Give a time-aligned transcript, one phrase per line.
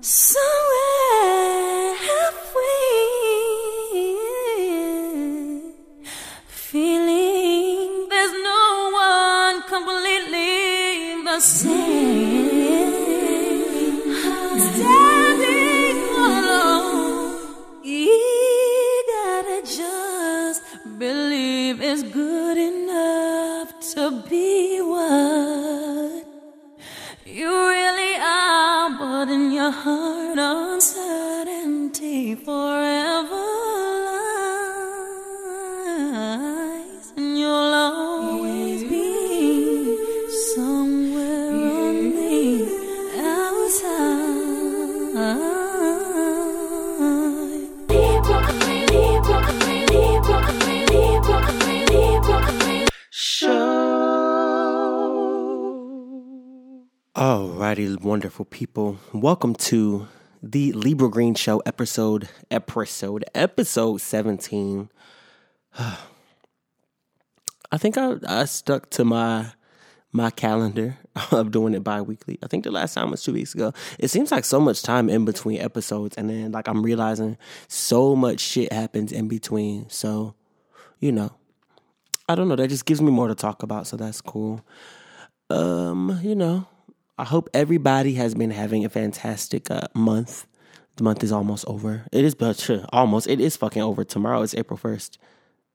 [0.00, 0.67] Somewhere
[58.02, 58.98] Wonderful people.
[59.12, 60.06] Welcome to
[60.40, 64.88] the LeeBruh Green Show episode, episode, episode 17.
[65.78, 65.96] I
[67.76, 69.50] think I, I stuck to my
[70.12, 70.96] my calendar
[71.32, 72.38] of doing it bi-weekly.
[72.40, 73.72] I think the last time was two weeks ago.
[73.98, 78.14] It seems like so much time in between episodes, and then like I'm realizing so
[78.14, 79.90] much shit happens in between.
[79.90, 80.36] So,
[81.00, 81.32] you know,
[82.28, 82.56] I don't know.
[82.56, 84.64] That just gives me more to talk about, so that's cool.
[85.50, 86.68] Um, you know,
[87.18, 90.46] I hope everybody has been having a fantastic uh, month.
[90.96, 92.04] The month is almost over.
[92.12, 93.26] It is, but sure, almost.
[93.28, 94.04] It is fucking over.
[94.04, 95.18] Tomorrow is April first,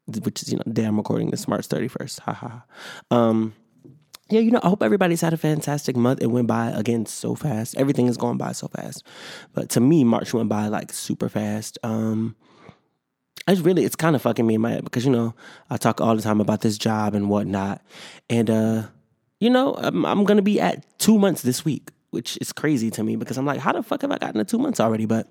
[0.08, 2.22] which is you know, damn recording this March thirty first.
[2.22, 2.64] Ha ha.
[3.12, 3.54] Um,
[4.30, 6.22] yeah, you know, I hope everybody's had a fantastic month.
[6.22, 7.76] It went by again so fast.
[7.78, 9.06] Everything is going by so fast.
[9.54, 11.78] But to me, March went by like super fast.
[11.84, 12.36] Um,
[13.48, 15.36] it's really it's kind of fucking me in my head because you know
[15.70, 17.82] I talk all the time about this job and whatnot,
[18.30, 18.84] and uh,
[19.44, 23.04] you know I'm, I'm gonna be at two months this week, which is crazy to
[23.04, 25.06] me because I'm like, how the fuck have I gotten to two months already?
[25.06, 25.28] But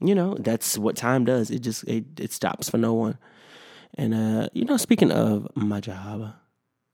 [0.00, 1.50] you know that's what time does.
[1.50, 3.18] It just it, it stops for no one.
[3.94, 6.32] And uh, you know, speaking of my job,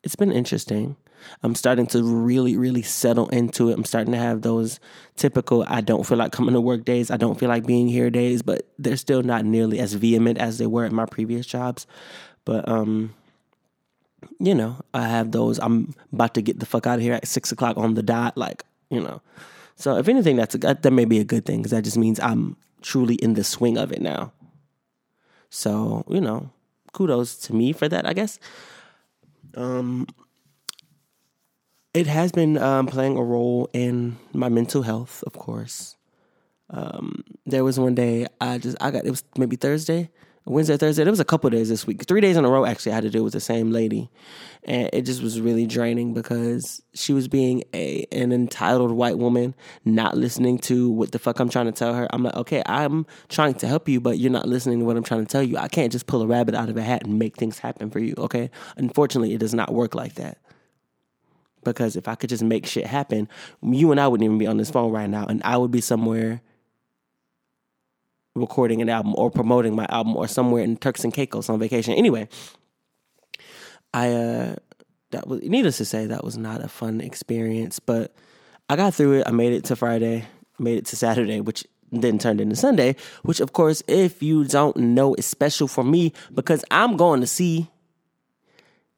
[0.02, 0.96] it's been interesting.
[1.42, 3.74] I'm starting to really, really settle into it.
[3.74, 4.80] I'm starting to have those
[5.16, 7.10] typical I don't feel like coming to work days.
[7.10, 10.56] I don't feel like being here days, but they're still not nearly as vehement as
[10.56, 11.86] they were at my previous jobs.
[12.44, 13.14] But um,
[14.38, 15.58] you know, I have those.
[15.58, 18.36] I'm about to get the fuck out of here at six o'clock on the dot.
[18.36, 19.20] Like, you know.
[19.76, 22.20] So if anything, that's a, that, may be a good thing because that just means
[22.20, 24.32] I'm truly in the swing of it now.
[25.50, 26.50] So you know,
[26.92, 28.06] kudos to me for that.
[28.06, 28.38] I guess.
[29.54, 30.06] Um,
[31.94, 35.96] it has been um, playing a role in my mental health, of course.
[36.70, 40.10] Um, there was one day I just I got it was maybe Thursday,
[40.44, 41.04] Wednesday, Thursday.
[41.04, 42.64] There was a couple days this week, three days in a row.
[42.64, 44.10] Actually, I had to deal with the same lady,
[44.64, 49.54] and it just was really draining because she was being a an entitled white woman,
[49.84, 52.08] not listening to what the fuck I'm trying to tell her.
[52.10, 55.04] I'm like, okay, I'm trying to help you, but you're not listening to what I'm
[55.04, 55.56] trying to tell you.
[55.58, 58.00] I can't just pull a rabbit out of a hat and make things happen for
[58.00, 58.14] you.
[58.18, 60.38] Okay, unfortunately, it does not work like that
[61.64, 63.28] because if I could just make shit happen,
[63.62, 65.80] you and I wouldn't even be on this phone right now, and I would be
[65.80, 66.42] somewhere
[68.34, 71.94] recording an album or promoting my album or somewhere in Turks and Caicos on vacation.
[71.94, 72.28] Anyway,
[73.92, 74.56] I uh
[75.10, 78.14] that was needless to say that was not a fun experience, but
[78.68, 79.24] I got through it.
[79.26, 80.24] I made it to Friday,
[80.58, 84.76] made it to Saturday, which then turned into Sunday, which of course, if you don't
[84.76, 87.68] know, is special for me because I'm going to see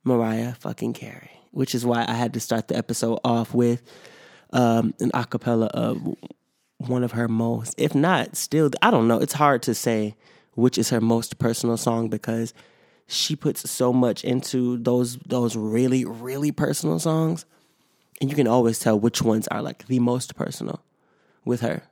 [0.05, 3.83] Mariah fucking Carey, which is why I had to start the episode off with
[4.53, 6.15] um, an acapella of
[6.89, 9.21] one of her most, if not still, I don't know.
[9.21, 10.17] It's hard to say
[10.55, 12.55] which is her most personal song because
[13.07, 17.45] she puts so much into those those really really personal songs,
[18.21, 20.83] and you can always tell which ones are like the most personal
[21.45, 21.83] with her.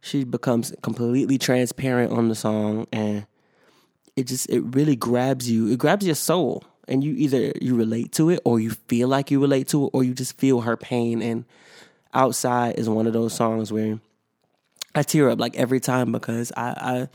[0.00, 3.26] She becomes completely transparent on the song, and
[4.16, 5.68] it just it really grabs you.
[5.68, 9.30] It grabs your soul and you either you relate to it or you feel like
[9.30, 11.44] you relate to it or you just feel her pain and
[12.14, 14.00] outside is one of those songs where
[14.94, 17.08] i tear up like every time because i i,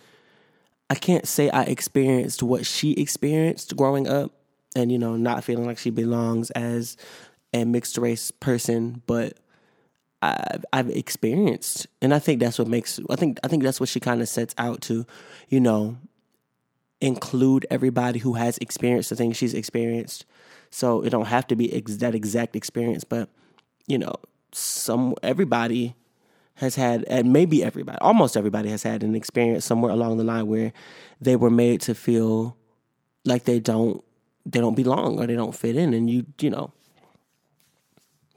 [0.90, 4.32] I can't say i experienced what she experienced growing up
[4.76, 6.98] and you know not feeling like she belongs as
[7.54, 9.38] a mixed race person but
[10.22, 13.90] I've, I've experienced and i think that's what makes i think i think that's what
[13.90, 15.06] she kind of sets out to
[15.50, 15.98] you know
[17.02, 20.26] include everybody who has experienced the things she's experienced.
[20.70, 23.30] So it don't have to be ex- that exact experience, but
[23.88, 24.16] you know,
[24.56, 25.96] some everybody
[26.56, 30.48] has had, and maybe everybody, almost everybody has had an experience somewhere along the line
[30.48, 30.72] where
[31.20, 32.56] they were made to feel
[33.26, 34.04] like they don't
[34.46, 36.72] they don't belong or they don't fit in, and you you know.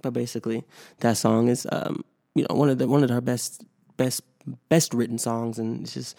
[0.03, 0.65] But basically,
[1.01, 2.05] that song is um,
[2.35, 3.65] you know one of the one of her best
[3.97, 4.23] best
[4.69, 6.19] best written songs, and it's just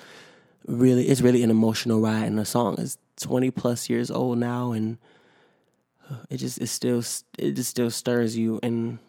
[0.65, 2.25] really it's really an emotional ride.
[2.25, 4.97] And the song is twenty plus years old now, and
[6.29, 7.03] it just it still
[7.37, 8.59] it just still stirs you.
[8.63, 8.99] And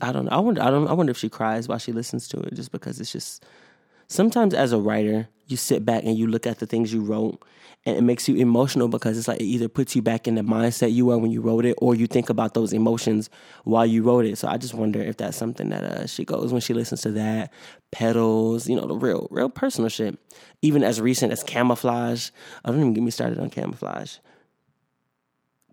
[0.00, 0.30] I don't know.
[0.30, 0.62] I wonder.
[0.62, 0.88] I don't.
[0.88, 3.44] I wonder if she cries while she listens to it, just because it's just.
[4.10, 7.42] Sometimes as a writer, you sit back and you look at the things you wrote
[7.86, 10.42] and it makes you emotional because it's like it either puts you back in the
[10.42, 13.30] mindset you were when you wrote it or you think about those emotions
[13.64, 16.52] while you wrote it so i just wonder if that's something that uh, she goes
[16.52, 17.52] when she listens to that
[17.90, 20.18] petals you know the real real personal shit
[20.60, 22.30] even as recent as camouflage
[22.64, 24.18] i don't even get me started on camouflage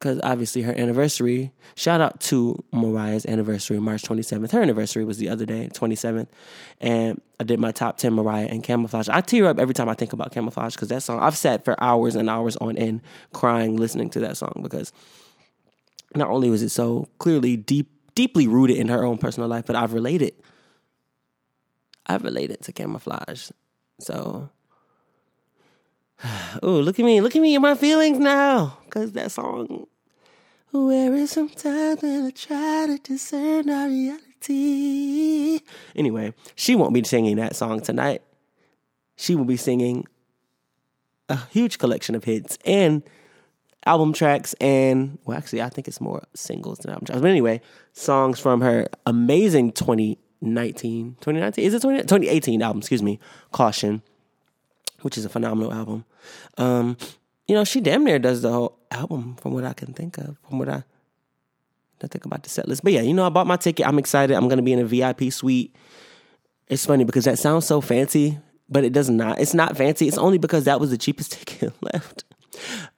[0.05, 1.51] because obviously her anniversary.
[1.75, 4.51] Shout out to Mariah's anniversary, March 27th.
[4.51, 6.27] Her anniversary was the other day, 27th.
[6.79, 9.09] And I did my top 10 Mariah and Camouflage.
[9.09, 11.75] I tear up every time I think about Camouflage because that song, I've sat for
[11.83, 13.01] hours and hours on end
[13.33, 14.93] crying listening to that song because
[16.13, 19.75] not only was it so clearly deep, deeply rooted in her own personal life, but
[19.75, 20.35] I've related.
[22.05, 23.49] I've related to Camouflage.
[23.99, 24.51] So
[26.61, 28.77] oh, look at me, look at me in my feelings now.
[28.91, 29.87] Cause that song
[30.83, 35.59] where sometimes when I try to discern our reality.
[35.95, 38.21] Anyway, she won't be singing that song tonight.
[39.15, 40.05] She will be singing
[41.29, 43.03] a huge collection of hits and
[43.85, 47.21] album tracks and well actually I think it's more singles than album tracks.
[47.21, 47.61] But anyway,
[47.93, 53.19] songs from her amazing 2019 2019 is it 20, 2018 album, excuse me,
[53.51, 54.01] Caution,
[55.01, 56.05] which is a phenomenal album.
[56.57, 56.97] Um,
[57.47, 60.37] you know, she damn near does the whole album from what I can think of,
[60.47, 60.83] from what I,
[62.07, 62.83] think about the set list.
[62.83, 63.87] But yeah, you know, I bought my ticket.
[63.87, 64.35] I'm excited.
[64.35, 65.75] I'm to be in a VIP suite.
[66.67, 68.37] It's funny because that sounds so fancy,
[68.69, 69.39] but it does not.
[69.39, 70.07] It's not fancy.
[70.07, 72.23] It's only because that was the cheapest ticket left.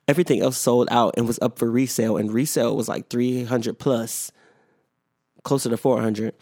[0.09, 4.31] Everything else sold out and was up for resale, and resale was like 300 plus,
[5.43, 6.33] closer to 400.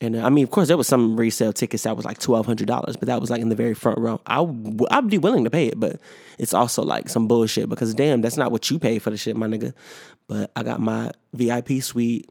[0.00, 2.46] And uh, I mean, of course, there was some resale tickets that was like twelve
[2.46, 4.20] hundred dollars, but that was like in the very front row.
[4.26, 4.46] I
[4.90, 6.00] I'd be willing to pay it, but
[6.38, 9.36] it's also like some bullshit because damn, that's not what you pay for the shit,
[9.36, 9.72] my nigga.
[10.26, 12.28] But I got my VIP suite,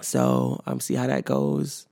[0.00, 1.86] so I'm um, see how that goes.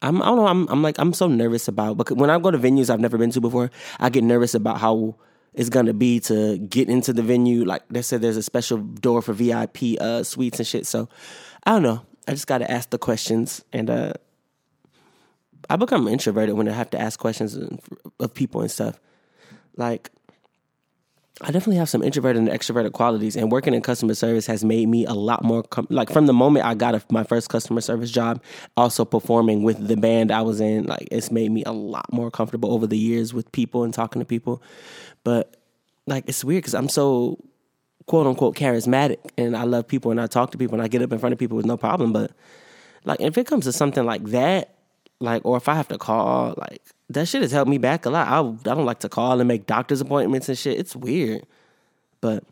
[0.00, 0.46] I'm I don't know.
[0.46, 3.18] I'm I'm like I'm so nervous about because when I go to venues I've never
[3.18, 3.70] been to before,
[4.00, 5.16] I get nervous about how
[5.52, 7.64] it's gonna be to get into the venue.
[7.64, 10.86] Like they said, there's a special door for VIP uh, suites and shit.
[10.86, 11.08] So
[11.64, 12.02] I don't know.
[12.26, 14.12] I just got to ask the questions, and uh,
[15.68, 17.58] I become introverted when I have to ask questions
[18.18, 18.98] of people and stuff.
[19.76, 20.10] Like,
[21.40, 24.88] I definitely have some introverted and extroverted qualities, and working in customer service has made
[24.88, 27.80] me a lot more com- like from the moment I got a, my first customer
[27.80, 28.42] service job,
[28.76, 30.84] also performing with the band I was in.
[30.84, 34.20] Like, it's made me a lot more comfortable over the years with people and talking
[34.20, 34.62] to people.
[35.24, 35.56] But
[36.06, 37.38] like, it's weird because I'm so
[38.06, 41.02] quote unquote charismatic and I love people and I talk to people and I get
[41.02, 42.12] up in front of people with no problem.
[42.12, 42.32] But
[43.04, 44.74] like if it comes to something like that,
[45.20, 48.10] like or if I have to call, like that shit has helped me back a
[48.10, 48.28] lot.
[48.28, 50.78] I I don't like to call and make doctor's appointments and shit.
[50.78, 51.46] It's weird.
[52.20, 52.44] But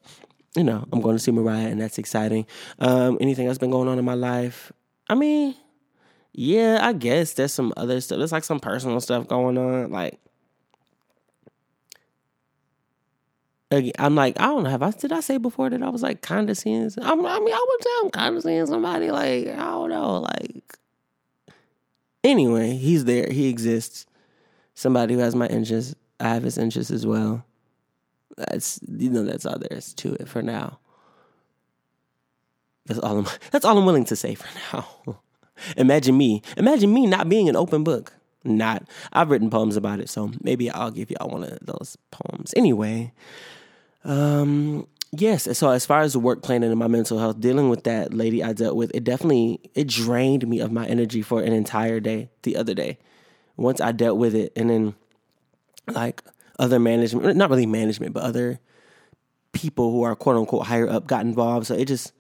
[0.56, 2.46] you know, I'm going to see Mariah and that's exciting.
[2.78, 4.70] Um, anything else been going on in my life?
[5.08, 5.54] I mean,
[6.32, 8.18] yeah, I guess there's some other stuff.
[8.18, 9.90] There's like some personal stuff going on.
[9.90, 10.18] Like
[13.98, 14.70] I'm like, I don't know.
[14.70, 16.20] Have I did I say before that I was like?
[17.06, 18.10] I'm, I mean, I would say I'm
[18.60, 19.10] of somebody.
[19.10, 20.20] Like I don't know.
[20.20, 20.78] Like
[22.22, 23.30] anyway, he's there.
[23.30, 24.06] He exists.
[24.74, 25.94] Somebody who has my interests.
[26.20, 27.44] I have his interests as well.
[28.36, 30.78] That's you know that's all there is to it for now.
[32.86, 33.26] That's all I'm.
[33.52, 34.86] That's all I'm willing to say for now.
[35.76, 36.42] imagine me.
[36.56, 38.12] Imagine me not being an open book.
[38.44, 38.82] Not.
[39.12, 42.52] I've written poems about it, so maybe I'll give y'all one of those poems.
[42.56, 43.12] Anyway.
[44.04, 45.56] Um, yes.
[45.56, 48.42] So as far as the work planning and my mental health, dealing with that lady
[48.42, 52.30] I dealt with, it definitely it drained me of my energy for an entire day.
[52.42, 52.98] The other day,
[53.56, 54.94] once I dealt with it, and then
[55.88, 56.22] like
[56.58, 58.60] other management, not really management, but other
[59.52, 61.66] people who are quote unquote higher up got involved.
[61.66, 62.12] So it just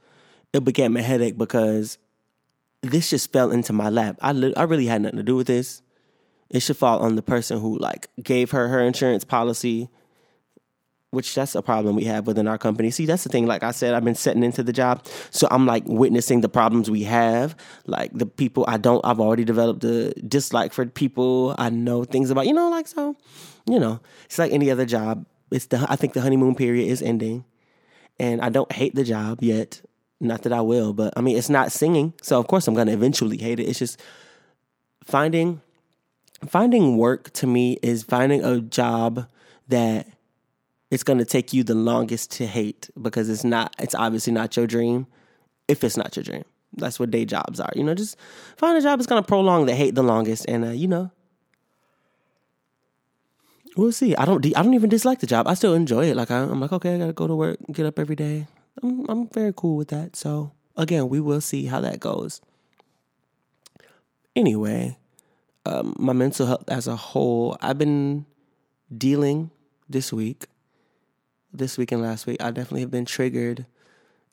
[0.52, 1.98] it became a headache because
[2.82, 4.18] this just fell into my lap.
[4.20, 5.82] I li- I really had nothing to do with this.
[6.50, 9.88] It should fall on the person who like gave her her insurance policy
[11.12, 12.90] which that's a problem we have within our company.
[12.90, 13.46] See, that's the thing.
[13.46, 16.90] Like I said, I've been setting into the job, so I'm like witnessing the problems
[16.90, 17.54] we have.
[17.86, 21.54] Like the people I don't, I've already developed a dislike for people.
[21.58, 23.14] I know things about, you know, like so.
[23.66, 25.26] You know, it's like any other job.
[25.50, 27.44] It's the I think the honeymoon period is ending,
[28.18, 29.82] and I don't hate the job yet.
[30.18, 32.92] Not that I will, but I mean, it's not singing, so of course I'm gonna
[32.92, 33.64] eventually hate it.
[33.64, 34.00] It's just
[35.04, 35.60] finding
[36.48, 39.28] finding work to me is finding a job
[39.68, 40.06] that
[40.92, 44.54] it's going to take you the longest to hate because it's not it's obviously not
[44.56, 45.06] your dream
[45.66, 46.44] if it's not your dream
[46.74, 47.72] That's what day jobs are.
[47.74, 48.16] You know, just
[48.58, 51.10] find a job that's gonna prolong the hate the longest, and uh, you know,
[53.76, 54.14] we'll see.
[54.16, 54.44] I don't.
[54.56, 55.46] I don't even dislike the job.
[55.46, 56.16] I still enjoy it.
[56.16, 58.46] Like I, am like, okay, I gotta go to work, get up every day.
[58.82, 60.16] I'm I'm very cool with that.
[60.16, 62.40] So again, we will see how that goes.
[64.34, 64.96] Anyway,
[65.66, 68.24] um, my mental health as a whole, I've been
[68.96, 69.50] dealing
[69.88, 70.46] this week,
[71.52, 72.42] this week and last week.
[72.42, 73.66] I definitely have been triggered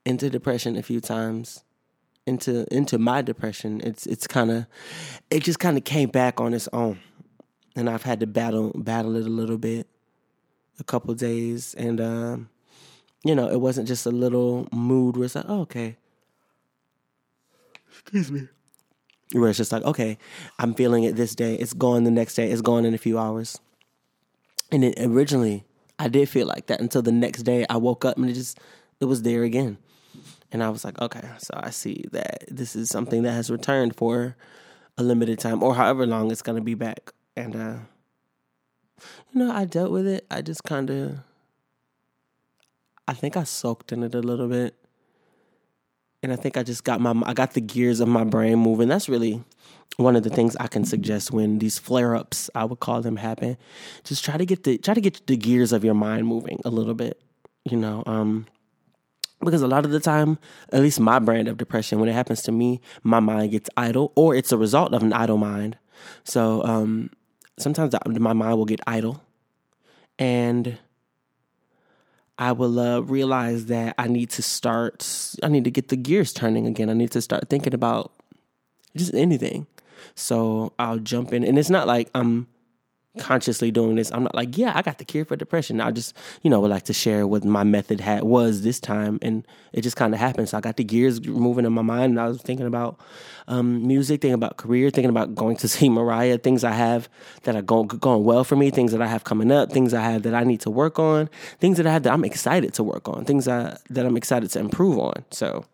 [0.05, 1.63] into depression a few times.
[2.25, 3.81] Into into my depression.
[3.83, 4.67] It's it's kind of
[5.31, 6.99] it just kind of came back on its own
[7.75, 9.87] and I've had to battle battle it a little bit,
[10.79, 12.49] a couple days, and um,
[13.23, 15.97] you know, it wasn't just a little mood where it's like, oh, okay,
[17.91, 18.47] excuse me,
[19.31, 20.17] where it's just like, okay,
[20.59, 23.17] I'm feeling it this day, it's gone the next day, it's gone in a few
[23.17, 23.59] hours,
[24.71, 25.63] and then originally
[25.99, 28.59] I did feel like that until the next day I woke up and it just
[29.01, 29.77] it was there again.
[30.51, 33.95] And I was like, okay, so I see that this is something that has returned
[33.95, 34.35] for
[34.97, 37.11] a limited time or however long it's going to be back.
[37.35, 37.75] And, uh,
[39.31, 40.25] you know, I dealt with it.
[40.31, 41.19] I just kind of,
[43.07, 44.75] I think I soaked in it a little bit.
[46.21, 48.89] And I think I just got my, I got the gears of my brain moving.
[48.89, 49.43] That's really
[49.97, 53.15] one of the things I can suggest when these flare ups, I would call them,
[53.15, 53.57] happen.
[54.03, 56.69] Just try to get the, try to get the gears of your mind moving a
[56.69, 57.21] little bit,
[57.63, 58.47] you know, um,
[59.41, 60.37] because a lot of the time,
[60.73, 64.11] at least my brand of depression, when it happens to me, my mind gets idle,
[64.15, 65.77] or it's a result of an idle mind.
[66.25, 67.11] So, um,
[67.57, 69.21] sometimes my mind will get idle
[70.17, 70.77] and
[72.39, 76.31] I will uh, realize that I need to start, I need to get the gears
[76.31, 76.89] turning again.
[76.89, 78.13] I need to start thinking about
[78.95, 79.67] just anything.
[80.15, 81.43] So I'll jump in.
[81.43, 82.47] And it's not like I'm
[83.19, 84.11] consciously doing this.
[84.11, 85.81] I'm not like, yeah, I got the cure for depression.
[85.81, 89.19] I just, you know, would like to share what my method had was this time,
[89.21, 90.49] and it just kind of happened.
[90.49, 92.99] So I got the gears moving in my mind, and I was thinking about
[93.47, 97.09] um, music, thinking about career, thinking about going to see Mariah, things I have
[97.43, 100.01] that are going going well for me, things that I have coming up, things I
[100.01, 102.83] have that I need to work on, things that I have that I'm excited to
[102.83, 105.25] work on, things I, that I'm excited to improve on.
[105.31, 105.65] So,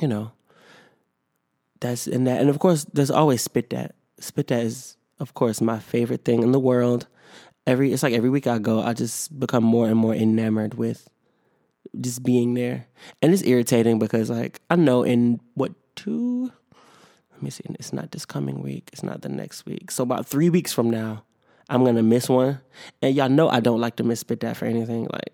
[0.00, 0.32] you know,
[1.80, 3.94] that's and that, and of course, there's always spit that.
[4.18, 7.06] Spit that is of course, my favorite thing in the world.
[7.66, 11.08] Every it's like every week I go, I just become more and more enamored with
[12.00, 12.86] just being there.
[13.22, 16.52] And it's irritating because like I know in what two
[17.32, 19.90] let me see, it's not this coming week, it's not the next week.
[19.90, 21.24] So about three weeks from now,
[21.68, 22.60] I'm gonna miss one.
[23.02, 25.08] And y'all know I don't like to miss spit that for anything.
[25.12, 25.32] Like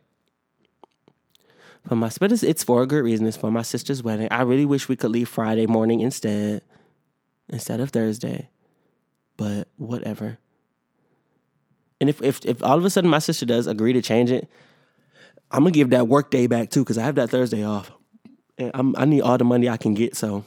[1.86, 3.26] for my but it's, it's for a good reason.
[3.26, 4.28] It's for my sister's wedding.
[4.30, 6.62] I really wish we could leave Friday morning instead,
[7.50, 8.48] instead of Thursday
[9.42, 10.38] but whatever.
[12.00, 14.48] And if, if if all of a sudden my sister does agree to change it,
[15.50, 17.90] I'm gonna give that work day back too because I have that Thursday off,
[18.56, 20.16] and I'm, I need all the money I can get.
[20.16, 20.44] So,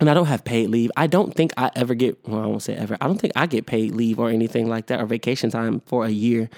[0.00, 0.90] and I don't have paid leave.
[0.96, 2.18] I don't think I ever get.
[2.26, 2.96] Well, I won't say ever.
[3.00, 6.04] I don't think I get paid leave or anything like that or vacation time for
[6.04, 6.50] a year.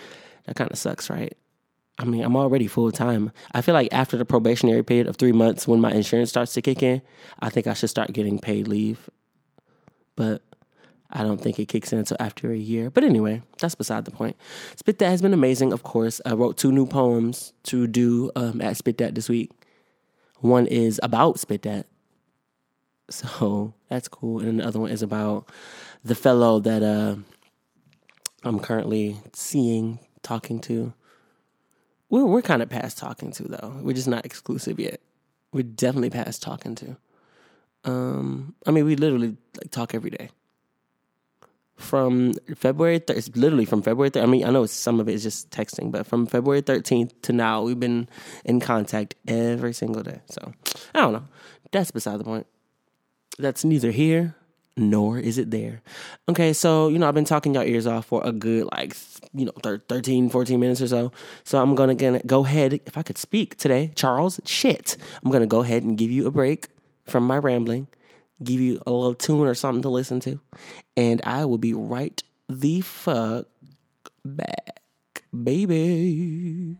[0.46, 1.36] That kind of sucks, right?
[1.98, 3.32] I mean, I'm already full time.
[3.52, 6.62] I feel like after the probationary period of three months, when my insurance starts to
[6.62, 7.02] kick in,
[7.38, 9.10] I think I should start getting paid leave.
[10.16, 10.42] But
[11.10, 12.90] I don't think it kicks in until after a year.
[12.90, 14.36] But anyway, that's beside the point.
[14.76, 16.20] Spit That has been amazing, of course.
[16.26, 19.50] I wrote two new poems to do um, at Spit That this week.
[20.40, 21.86] One is about Spit That.
[23.10, 24.40] So that's cool.
[24.40, 25.50] And the other one is about
[26.04, 27.16] the fellow that uh,
[28.44, 30.92] I'm currently seeing, talking to.
[32.10, 33.80] We're, we're kind of past talking to, though.
[33.80, 35.00] We're just not exclusive yet.
[35.54, 36.96] We're definitely past talking to.
[37.84, 40.28] Um, I mean, we literally like talk every day
[41.78, 44.10] from February, th- it's literally from February.
[44.10, 47.12] Th- I mean, I know some of it is just texting, but from February 13th
[47.22, 48.08] to now, we've been
[48.44, 50.20] in contact every single day.
[50.28, 50.52] So
[50.94, 51.24] I don't know.
[51.70, 52.46] That's beside the point.
[53.38, 54.34] That's neither here
[54.76, 55.82] nor is it there.
[56.28, 58.96] Okay, so, you know, I've been talking your ears off for a good, like,
[59.34, 59.52] you know,
[59.88, 61.12] 13, 14 minutes or so.
[61.44, 65.60] So I'm to go ahead, if I could speak today, Charles, shit, I'm to go
[65.60, 66.68] ahead and give you a break
[67.06, 67.88] from my rambling
[68.42, 70.40] give you a little tune or something to listen to.
[70.96, 73.46] And I will be right the fuck
[74.24, 74.82] back,
[75.42, 76.76] baby.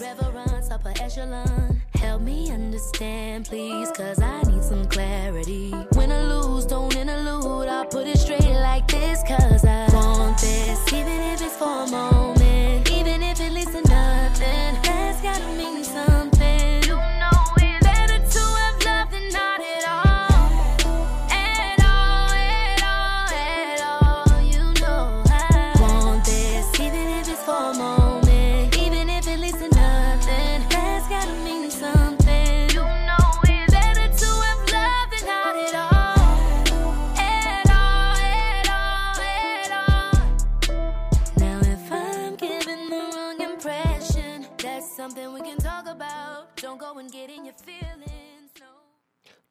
[0.00, 1.82] Reverence upper echelon.
[1.94, 5.74] Help me understand, please, cause I need some clarity.
[5.74, 7.68] I lose, don't interlude.
[7.68, 11.90] I'll put it straight like this, cause I want this, even if it's for a
[11.90, 13.89] moment, even if it leads to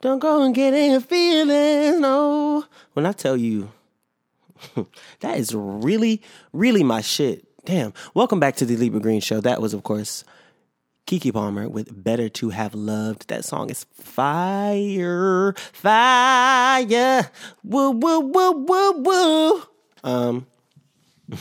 [0.10, 2.66] Don't go and get in feelings, no.
[2.94, 3.72] When I tell you,
[5.20, 7.46] that is really, really my shit.
[7.64, 7.94] Damn.
[8.16, 9.40] Welcome back to the LeeBruh Green Show.
[9.40, 10.24] That was, of course,
[11.06, 13.28] Keke Palmer with Better to Have Loved.
[13.30, 17.30] That song is fire, fire.
[17.64, 19.64] Woo, woo, woo, woo, woo.
[20.04, 20.48] Um,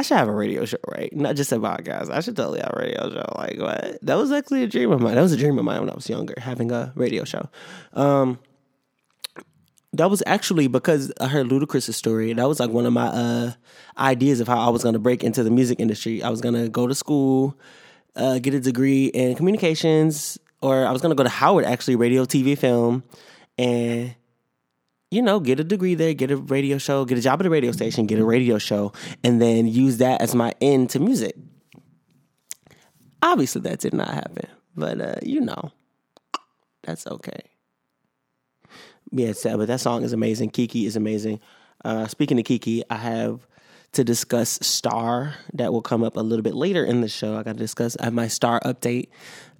[0.00, 1.14] I should have a radio show, right?
[1.14, 2.08] Not just a podcast.
[2.08, 3.32] I should totally have a radio show.
[3.36, 3.98] Like what?
[4.00, 5.14] That was actually a dream of mine.
[5.14, 7.50] That was a dream of mine when I was younger, having a radio show.
[7.92, 8.38] Um,
[9.92, 12.32] that was actually because I heard Ludacris' story.
[12.32, 13.52] That was like one of my uh,
[13.98, 16.22] ideas of how I was going to break into the music industry.
[16.22, 17.58] I was going to go to school,
[18.16, 21.96] uh, get a degree in communications, or I was going to go to Howard, actually,
[21.96, 23.04] radio, TV, film,
[23.58, 24.14] and
[25.10, 27.50] you know, get a degree there, get a radio show, get a job at a
[27.50, 28.92] radio station, get a radio show,
[29.24, 31.34] and then use that as my end to music.
[33.22, 35.72] Obviously, that did not happen, but uh, you know,
[36.82, 37.40] that's okay.
[39.12, 40.50] Yeah, but that song is amazing.
[40.50, 41.40] Keke is amazing.
[41.84, 43.46] Uh, speaking of Keke, I have
[43.92, 47.36] to discuss Star that will come up a little bit later in the show.
[47.36, 49.08] I got to discuss I have my Star update.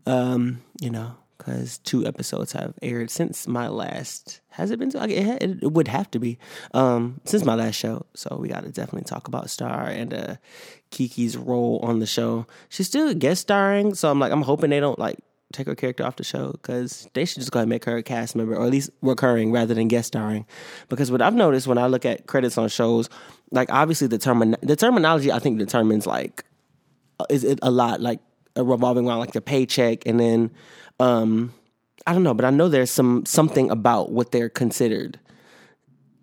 [0.06, 4.40] Um, you know, because two episodes have aired since my last.
[4.50, 4.90] Has it been?
[4.94, 6.38] It, it would have to be
[6.74, 8.04] um, since my last show.
[8.14, 10.36] So we got to definitely talk about Star and uh,
[10.90, 12.46] Keke's role on the show.
[12.68, 15.18] She's still guest starring, so I'm like, I'm hoping they don't like
[15.52, 17.96] take her character off the show because they should just go ahead and make her
[17.96, 20.46] a cast member or at least recurring rather than guest starring.
[20.88, 23.08] Because what I've noticed when I look at credits on shows,
[23.50, 26.44] like obviously the termin the terminology I think determines like
[27.28, 28.20] is it a lot like
[28.56, 30.50] revolving around like the paycheck and then
[31.00, 31.52] um,
[32.06, 35.18] I don't know, but I know there's some something about what they're considered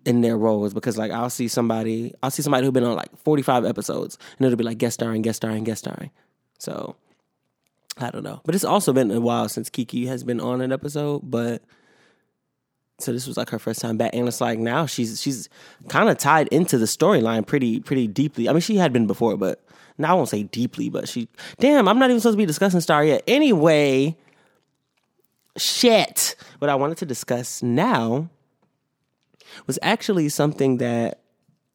[0.04, 3.14] in their roles because like I'll see somebody I'll see somebody who's been on like
[3.18, 6.10] 45 episodes and it'll be like guest starring, guest starring, guest starring.
[6.58, 6.96] So
[7.98, 8.40] I don't know.
[8.44, 11.62] But it's also been a while since Keke has been on an episode, but
[12.98, 15.48] so this was like her first time back and it's like now she's she's
[15.88, 18.48] kind of tied into the storyline pretty pretty deeply.
[18.48, 19.62] I mean she had been before, but
[19.98, 22.80] now I won't say deeply, but she damn, I'm not even supposed to be discussing
[22.80, 23.22] Star yet.
[23.26, 24.16] Anyway,
[25.58, 26.36] shit.
[26.58, 28.30] What I wanted to discuss now
[29.66, 31.20] was actually something that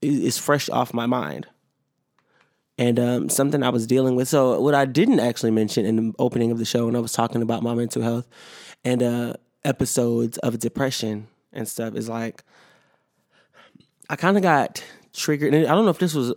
[0.01, 1.47] is fresh off my mind
[2.77, 4.27] and um, something I was dealing with.
[4.27, 7.13] So, what I didn't actually mention in the opening of the show when I was
[7.13, 8.27] talking about my mental health
[8.83, 12.43] and uh, episodes of depression and stuff is like,
[14.09, 15.53] I kind of got triggered.
[15.53, 16.33] And I don't know if this was,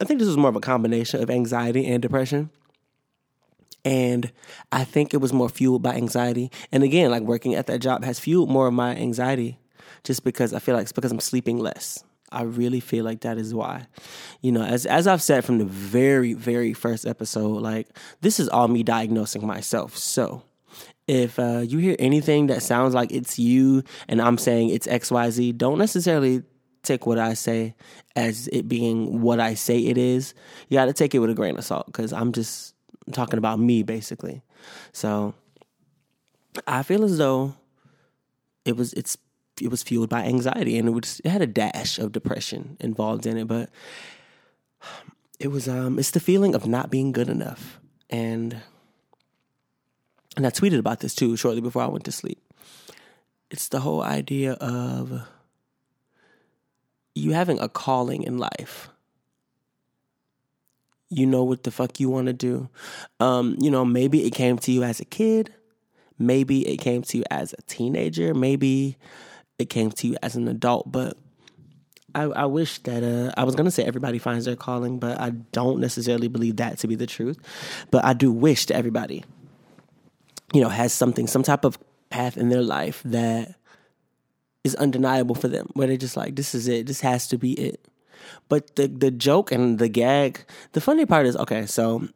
[0.00, 2.50] I think this was more of a combination of anxiety and depression.
[3.84, 4.32] And
[4.72, 6.50] I think it was more fueled by anxiety.
[6.72, 9.58] And again, like working at that job has fueled more of my anxiety
[10.04, 12.02] just because I feel like it's because I'm sleeping less.
[12.30, 13.86] I really feel like that is why.
[14.42, 17.88] You know, as as I've said from the very very first episode, like
[18.20, 19.96] this is all me diagnosing myself.
[19.96, 20.42] So,
[21.06, 25.56] if uh, you hear anything that sounds like it's you and I'm saying it's XYZ,
[25.56, 26.42] don't necessarily
[26.82, 27.74] take what I say
[28.14, 30.34] as it being what I say it is.
[30.68, 32.74] You got to take it with a grain of salt cuz I'm just
[33.12, 34.42] talking about me basically.
[34.92, 35.34] So,
[36.66, 37.54] I feel as though
[38.64, 39.16] it was it's
[39.60, 43.26] it was fueled by anxiety and it was it had a dash of depression involved
[43.26, 43.70] in it but
[45.40, 47.80] it was um it's the feeling of not being good enough.
[48.10, 48.60] And
[50.36, 52.40] and I tweeted about this too shortly before I went to sleep.
[53.50, 55.26] It's the whole idea of
[57.14, 58.88] you having a calling in life
[61.10, 62.68] you know what the fuck you want to do
[63.20, 65.52] um you know maybe it came to you as a kid
[66.18, 68.96] maybe it came to you as a teenager maybe
[69.58, 70.90] it came to you as an adult.
[70.90, 71.16] But
[72.14, 75.30] I, I wish that uh, I was gonna say everybody finds their calling, but I
[75.30, 77.38] don't necessarily believe that to be the truth.
[77.90, 79.24] But I do wish that everybody,
[80.52, 81.78] you know, has something, some type of
[82.10, 83.54] path in their life that
[84.64, 87.52] is undeniable for them, where they're just like, this is it, this has to be
[87.52, 87.84] it.
[88.48, 92.08] But the the joke and the gag, the funny part is okay, so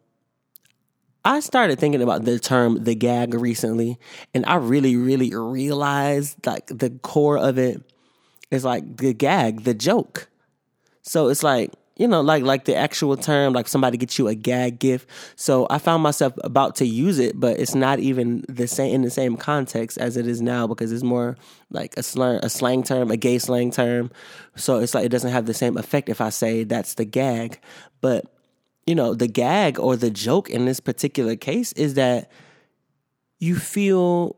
[1.24, 3.98] I started thinking about the term the gag recently,
[4.34, 7.82] and I really, really realized like the core of it
[8.50, 10.28] is like the gag, the joke.
[11.02, 11.72] So it's like,
[12.02, 15.08] you know, like like the actual term, like somebody gets you a gag gift.
[15.36, 19.02] So I found myself about to use it, but it's not even the same in
[19.02, 21.36] the same context as it is now because it's more
[21.70, 24.10] like a slang a slang term, a gay slang term.
[24.56, 27.60] So it's like it doesn't have the same effect if I say that's the gag.
[28.00, 28.24] But
[28.84, 32.32] you know, the gag or the joke in this particular case is that
[33.38, 34.34] you feel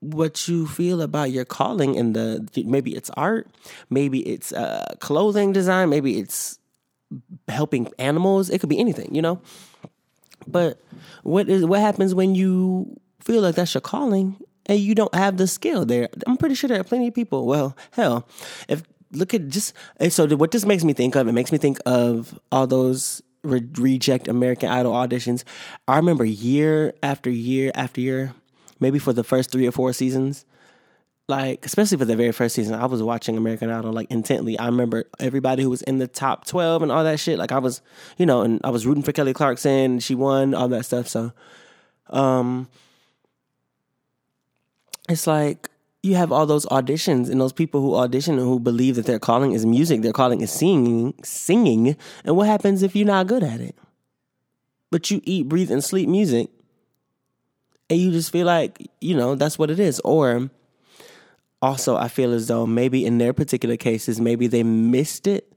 [0.00, 3.48] what you feel about your calling in the maybe it's art,
[3.88, 6.58] maybe it's uh, clothing design, maybe it's
[7.48, 8.50] helping animals.
[8.50, 9.40] It could be anything, you know.
[10.46, 10.80] But
[11.22, 15.36] what is what happens when you feel like that's your calling and you don't have
[15.36, 16.08] the skill there.
[16.26, 17.46] I'm pretty sure there are plenty of people.
[17.46, 18.28] Well, hell,
[18.68, 19.72] if look at just
[20.10, 23.66] so what this makes me think of, it makes me think of all those re-
[23.76, 25.44] reject American Idol auditions.
[25.88, 28.34] I remember year after year after year,
[28.80, 30.44] maybe for the first three or four seasons,
[31.28, 34.58] like especially for the very first season, I was watching American Idol like intently.
[34.58, 37.38] I remember everybody who was in the top twelve and all that shit.
[37.38, 37.82] Like I was,
[38.16, 39.98] you know, and I was rooting for Kelly Clarkson.
[39.98, 41.08] She won all that stuff.
[41.08, 41.32] So,
[42.10, 42.68] um,
[45.08, 45.68] it's like
[46.04, 49.18] you have all those auditions and those people who audition and who believe that their
[49.18, 51.96] calling is music, their calling is singing, singing.
[52.24, 53.76] And what happens if you're not good at it?
[54.92, 56.48] But you eat, breathe, and sleep music,
[57.90, 59.98] and you just feel like you know that's what it is.
[60.04, 60.50] Or
[61.62, 65.52] also, I feel as though maybe in their particular cases, maybe they missed it,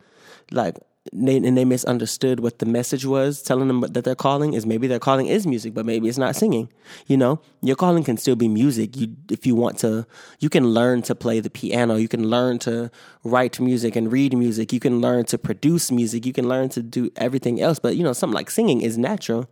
[0.52, 0.78] like
[1.14, 4.86] they, and they misunderstood what the message was telling them that their calling is maybe
[4.88, 6.70] their calling is music but maybe it's not singing
[7.08, 7.40] you know?
[7.62, 8.96] Your calling can still be music.
[8.96, 10.06] You if you want to
[10.40, 11.96] you can learn to play the piano.
[11.96, 12.92] You can learn to
[13.24, 14.72] write music and read music.
[14.72, 16.26] You can learn to produce music.
[16.26, 17.80] You can learn to do everything else.
[17.80, 19.50] But you know something like singing is natural.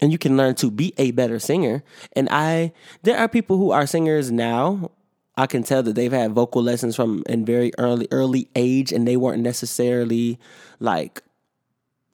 [0.00, 1.82] And you can learn to be a better singer.
[2.14, 4.90] And i there are people who are singers now
[5.36, 9.06] I can tell that they've had vocal lessons from in very early early age, and
[9.06, 10.38] they weren't necessarily
[10.80, 11.22] like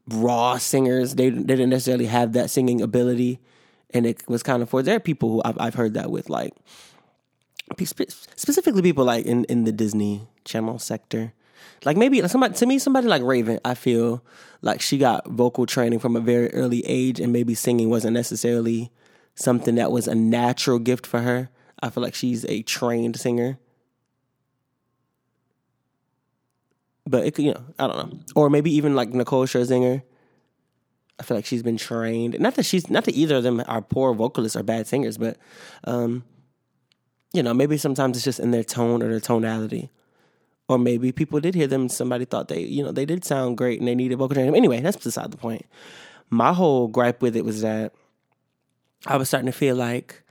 [0.09, 1.15] raw singers.
[1.15, 3.39] They, they didn't necessarily have that singing ability,
[3.91, 6.29] and it was kind of for there are people who I've, I've heard that with,
[6.29, 6.55] like
[7.79, 11.33] specifically people like in in the Disney Channel sector.
[11.85, 14.25] Like maybe somebody to me, somebody like Raven, I feel
[14.63, 18.91] like she got vocal training from a very early age, and maybe singing wasn't necessarily
[19.37, 21.51] something that was a natural gift for her
[21.83, 23.59] I feel like she's a trained singer.
[27.05, 28.19] But it could, you know, I don't know.
[28.37, 30.03] Or maybe even like Nicole Scherzinger.
[31.19, 32.39] I feel like she's been trained.
[32.41, 35.37] Not that she's not that either of them are poor vocalists or bad singers, but
[35.85, 36.25] um,
[37.33, 39.91] you know, maybe sometimes it's just in their tone or their tonality.
[40.69, 43.79] Or maybe people did hear them somebody thought they, you know, they did sound great
[43.79, 44.57] and they needed vocal training.
[44.57, 45.67] Anyway, that's beside the point.
[46.31, 47.93] My whole gripe with it was that
[49.07, 50.22] I was starting to feel like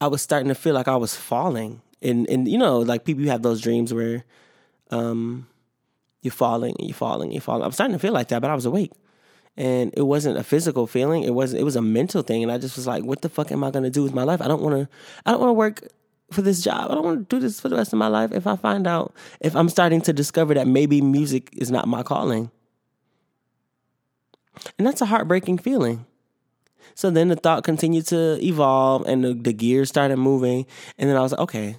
[0.00, 1.82] I was starting to feel like I was falling.
[2.02, 4.24] And and you know, like people have those dreams where
[4.90, 5.46] um
[6.22, 7.62] you're falling and you're falling and you're falling.
[7.62, 8.92] I'm starting to feel like that, but I was awake.
[9.56, 11.22] And it wasn't a physical feeling.
[11.24, 12.42] It wasn't it was a mental thing.
[12.42, 14.40] And I just was like, what the fuck am I gonna do with my life?
[14.40, 14.88] I don't wanna
[15.26, 15.86] I don't wanna work
[16.30, 16.90] for this job.
[16.90, 18.32] I don't want to do this for the rest of my life.
[18.32, 22.02] If I find out if I'm starting to discover that maybe music is not my
[22.02, 22.50] calling.
[24.78, 26.06] And that's a heartbreaking feeling.
[26.94, 30.66] So then the thought continued to evolve and the, the gears started moving.
[30.98, 31.76] And then I was like, okay,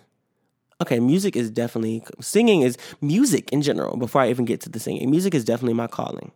[0.81, 4.79] okay, music is definitely, singing is music in general, before I even get to the
[4.79, 5.09] singing.
[5.09, 6.31] Music is definitely my calling.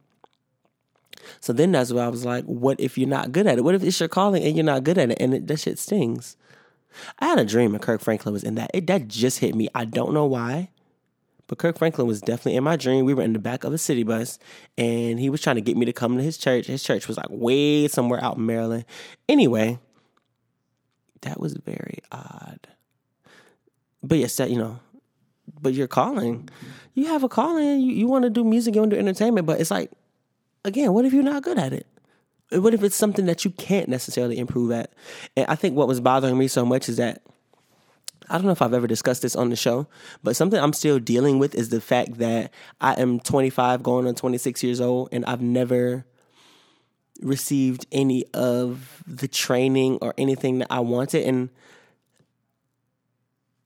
[1.41, 3.63] So then that's where I was like, what if you're not good at it?
[3.63, 5.79] What if it's your calling and you're not good at it and it, that shit
[5.79, 6.37] stings?
[7.19, 8.71] I had a dream and Kirk Franklin was in that.
[8.73, 9.67] It, that just hit me.
[9.75, 10.69] I don't know why.
[11.47, 13.05] But Kirk Franklin was definitely in my dream.
[13.05, 14.39] We were in the back of a city bus
[14.77, 16.67] and he was trying to get me to come to his church.
[16.67, 18.85] His church was like way somewhere out in Maryland.
[19.29, 19.79] Anyway,
[21.21, 22.67] that was very odd.
[24.01, 24.79] But yes, that, you know,
[25.61, 26.49] but you're calling.
[26.93, 27.81] You have a calling.
[27.81, 29.91] You, you want to do music, you want to do entertainment, but it's like,
[30.63, 31.87] again, what if you're not good at it?
[32.51, 34.93] What if it's something that you can't necessarily improve at?
[35.35, 37.21] And I think what was bothering me so much is that
[38.29, 39.87] I don't know if I've ever discussed this on the show,
[40.23, 44.15] but something I'm still dealing with is the fact that I am 25 going on
[44.15, 46.05] 26 years old and I've never
[47.21, 51.25] received any of the training or anything that I wanted.
[51.25, 51.49] And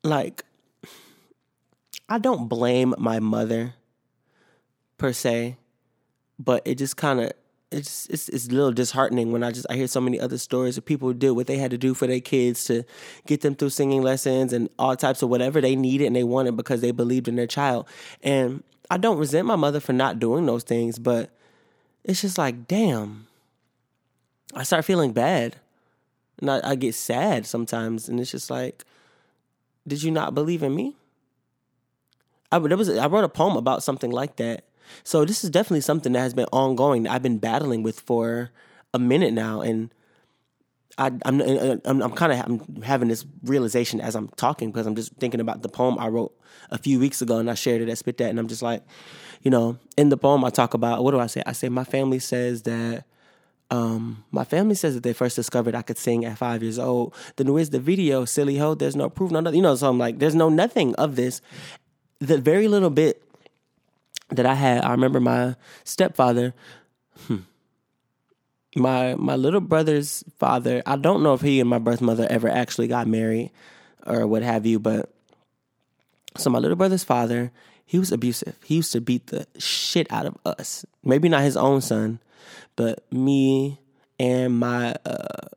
[0.04, 0.43] like
[2.08, 3.76] I don't blame my mother
[4.98, 5.58] per se,
[6.38, 7.32] but it just kind of
[7.71, 10.77] it's it's it's a little disheartening when I just I hear so many other stories
[10.77, 12.84] of people do what they had to do for their kids to
[13.27, 16.58] get them through singing lessons and all types of whatever they needed and they wanted
[16.58, 17.88] because they believed in their child.
[18.23, 21.29] And I don't resent my mother for not doing those things, but
[22.03, 23.27] it's just like, damn.
[24.55, 25.58] I start feeling bad.
[26.39, 28.84] And I, I get sad sometimes, and it's just like,
[29.88, 30.95] did you not believe in me?
[32.51, 34.63] I there was I wrote a poem about something like that
[35.04, 37.08] so this is definitely something that has been ongoing.
[37.08, 38.52] I've been battling with for
[38.93, 39.93] a minute now, and
[40.97, 44.95] I, I'm I'm, I'm kind of I'm having this realization as I'm talking because I'm
[44.95, 46.38] just thinking about the poem I wrote
[46.69, 48.84] a few weeks ago, and I shared it at Spit That, and I'm just like,
[49.41, 51.41] you know, in the poem I talk about what do I say?
[51.45, 53.06] I say my family says that.
[53.71, 57.13] Um, my family says that they first discovered I could sing at five years old.
[57.36, 58.73] Then where's the video, silly ho?
[58.73, 59.58] There's no proof, no nothing.
[59.58, 61.39] You know, so I'm like, there's no nothing of this.
[62.17, 63.29] The very little bit
[64.30, 66.54] that I had, I remember my stepfather,
[67.28, 67.38] hmm,
[68.76, 72.50] my my little brother's father, I don't know if he and my birth mother ever
[72.50, 73.52] actually got married
[74.06, 75.12] or what have you, but
[76.38, 77.52] so my little brother's father,
[77.86, 78.56] he was abusive.
[78.63, 80.86] He used to beat the shit out of us.
[81.04, 82.20] Maybe not his own son,
[82.76, 83.80] but me
[84.20, 85.48] and my uh,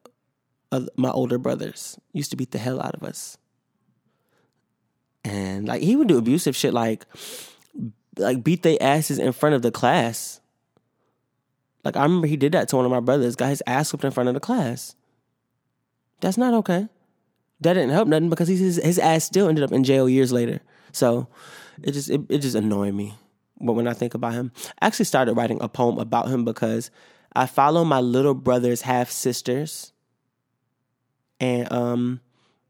[0.97, 3.37] my older brothers used to beat the hell out of us.
[5.25, 7.05] And like he would do abusive shit like
[8.17, 10.41] like beat their asses in front of the class.
[11.85, 14.05] Like I remember he did that to one of my brothers, got his ass whipped
[14.05, 14.95] in front of the class.
[16.21, 16.89] That's not okay.
[17.61, 20.61] That didn't help nothing because his his ass still ended up in jail years later.
[20.93, 21.29] So
[21.83, 23.15] it just it, it just annoyed me.
[23.61, 26.91] But when I think about him, I actually started writing a poem about him because
[27.35, 29.93] I follow my little brother's half sisters,
[31.41, 32.21] and um,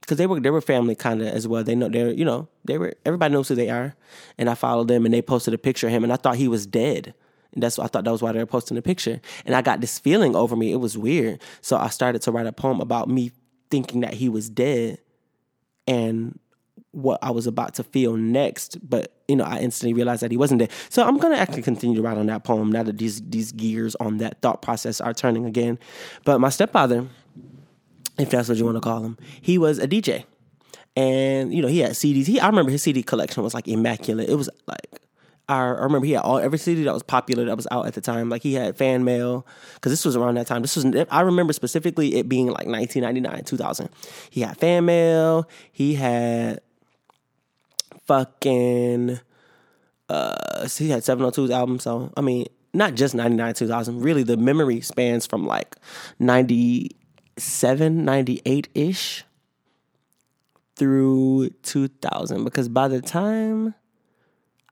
[0.02, 1.64] because they were they were family kind of as well.
[1.64, 3.94] They know they're you know they were everybody knows who they are,
[4.36, 6.48] and I followed them and they posted a picture of him, and I thought he
[6.48, 7.14] was dead.
[7.54, 9.20] And that's why I thought that was why they were posting the picture.
[9.44, 10.72] And I got this feeling over me.
[10.72, 11.40] It was weird.
[11.60, 13.30] So I started to write a poem about me
[13.70, 14.98] thinking that he was dead
[15.86, 16.38] and
[16.92, 18.78] what I was about to feel next.
[18.88, 20.70] But you know, I instantly realized that he wasn't dead.
[20.88, 23.94] So I'm gonna actually continue to write on that poem now that these these gears
[23.96, 25.78] on that thought process are turning again.
[26.24, 27.06] But my stepfather,
[28.18, 30.24] if that's what you want to call him, he was a DJ.
[30.96, 32.26] And you know, he had CDs.
[32.26, 34.28] He I remember his CD collection was like immaculate.
[34.28, 35.00] It was like
[35.48, 38.00] I, remember he had all every CD that was popular that was out at the
[38.00, 38.28] time.
[38.28, 39.44] Like he had FanMail
[39.74, 40.62] because this was around that time.
[40.62, 43.88] This was I remember specifically it being like 1999, 2000.
[44.30, 45.44] He had FanMail.
[45.70, 46.60] He had
[48.06, 49.20] fucking
[50.08, 51.78] uh he had 702's album.
[51.78, 54.00] So I mean, not just 99, 2000.
[54.00, 55.76] Really, the memory spans from like
[57.36, 59.24] 97, 98 ish
[60.76, 63.74] through 2000 because by the time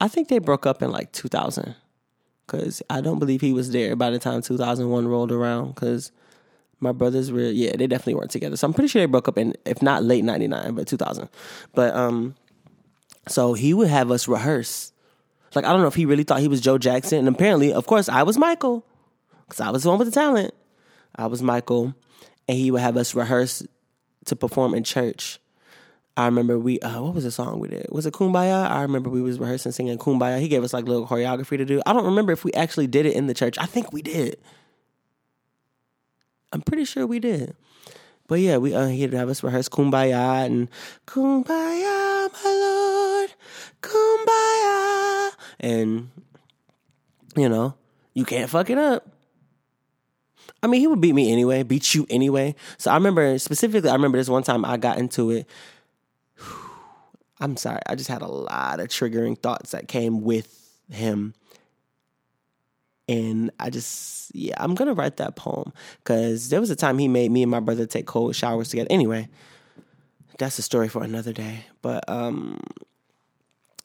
[0.00, 1.74] I think they broke up in like 2000
[2.46, 6.10] because I don't believe he was there by the time 2001 rolled around because
[6.80, 8.56] my brothers were yeah they definitely weren't together.
[8.56, 11.28] So I'm pretty sure they broke up in if not late 99 but 2000
[11.74, 12.34] but um
[13.28, 14.92] so he would have us rehearse.
[15.54, 17.86] Like I don't know if he really thought he was Joe Jackson and apparently of
[17.86, 18.84] course I was Michael
[19.46, 20.54] because I was the one with the talent.
[21.14, 21.94] I was Michael
[22.48, 23.62] and he would have us rehearse
[24.26, 25.40] to perform in church
[26.16, 27.86] I remember we uh, what was the song we did?
[27.90, 28.68] Was it Kumbaya?
[28.68, 30.38] I remember we was rehearsing singing Kumbaya.
[30.38, 31.80] He gave us like little choreography to do.
[31.86, 33.56] I don't remember if we actually did it in the church.
[33.58, 34.36] I think we did.
[36.52, 37.54] I'm pretty sure we did.
[38.26, 40.68] But yeah, we uh, he'd have us rehearse Kumbaya and
[41.06, 43.30] Kumbaya, my lord,
[43.80, 46.10] Kumbaya, and
[47.36, 47.74] you know
[48.14, 49.08] you can't fuck it up.
[50.62, 52.54] I mean, he would beat me anyway, beat you anyway.
[52.78, 55.46] So I remember specifically, I remember this one time I got into it
[57.40, 61.34] I'm sorry, I just had a lot of triggering thoughts that came with him.
[63.08, 67.08] And I just, yeah, I'm gonna write that poem because there was a time he
[67.08, 68.86] made me and my brother take cold showers together.
[68.90, 69.28] Anyway,
[70.38, 71.64] that's a story for another day.
[71.82, 72.60] But um,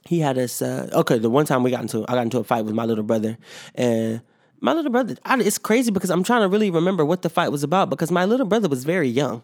[0.05, 0.61] he had us.
[0.61, 2.85] Uh, okay, the one time we got into, I got into a fight with my
[2.85, 3.37] little brother,
[3.73, 4.21] and
[4.61, 5.15] my little brother.
[5.25, 8.11] I, it's crazy because I'm trying to really remember what the fight was about because
[8.11, 9.43] my little brother was very young.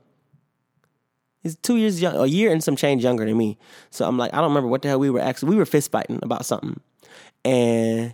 [1.41, 3.57] He's two years young, a year and some change younger than me.
[3.89, 5.49] So I'm like, I don't remember what the hell we were actually.
[5.49, 6.79] We were fist fighting about something,
[7.43, 8.13] and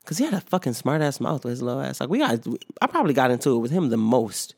[0.00, 2.00] because he had a fucking smart ass mouth with his little ass.
[2.00, 2.46] Like we got,
[2.80, 4.54] I probably got into it with him the most.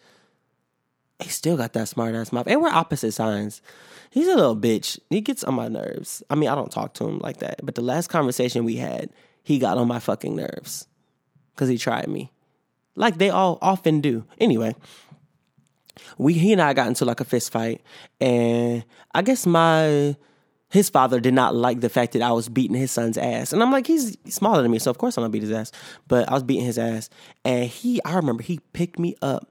[1.18, 3.62] He still got that smart ass mouth, and we're opposite signs.
[4.10, 4.98] He's a little bitch.
[5.08, 6.22] He gets on my nerves.
[6.28, 7.64] I mean, I don't talk to him like that.
[7.64, 9.08] But the last conversation we had,
[9.42, 10.86] he got on my fucking nerves
[11.54, 12.32] because he tried me,
[12.96, 14.24] like they all often do.
[14.38, 14.74] Anyway
[16.18, 17.82] we he and I got into like a fist fight,
[18.20, 20.16] and I guess my
[20.70, 23.62] his father did not like the fact that I was beating his son's ass, and
[23.62, 25.72] I'm like, he's smaller than me, so of course I'm gonna beat his ass.
[26.08, 27.10] But I was beating his ass,
[27.44, 29.48] and he, I remember he picked me up.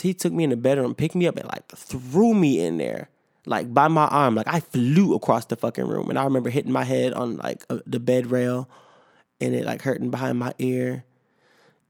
[0.00, 3.08] He took me in the bedroom, picked me up, and like threw me in there,
[3.48, 6.72] like by my arm, like I flew across the fucking room, and I remember hitting
[6.72, 8.68] my head on like a, the bed rail,
[9.40, 11.04] and it like hurting behind my ear,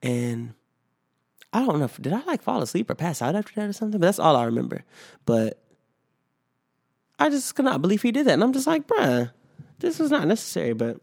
[0.02, 0.54] and
[1.52, 3.72] I don't know if did I like fall asleep or pass out after that or
[3.72, 4.84] something, but that's all I remember.
[5.26, 5.62] But
[7.18, 8.34] I just could not believe he did that.
[8.34, 9.32] And I'm just like, bruh,
[9.80, 10.74] this was not necessary.
[10.74, 11.00] But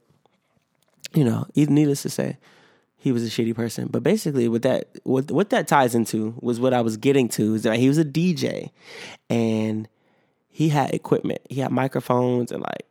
[1.13, 2.38] you know, needless to say,
[2.98, 3.88] he was a shitty person.
[3.88, 7.56] But basically what that what what that ties into was what I was getting to
[7.56, 8.72] is that he was a DJ
[9.30, 9.88] and
[10.56, 11.41] he had equipment.
[11.50, 12.86] He had microphones and like,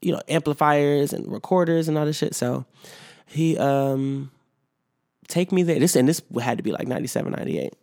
[0.00, 2.32] you know, amplifiers and recorders and all this shit.
[2.32, 2.64] So
[3.26, 4.30] he um
[5.26, 5.80] take me there.
[5.80, 7.74] This and this had to be like 97, 98.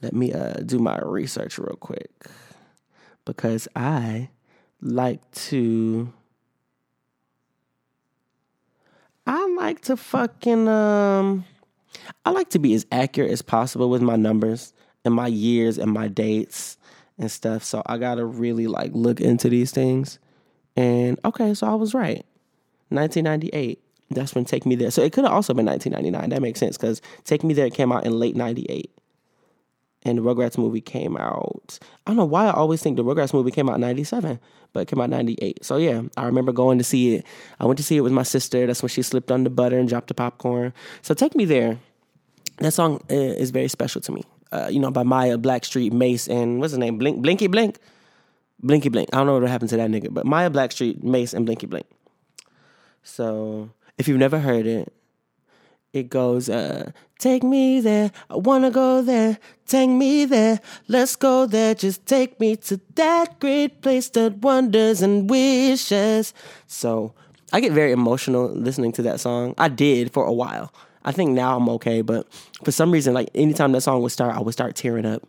[0.00, 2.10] Let me uh, do my research real quick
[3.26, 4.30] because I
[4.80, 6.10] like to.
[9.26, 11.44] I like to fucking um
[12.24, 14.72] I like to be as accurate as possible with my numbers
[15.04, 16.78] and my years and my dates
[17.20, 17.62] and stuff.
[17.62, 20.18] So I gotta really like look into these things.
[20.76, 22.24] And okay, so I was right.
[22.88, 23.80] 1998.
[24.10, 24.90] That's when Take Me There.
[24.90, 26.30] So it could have also been 1999.
[26.30, 28.90] That makes sense because Take Me There came out in late 98.
[30.02, 31.78] And the Rugrats movie came out.
[32.06, 34.40] I don't know why I always think the Rugrats movie came out in 97,
[34.72, 35.64] but it came out in 98.
[35.64, 37.26] So yeah, I remember going to see it.
[37.60, 38.66] I went to see it with my sister.
[38.66, 40.72] That's when she slipped on the butter and dropped the popcorn.
[41.02, 41.78] So Take Me There.
[42.58, 44.24] That song uh, is very special to me.
[44.52, 46.98] Uh, you know, by Mýa, Blackstreet, Mase, and what's his name?
[46.98, 47.78] Blink, Blinky Blink?
[48.62, 49.08] Blinky Blink.
[49.12, 51.86] I don't know what happened to that nigga, but Mýa Blackstreet, Mase, and Blinky Blink.
[53.02, 54.92] So if you've never heard it,
[55.92, 58.12] it goes, uh, take me there.
[58.28, 59.38] I wanna go there.
[59.66, 60.60] Take me there.
[60.88, 61.74] Let's go there.
[61.74, 66.32] Just take me to that great place that wonders and wishes.
[66.66, 67.14] So
[67.52, 69.54] I get very emotional listening to that song.
[69.58, 70.72] I did for a while.
[71.04, 72.26] I think now I'm okay, but
[72.64, 75.26] for some reason, like anytime that song would start, I would start tearing up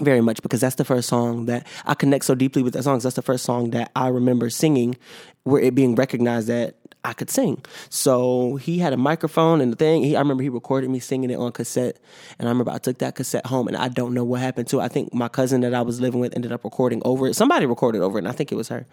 [0.00, 2.98] very much because that's the first song that I connect so deeply with that song.
[2.98, 4.96] That's the first song that I remember singing
[5.44, 6.74] where it being recognized that
[7.04, 7.64] I could sing.
[7.88, 10.02] So he had a microphone and the thing.
[10.02, 11.98] He, I remember he recorded me singing it on cassette,
[12.38, 14.80] and I remember I took that cassette home, and I don't know what happened to.
[14.80, 14.82] it.
[14.82, 17.34] I think my cousin that I was living with ended up recording over it.
[17.34, 18.86] Somebody recorded over it, and I think it was her.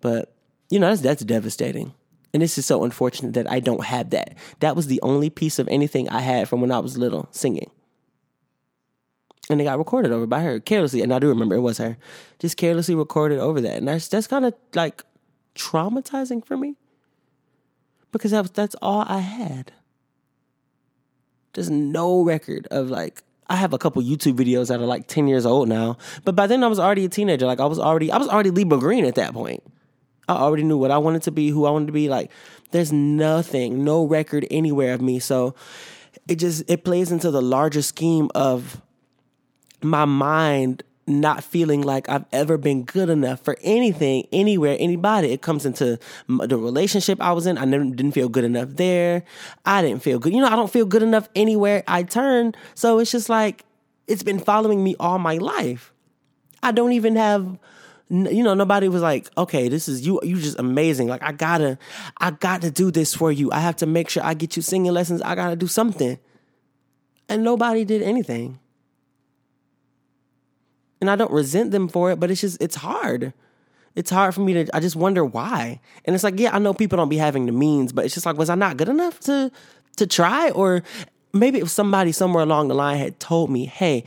[0.00, 0.32] But
[0.70, 1.92] you know, that's that's devastating.
[2.32, 4.36] And this is so unfortunate that I don't have that.
[4.60, 7.70] That was the only piece of anything I had from when I was little singing
[9.50, 11.02] and it got recorded over by her carelessly.
[11.02, 11.98] And I do remember it was her,
[12.38, 15.02] just carelessly recorded over that, and that's that's kind of like
[15.54, 16.76] traumatizing for me
[18.12, 19.72] because that was, that's all I had.
[21.52, 25.26] There's no record of like I have a couple YouTube videos that are like 10
[25.26, 27.46] years old now, but by then I was already a teenager.
[27.46, 29.62] Like I was already I was already LeeBruh Green at that point.
[30.36, 32.08] I already knew what I wanted to be, who I wanted to be.
[32.08, 32.30] Like
[32.70, 35.18] there's nothing, no record anywhere of me.
[35.18, 35.54] So
[36.28, 38.80] it just it plays into the larger scheme of
[39.82, 45.32] my mind not feeling like I've ever been good enough for anything, anywhere, anybody.
[45.32, 47.58] It comes into the relationship I was in.
[47.58, 49.24] I never didn't feel good enough there.
[49.64, 50.32] I didn't feel good.
[50.32, 52.54] You know, I don't feel good enough anywhere I turn.
[52.74, 53.64] So it's just like
[54.06, 55.92] it's been following me all my life.
[56.62, 57.58] I don't even have
[58.10, 61.78] you know nobody was like okay this is you you just amazing like i gotta
[62.18, 64.62] i got to do this for you i have to make sure i get you
[64.62, 66.18] singing lessons i gotta do something
[67.28, 68.58] and nobody did anything
[71.00, 73.32] and I don't resent them for it, but it's just it's hard.
[73.96, 75.80] It's hard for me to I just wonder why.
[76.04, 78.26] And it's like, yeah, I know people don't be having the means, but it's just
[78.26, 79.50] like, was I not good enough to
[79.96, 80.50] to try?
[80.50, 80.82] Or
[81.32, 84.04] maybe if somebody somewhere along the line had told me, hey,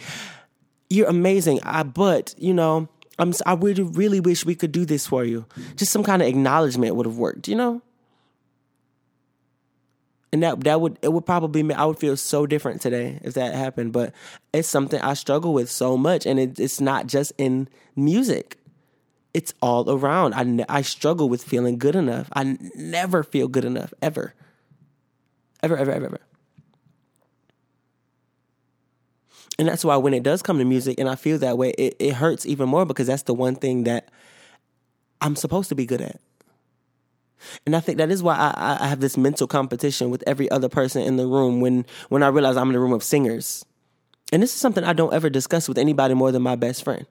[0.89, 1.59] you're amazing.
[1.63, 2.87] I but, you know,
[3.19, 5.45] I'm I really really wish we could do this for you.
[5.75, 7.81] Just some kind of acknowledgement would have worked, you know?
[10.33, 13.53] and that that would it would probably I would feel so different today if that
[13.53, 13.93] happened.
[13.93, 14.13] But
[14.51, 18.57] it's something I struggle with so much, and it, it's not just in music.
[19.35, 20.33] It's all around.
[20.33, 22.29] I I struggle with feeling good enough.
[22.33, 24.33] I never feel good enough ever,
[25.61, 26.19] ever, ever, ever, ever.
[29.59, 31.95] And that's why when it does come to music, and I feel that way, it,
[31.99, 34.09] it hurts even more because that's the one thing that
[35.21, 36.19] I'm supposed to be good at.
[37.65, 40.69] And I think that is why I, I have this mental competition with every other
[40.69, 43.65] person in the room when when I realize I'm in a room of singers.
[44.31, 47.05] And this is something I don't ever discuss with anybody more than my best friend.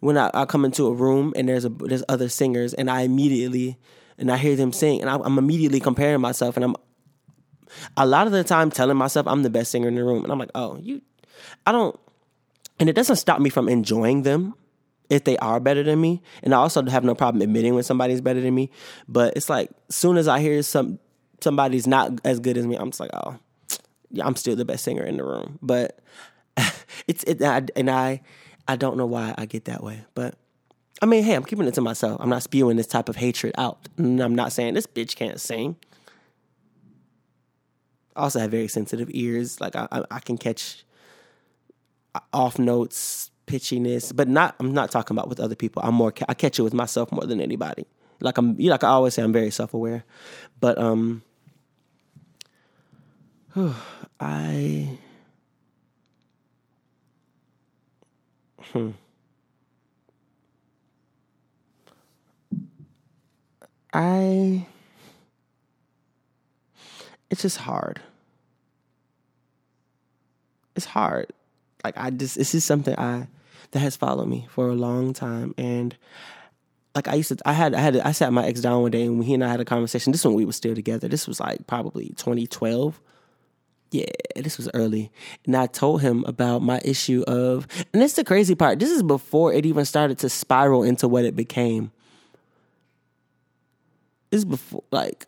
[0.00, 3.02] When I, I come into a room and there's a there's other singers and I
[3.02, 3.78] immediately
[4.18, 6.76] and I hear them sing and I, I'm immediately comparing myself and I'm
[7.96, 10.32] a lot of the time telling myself I'm the best singer in the room and
[10.32, 11.02] I'm like, oh, you,
[11.66, 11.98] I don't,
[12.78, 14.54] and it doesn't stop me from enjoying them
[15.10, 16.22] if they are better than me.
[16.42, 18.70] And I also have no problem admitting when somebody's better than me.
[19.08, 20.98] But it's like soon as I hear some
[21.40, 23.38] somebody's not as good as me, I'm just like, oh,
[24.10, 25.58] yeah, I'm still the best singer in the room.
[25.60, 25.98] But
[27.06, 28.22] it's it I, and I
[28.66, 30.04] I don't know why I get that way.
[30.14, 30.36] But
[31.02, 32.20] I mean, hey, I'm keeping it to myself.
[32.20, 33.88] I'm not spewing this type of hatred out.
[33.98, 35.76] I'm not saying this bitch can't sing.
[38.14, 39.60] I also have very sensitive ears.
[39.60, 40.84] Like I, I, I can catch
[42.32, 44.54] off notes pitchiness, but not.
[44.60, 45.82] I'm not talking about with other people.
[45.84, 46.12] I'm more.
[46.28, 47.86] I catch it with myself more than anybody.
[48.20, 48.58] Like I'm.
[48.60, 50.04] You know, like I always say, I'm very self aware,
[50.60, 51.22] but um,
[54.20, 54.98] I.
[58.60, 58.90] Hmm.
[63.92, 64.66] I.
[67.30, 68.00] It's just hard.
[70.76, 71.32] It's hard.
[71.84, 73.28] Like I just, this is something I
[73.72, 75.54] that has followed me for a long time.
[75.56, 75.96] And
[76.94, 79.04] like I used to, I had, I had, I sat my ex down one day
[79.06, 80.12] and he and I had a conversation.
[80.12, 81.08] This one we were still together.
[81.08, 83.00] This was like probably 2012.
[83.92, 84.06] Yeah,
[84.36, 85.10] this was early.
[85.46, 88.78] And I told him about my issue of, and is the crazy part.
[88.78, 91.90] This is before it even started to spiral into what it became.
[94.30, 95.26] This is before, like,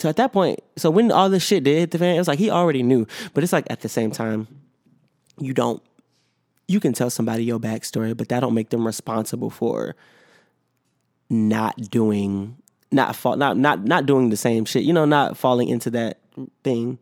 [0.00, 2.26] so at that point, so when all this shit did hit the fan, it was
[2.26, 3.06] like he already knew.
[3.32, 4.48] But it's like at the same time,
[5.38, 5.82] you don't,
[6.68, 9.94] you can tell somebody your backstory, but that don't make them responsible for
[11.30, 12.56] not doing,
[12.90, 14.84] not fall, not not not doing the same shit.
[14.84, 16.20] You know, not falling into that
[16.62, 16.98] thing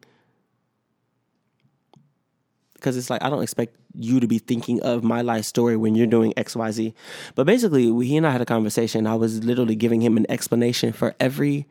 [2.82, 5.94] because it's like I don't expect you to be thinking of my life story when
[5.94, 6.94] you're doing X, Y, Z.
[7.34, 9.06] But basically, we, he and I had a conversation.
[9.06, 11.66] I was literally giving him an explanation for every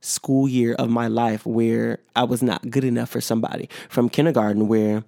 [0.00, 3.68] school year of my life where I was not good enough for somebody.
[3.88, 5.04] From kindergarten, where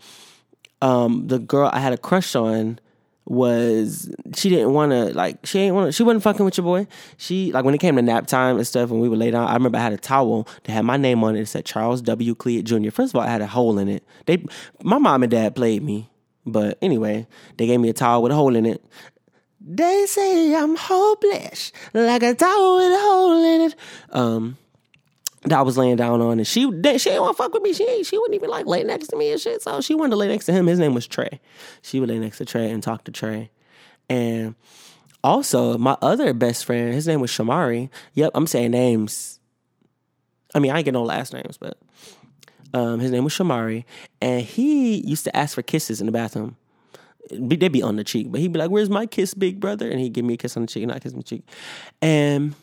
[0.84, 2.78] um, the girl I had a crush on
[3.24, 6.86] was she didn't want to like she ain't want she wasn't fucking with your boy.
[7.16, 9.48] She like when it came to nap time and stuff when we were lay down.
[9.48, 11.40] I remember I had a towel that had my name on it.
[11.40, 12.34] It said Charles W.
[12.34, 12.90] Cleat Jr.
[12.90, 14.04] First of all, I had a hole in it.
[14.26, 14.44] They
[14.82, 16.10] my mom and dad played me,
[16.44, 17.26] but anyway,
[17.56, 18.84] they gave me a towel with a hole in it.
[19.66, 23.74] They say I'm hopeless, like a towel with a hole in it.
[24.10, 24.58] Um,
[25.44, 27.72] that I was laying down on, and she she didn't want to fuck with me.
[27.72, 29.62] She ain't she wouldn't even like lay next to me and shit.
[29.62, 30.66] So she wanted to lay next to him.
[30.66, 31.40] His name was Trey.
[31.82, 33.50] She would lay next to Trey and talk to Trey.
[34.08, 34.54] And
[35.22, 37.90] also my other best friend, his name was Shamari.
[38.14, 39.38] Yep, I'm saying names.
[40.54, 41.78] I mean, I ain't get no last names, but
[42.72, 43.84] um, his name was Shamari,
[44.20, 46.56] and he used to ask for kisses in the bathroom.
[47.30, 49.98] They'd be on the cheek, but he'd be like, "Where's my kiss, big brother?" And
[49.98, 51.42] he'd give me a kiss on the cheek, and I kiss him on the cheek.
[52.02, 52.54] And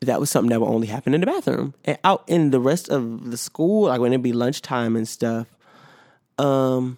[0.00, 1.74] that was something that would only happen in the bathroom.
[1.84, 5.46] And out in the rest of the school, like when it'd be lunchtime and stuff,
[6.38, 6.96] um,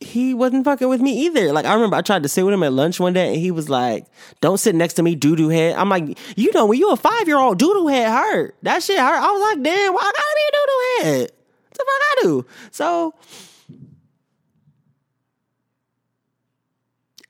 [0.00, 1.52] he wasn't fucking with me either.
[1.52, 3.50] Like I remember I tried to sit with him at lunch one day and he
[3.50, 4.06] was like,
[4.40, 5.74] Don't sit next to me, doo doo head.
[5.74, 8.54] I'm like, you know, when you a five year old, doo doo head hurt.
[8.62, 9.20] That shit hurt.
[9.20, 11.32] I was like, damn, why I gotta be a doo doo head?
[11.62, 12.46] What the fuck I do?
[12.70, 13.14] So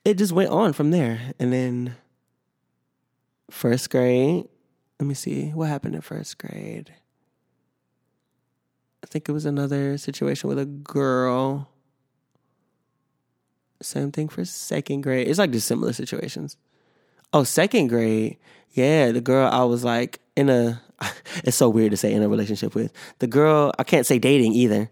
[0.05, 1.19] it just went on from there.
[1.39, 1.95] And then
[3.49, 4.47] first grade.
[4.99, 6.93] Let me see what happened in first grade.
[9.03, 11.69] I think it was another situation with a girl.
[13.81, 15.27] Same thing for second grade.
[15.27, 16.57] It's like similar situations.
[17.31, 18.37] Oh, second grade.
[18.71, 20.81] Yeah, the girl I was like in a
[21.43, 22.91] it's so weird to say in a relationship with.
[23.19, 24.89] The girl I can't say dating either.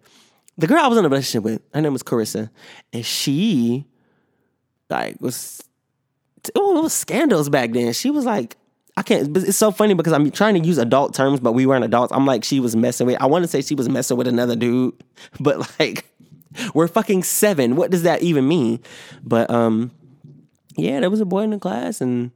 [0.57, 2.49] The girl I was in a relationship with, her name was Carissa.
[2.93, 3.85] And she
[4.89, 5.66] like was
[6.55, 7.93] oh, it was scandals back then.
[7.93, 8.57] She was like,
[8.97, 9.37] I can't.
[9.37, 12.11] It's so funny because I'm trying to use adult terms, but we weren't adults.
[12.11, 13.21] I'm like, she was messing with.
[13.21, 14.95] I want to say she was messing with another dude,
[15.39, 16.05] but like,
[16.73, 17.75] we're fucking seven.
[17.75, 18.79] What does that even mean?
[19.23, 19.91] But um,
[20.75, 22.31] yeah, there was a boy in the class, and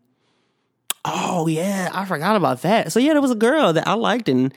[1.04, 2.92] oh yeah, I forgot about that.
[2.92, 4.54] So yeah, there was a girl that I liked, and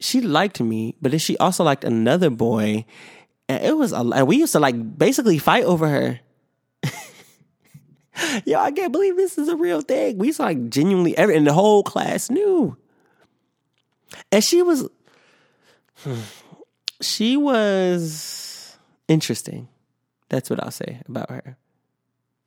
[0.00, 2.84] she liked me, but then she also liked another boy,
[3.48, 6.20] and it was a, and we used to like basically fight over her.
[8.44, 10.18] Yo, I can't believe this is a real thing.
[10.18, 12.76] We like genuinely every and the whole class knew.
[14.32, 14.88] And she was
[17.00, 18.76] she was
[19.08, 19.68] interesting.
[20.28, 21.56] That's what I'll say about her.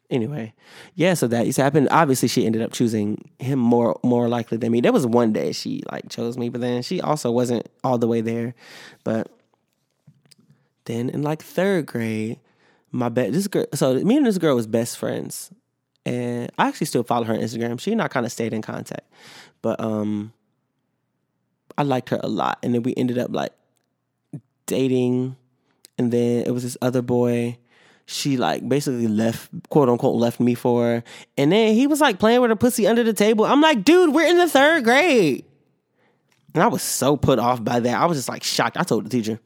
[0.09, 0.53] Anyway,
[0.95, 1.87] yeah, so that used to happen.
[1.89, 4.81] Obviously, she ended up choosing him more more likely than me.
[4.81, 8.07] There was one day she like chose me, but then she also wasn't all the
[8.07, 8.55] way there.
[9.03, 9.31] But
[10.85, 12.39] then in like third grade,
[12.91, 15.51] my best this girl so me and this girl was best friends
[16.05, 17.79] and I actually still follow her on Instagram.
[17.79, 19.07] She and I kind of stayed in contact,
[19.61, 20.33] but um,
[21.77, 23.53] I liked her a lot, and then we ended up like
[24.65, 25.35] dating,
[25.97, 27.57] and then it was this other boy.
[28.05, 31.03] She like basically left, quote unquote, left me for, her.
[31.37, 33.45] and then he was like playing with her pussy under the table.
[33.45, 35.45] I'm like, dude, we're in the third grade,
[36.55, 38.01] and I was so put off by that.
[38.01, 38.77] I was just like shocked.
[38.77, 39.39] I told the teacher.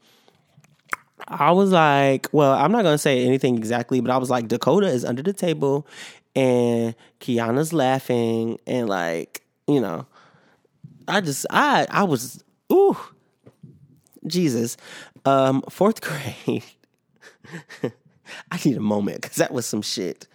[1.26, 4.86] I was like, well, I'm not gonna say anything exactly, but I was like, Dakota
[4.86, 5.86] is under the table
[6.34, 10.06] and Kiana's laughing and like, you know,
[11.06, 12.42] I just I I was
[12.72, 12.96] ooh
[14.26, 14.76] Jesus.
[15.24, 16.00] Um fourth
[16.46, 16.64] grade.
[18.50, 20.26] I need a moment because that was some shit.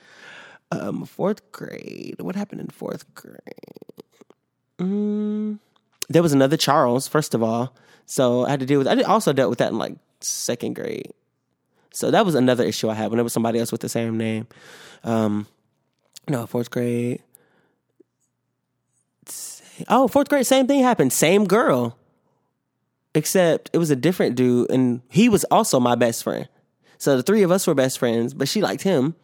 [0.71, 2.15] Um, fourth grade.
[2.19, 3.39] What happened in fourth grade?
[4.77, 5.59] Mm,
[6.09, 7.75] there was another Charles, first of all.
[8.05, 11.13] So I had to deal with I also dealt with that in like second grade.
[11.91, 14.17] So that was another issue I had when there was somebody else with the same
[14.17, 14.47] name.
[15.03, 15.47] Um,
[16.27, 17.21] no, fourth grade.
[19.87, 21.13] Oh, fourth grade, same thing happened.
[21.13, 21.97] Same girl.
[23.15, 26.47] Except it was a different dude, and he was also my best friend.
[26.99, 29.15] So the three of us were best friends, but she liked him.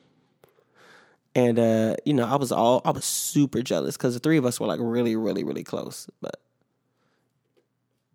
[1.35, 4.45] And uh, you know, I was all I was super jealous because the three of
[4.45, 6.09] us were like really, really, really close.
[6.21, 6.39] But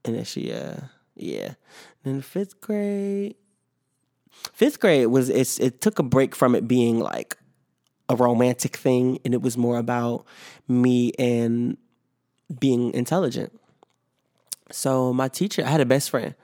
[0.04, 0.76] and then she uh
[1.14, 1.54] yeah.
[2.02, 3.36] Then fifth grade
[4.30, 7.36] fifth grade was it's it took a break from it being like
[8.08, 10.24] a romantic thing and it was more about
[10.66, 11.76] me and
[12.58, 13.52] being intelligent.
[14.72, 16.34] So my teacher, I had a best friend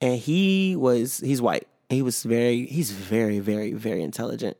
[0.00, 1.68] and he was he's white.
[1.88, 4.56] He was very he's very very very intelligent.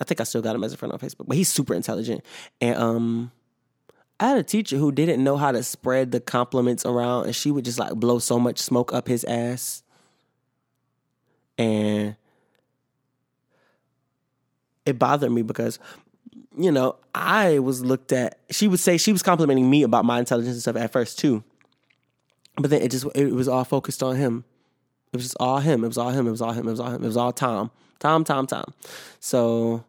[0.00, 2.24] I think I still got him as a friend on Facebook, but he's super intelligent.
[2.60, 3.32] And um
[4.24, 7.50] I had a teacher who didn't know how to spread the compliments around and she
[7.50, 9.82] would just like blow so much smoke up his ass.
[11.58, 12.16] And
[14.86, 15.78] it bothered me because
[16.56, 20.20] you know, I was looked at she would say she was complimenting me about my
[20.20, 21.44] intelligence and stuff at first too.
[22.56, 24.44] But then it just it was all focused on him.
[25.12, 25.84] It was just all him.
[25.84, 26.26] It was all him.
[26.26, 26.66] It was all him.
[26.66, 27.04] It was all him.
[27.04, 27.70] It was all Tom.
[27.98, 28.72] Tom, Tom, Tom.
[29.20, 29.84] So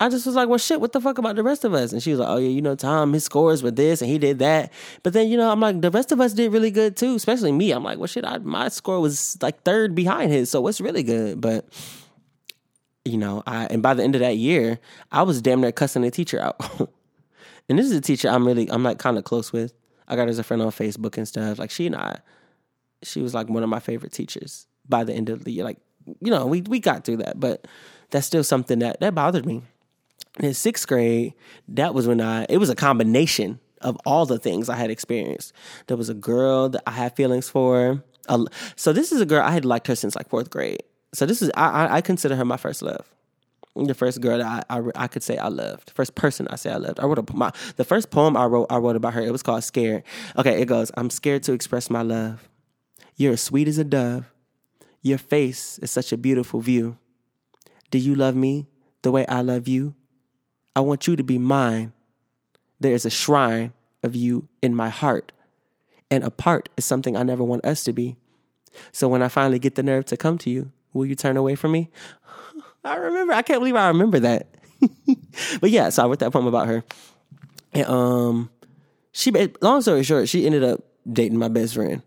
[0.00, 1.92] I just was like, well, shit, what the fuck about the rest of us?
[1.92, 4.18] And she was like, oh, yeah, you know, Tom, his scores were this and he
[4.18, 4.72] did that.
[5.02, 7.50] But then, you know, I'm like, the rest of us did really good too, especially
[7.50, 7.72] me.
[7.72, 10.50] I'm like, well, shit, I, my score was like third behind his.
[10.50, 11.40] So what's really good?
[11.40, 11.66] But,
[13.04, 14.78] you know, I, and by the end of that year,
[15.10, 16.60] I was damn near cussing the teacher out.
[17.68, 19.72] and this is a teacher I'm really, I'm like kind of close with.
[20.06, 21.58] I got her as a friend on Facebook and stuff.
[21.58, 22.20] Like she and I,
[23.02, 25.64] she was like one of my favorite teachers by the end of the year.
[25.64, 25.78] Like,
[26.20, 27.66] you know, we we got through that, but
[28.10, 29.62] that's still something that that bothered me.
[30.38, 31.34] In sixth grade,
[31.68, 35.52] that was when I it was a combination of all the things I had experienced.
[35.86, 38.02] There was a girl that I had feelings for.
[38.76, 40.82] So this is a girl I had liked her since like fourth grade.
[41.14, 43.06] So this is I I consider her my first love.
[43.74, 46.70] The first girl that I, I, I could say I loved, first person I say
[46.70, 46.98] I loved.
[46.98, 49.22] I wrote a, my the first poem I wrote I wrote about her.
[49.22, 50.02] It was called "Scared."
[50.36, 50.90] Okay, it goes.
[50.96, 52.48] I'm scared to express my love.
[53.16, 54.32] You're as sweet as a dove.
[55.02, 56.98] Your face is such a beautiful view.
[57.90, 58.66] Do you love me
[59.02, 59.94] the way I love you?
[60.78, 61.92] I want you to be mine.
[62.78, 63.72] There is a shrine
[64.04, 65.32] of you in my heart,
[66.08, 68.14] and a part is something I never want us to be.
[68.92, 71.56] So when I finally get the nerve to come to you, will you turn away
[71.56, 71.90] from me?
[72.84, 73.32] I remember.
[73.32, 74.46] I can't believe I remember that.
[75.60, 76.84] but yeah, so I wrote that poem about her,
[77.72, 78.50] and um,
[79.10, 79.32] she.
[79.60, 82.02] Long story short, she ended up dating my best friend.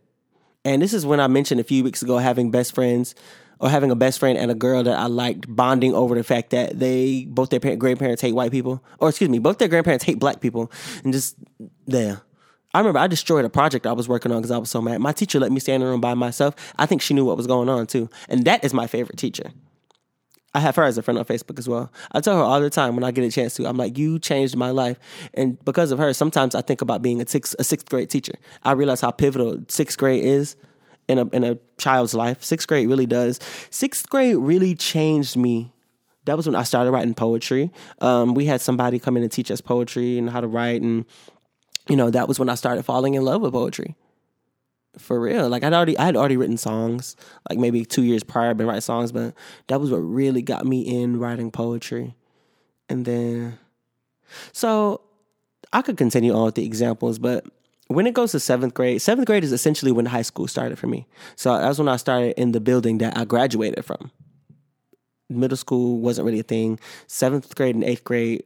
[0.63, 3.15] And this is when I mentioned a few weeks ago having best friends
[3.61, 6.49] or having a best friend and a girl that I liked bonding over the fact
[6.49, 10.03] that they both their parent, grandparents hate white people, or excuse me, both their grandparents
[10.03, 10.71] hate black people,
[11.03, 11.37] and just
[11.85, 12.21] there.
[12.73, 14.99] I remember I destroyed a project I was working on because I was so mad.
[14.99, 16.55] My teacher let me stay in the room by myself.
[16.77, 19.51] I think she knew what was going on too, and that is my favorite teacher.
[20.53, 21.91] I have her as a friend on Facebook as well.
[22.11, 24.19] I tell her all the time when I get a chance to, I'm like, you
[24.19, 24.99] changed my life.
[25.33, 28.33] And because of her, sometimes I think about being a sixth, a sixth grade teacher.
[28.63, 30.57] I realize how pivotal sixth grade is
[31.11, 32.43] in a, in a child's life.
[32.43, 33.39] Sixth grade really does.
[33.69, 35.71] Sixth grade really changed me.
[36.25, 37.71] That was when I started writing poetry.
[37.99, 40.81] Um, we had somebody come in and teach us poetry and how to write.
[40.81, 41.05] And,
[41.89, 43.95] you know, that was when I started falling in love with poetry
[44.97, 45.49] for real.
[45.49, 47.15] Like I'd already I had already written songs.
[47.49, 49.33] Like maybe two years prior I'd been writing songs, but
[49.67, 52.15] that was what really got me in writing poetry.
[52.89, 53.57] And then
[54.51, 55.01] so
[55.73, 57.45] I could continue on with the examples, but
[57.91, 60.87] when it goes to seventh grade, seventh grade is essentially when high school started for
[60.87, 61.07] me.
[61.35, 64.11] So that's when I started in the building that I graduated from.
[65.29, 66.79] Middle school wasn't really a thing.
[67.07, 68.43] Seventh grade and eighth grade,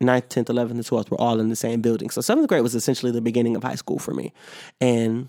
[0.00, 2.10] ninth, tenth, eleventh, and twelfth were all in the same building.
[2.10, 4.32] So seventh grade was essentially the beginning of high school for me.
[4.80, 5.28] And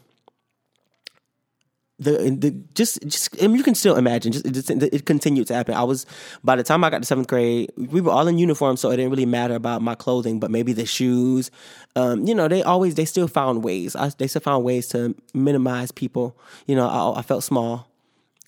[1.99, 5.53] the, the just just I mean, you can still imagine just it, it, continued to
[5.53, 5.75] happen.
[5.75, 6.05] I was
[6.43, 8.97] by the time I got to seventh grade, we were all in uniform, so it
[8.97, 11.51] didn't really matter about my clothing, but maybe the shoes.
[11.95, 13.95] Um, you know, they always they still found ways.
[13.95, 16.37] I, they still found ways to minimize people.
[16.67, 17.87] You know, I, I felt small.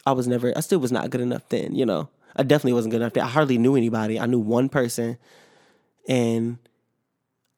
[0.05, 0.53] I was never.
[0.55, 1.75] I still was not good enough then.
[1.75, 3.13] You know, I definitely wasn't good enough.
[3.13, 3.25] Then.
[3.25, 4.17] I hardly knew anybody.
[4.17, 5.17] I knew one person,
[6.07, 6.57] and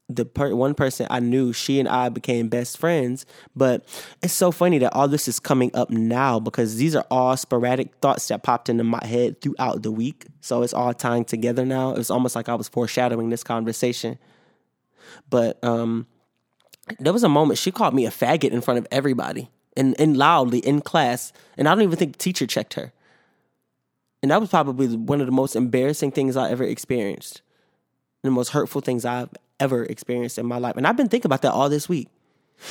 [0.09, 3.25] the per- one person I knew, she and I became best friends.
[3.55, 3.85] But
[4.21, 7.95] it's so funny that all this is coming up now because these are all sporadic
[8.01, 10.25] thoughts that popped into my head throughout the week.
[10.41, 11.95] So it's all tying together now.
[11.95, 14.19] It's almost like I was foreshadowing this conversation.
[15.29, 16.07] But um,
[16.99, 20.17] there was a moment she called me a faggot in front of everybody and, and
[20.17, 21.31] loudly in class.
[21.57, 22.91] And I don't even think the teacher checked her.
[24.21, 27.41] And that was probably one of the most embarrassing things I ever experienced.
[28.21, 29.29] The most hurtful things I've
[29.59, 30.77] ever experienced in my life.
[30.77, 32.09] And I've been thinking about that all this week.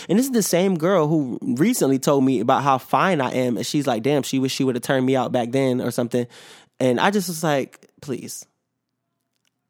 [0.09, 3.57] And this is the same girl who recently told me about how fine I am.
[3.57, 5.91] And she's like, damn, she wish she would have turned me out back then or
[5.91, 6.27] something.
[6.81, 8.47] And I just was like, please.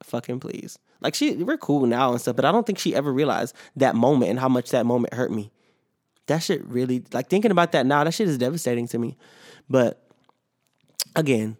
[0.04, 0.78] Fucking please.
[1.00, 3.96] Like she we're cool now and stuff, but I don't think she ever realized that
[3.96, 5.50] moment and how much that moment hurt me.
[6.26, 9.16] That shit really like thinking about that now, that shit is devastating to me.
[9.68, 10.00] But
[11.16, 11.56] again,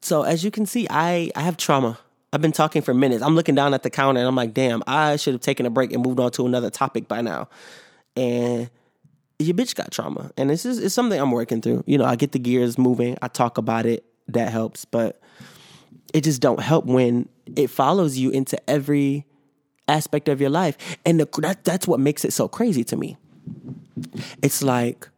[0.00, 1.98] so as you can see, I I have trauma
[2.32, 3.22] I've been talking for minutes.
[3.22, 5.70] I'm looking down at the counter and I'm like, damn, I should have taken a
[5.70, 7.48] break and moved on to another topic by now.
[8.16, 8.70] And
[9.38, 10.30] your bitch got trauma.
[10.36, 11.84] And this is it's something I'm working through.
[11.86, 15.20] You know, I get the gears moving, I talk about it, that helps, but
[16.12, 19.26] it just don't help when it follows you into every
[19.86, 20.76] aspect of your life.
[21.06, 23.16] And the, that, that's what makes it so crazy to me.
[24.42, 25.08] It's like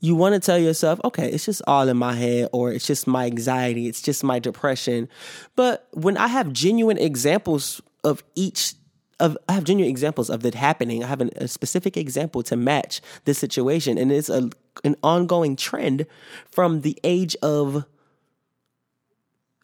[0.00, 3.06] you want to tell yourself, okay, it's just all in my head, or it's just
[3.06, 5.08] my anxiety, it's just my depression.
[5.56, 8.74] But when I have genuine examples of each
[9.18, 11.02] of I have genuine examples of that happening.
[11.02, 14.50] I have an, a specific example to match this situation, and it's a
[14.84, 16.06] an ongoing trend
[16.50, 17.86] from the age of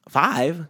[0.08, 0.66] five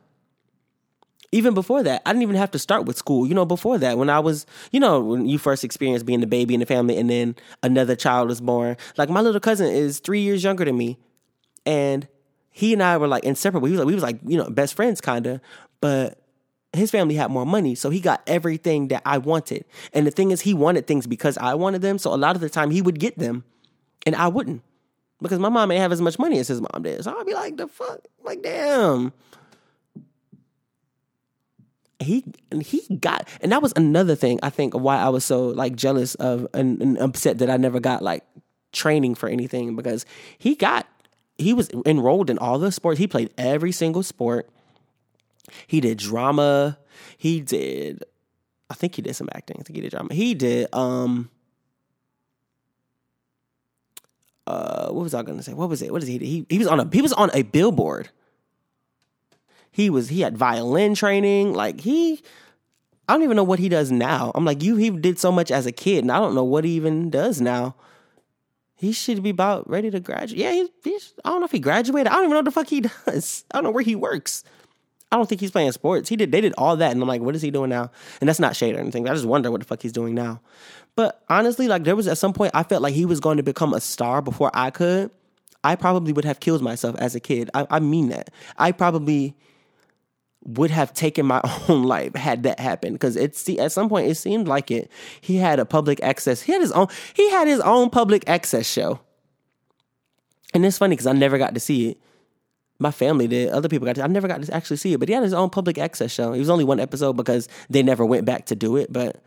[1.32, 3.26] even before that, I didn't even have to start with school.
[3.26, 6.26] You know, before that, when I was, you know, when you first experienced being the
[6.26, 8.76] baby in the family and then another child was born.
[8.98, 10.98] Like my little cousin is three years younger than me.
[11.64, 12.06] And
[12.50, 13.66] he and I were like inseparable.
[13.66, 15.40] He was like, we was like, you know, best friends kinda.
[15.80, 16.18] But
[16.74, 19.64] his family had more money, so he got everything that I wanted.
[19.92, 21.98] And the thing is, he wanted things because I wanted them.
[21.98, 23.44] So a lot of the time, he would get them,
[24.06, 24.62] and I wouldn't
[25.20, 27.04] because my mom didn't have as much money as his mom did.
[27.04, 29.12] So I'd be like, the fuck, like damn
[32.02, 35.48] he and he got and that was another thing I think why I was so
[35.48, 38.24] like jealous of and, and upset that I never got like
[38.72, 40.06] training for anything because
[40.38, 40.86] he got
[41.38, 42.98] he was enrolled in all the sports.
[42.98, 44.48] He played every single sport.
[45.66, 46.78] He did drama.
[47.16, 48.04] He did
[48.70, 49.58] I think he did some acting.
[49.60, 50.14] I think he did drama.
[50.14, 51.30] He did um
[54.46, 55.54] uh what was I gonna say?
[55.54, 55.92] What was it?
[55.92, 56.18] What is he?
[56.18, 58.10] He he was on a he was on a billboard
[59.72, 61.54] he was he had violin training.
[61.54, 62.22] Like he
[63.08, 64.30] I don't even know what he does now.
[64.34, 66.64] I'm like, you he did so much as a kid, and I don't know what
[66.64, 67.74] he even does now.
[68.76, 70.40] He should be about ready to graduate.
[70.40, 72.08] Yeah, he, I don't know if he graduated.
[72.08, 73.44] I don't even know what the fuck he does.
[73.50, 74.44] I don't know where he works.
[75.10, 76.08] I don't think he's playing sports.
[76.08, 77.90] He did they did all that, and I'm like, what is he doing now?
[78.20, 79.08] And that's not shade or anything.
[79.08, 80.40] I just wonder what the fuck he's doing now.
[80.94, 83.42] But honestly, like there was at some point I felt like he was going to
[83.42, 85.10] become a star before I could.
[85.64, 87.50] I probably would have killed myself as a kid.
[87.54, 88.30] I, I mean that.
[88.58, 89.36] I probably
[90.44, 92.94] would have taken my own life had that happened.
[92.94, 94.90] Because it's at some point it seemed like it.
[95.20, 98.70] He had a public access he had his own he had his own public access
[98.70, 99.00] show.
[100.54, 102.00] And it's funny because i never got to see it.
[102.78, 105.08] My family did other people got to i never got to actually see it but
[105.08, 106.32] he had his own public access show.
[106.32, 109.22] It was only one episode because they never went back to do it but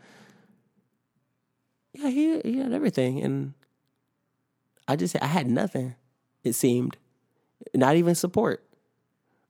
[1.92, 3.54] yeah he, he had everything and
[4.86, 5.94] i just i had nothing
[6.44, 6.96] it seemed.
[7.74, 8.65] Not even support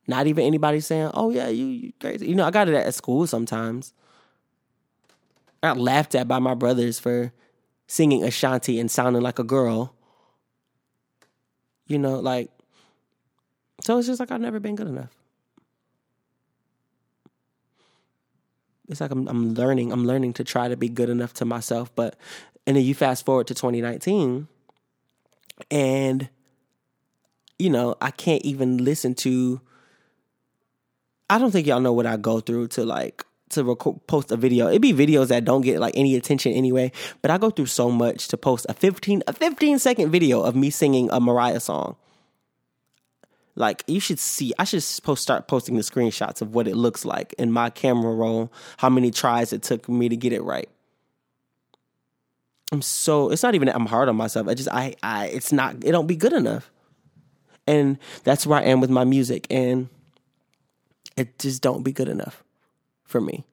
[0.07, 2.95] not even anybody saying, "Oh yeah, you, you crazy." You know, I got it at
[2.95, 3.93] school sometimes.
[5.63, 7.33] I got laughed at by my brothers for
[7.87, 9.95] singing Ashanti and sounding like a girl.
[11.87, 12.51] You know, like
[13.83, 15.15] so it's just like I've never been good enough.
[18.89, 21.95] It's like I'm I'm learning, I'm learning to try to be good enough to myself,
[21.95, 22.17] but
[22.67, 24.49] and then you fast forward to 2019
[25.71, 26.29] and
[27.59, 29.61] you know, I can't even listen to
[31.29, 34.37] I don't think y'all know what I go through to like to record, post a
[34.37, 34.69] video.
[34.69, 37.91] It'd be videos that don't get like any attention anyway, but I go through so
[37.91, 41.97] much to post a 15 a 15 second video of me singing a Mariah song.
[43.55, 47.05] Like you should see, I should post start posting the screenshots of what it looks
[47.05, 50.69] like in my camera roll, how many tries it took me to get it right.
[52.73, 54.49] I'm so it's not even I'm hard on myself.
[54.49, 56.71] I just I I it's not it don't be good enough.
[57.69, 59.89] And that's where I am with my music and
[61.17, 62.45] it just don't be good enough
[63.05, 63.45] for me.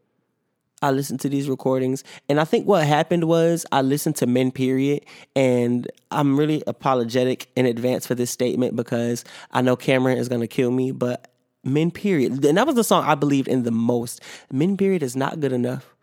[0.82, 4.52] I listened to these recordings, and I think what happened was I listened to Men
[4.52, 10.28] Period, and I'm really apologetic in advance for this statement because I know Cameron is
[10.28, 11.32] gonna kill me, but
[11.64, 14.20] Men Period, and that was the song I believed in the most.
[14.52, 15.96] Men Period is not good enough,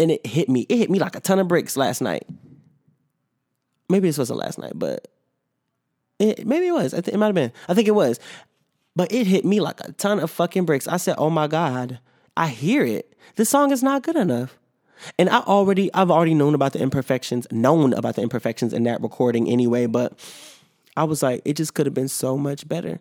[0.00, 0.66] and it hit me.
[0.68, 2.26] It hit me like a ton of bricks last night.
[3.88, 5.06] Maybe this wasn't last night, but
[6.18, 6.92] it, maybe it was.
[6.92, 7.52] I it might have been.
[7.68, 8.18] I think it was.
[8.96, 10.86] But it hit me like a ton of fucking bricks.
[10.86, 11.98] I said, "Oh my god,
[12.36, 13.16] I hear it.
[13.36, 14.56] This song is not good enough."
[15.18, 19.02] And I already I've already known about the imperfections, known about the imperfections in that
[19.02, 20.18] recording anyway, but
[20.96, 23.00] I was like, it just could have been so much better.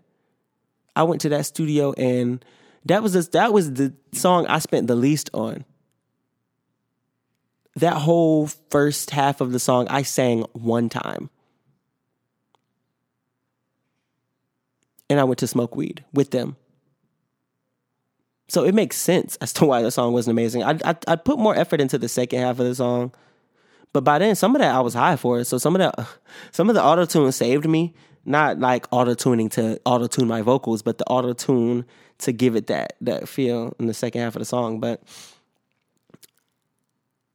[0.95, 2.43] I went to that studio and
[2.85, 5.65] that was just, that was the song I spent the least on.
[7.75, 11.29] That whole first half of the song I sang one time.
[15.13, 16.57] And I went to smoke weed with them.
[18.49, 20.63] So it makes sense as to why the song wasn't amazing.
[20.63, 23.13] I I I put more effort into the second half of the song,
[23.93, 25.45] but by then some of that I was high for it.
[25.45, 26.07] So some of that
[26.51, 27.93] some of the auto tune saved me.
[28.25, 31.85] Not like auto tuning to auto tune my vocals, but the auto tune
[32.19, 34.79] to give it that that feel in the second half of the song.
[34.79, 35.03] But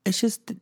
[0.07, 0.53] it's just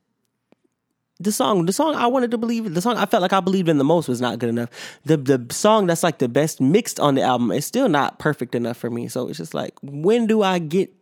[1.18, 3.68] the, song, the song I wanted to believe, the song I felt like I believed
[3.68, 4.68] in the most was not good enough.
[5.04, 8.54] The the song that's like the best mixed on the album is still not perfect
[8.54, 9.08] enough for me.
[9.08, 10.92] So it's just like, when do I get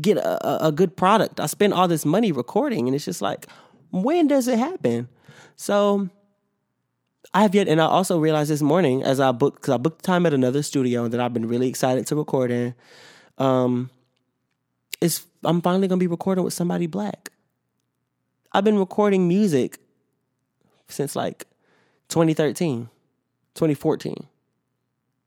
[0.00, 1.38] get a, a good product?
[1.38, 3.46] I spend all this money recording, and it's just like,
[3.90, 5.08] when does it happen?
[5.56, 6.08] So
[7.32, 10.04] I have yet, and I also realized this morning as I booked because I booked
[10.04, 12.74] time at another studio that I've been really excited to record in.
[13.38, 13.90] Um,
[15.00, 17.30] is I'm finally gonna be recording with somebody black.
[18.54, 19.78] I've been recording music
[20.86, 21.44] since like
[22.08, 22.88] 2013,
[23.54, 24.14] 2014.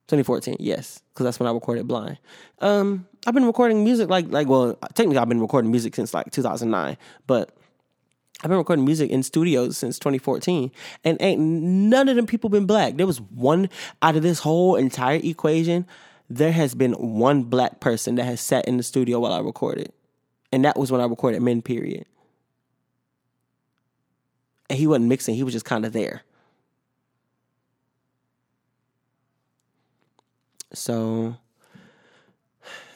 [0.08, 2.18] 2014, yes, because that's when I recorded Blind.
[2.60, 6.32] Um, I've been recording music like like well, technically I've been recording music since like
[6.32, 6.96] 2009,
[7.28, 7.52] but
[8.42, 10.72] I've been recording music in studios since 2014,
[11.04, 12.96] and ain't none of them people been black.
[12.96, 13.70] There was one
[14.02, 15.86] out of this whole entire equation.
[16.30, 19.92] There has been one black person that has sat in the studio while I recorded,
[20.54, 21.62] and that was when I recorded Men.
[21.62, 22.06] Period
[24.70, 26.24] and he wasn't mixing, he was just kind of there.
[30.74, 31.38] So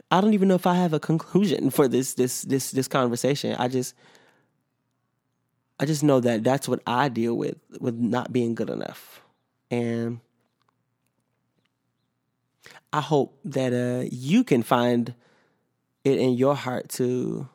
[0.09, 3.55] I don't even know if I have a conclusion for this this this this conversation.
[3.57, 3.95] I just
[5.80, 9.22] I just know that that's what I deal with with not being good enough.
[9.69, 10.19] And
[12.91, 15.13] I hope that uh, you can find
[16.03, 17.47] it in your heart to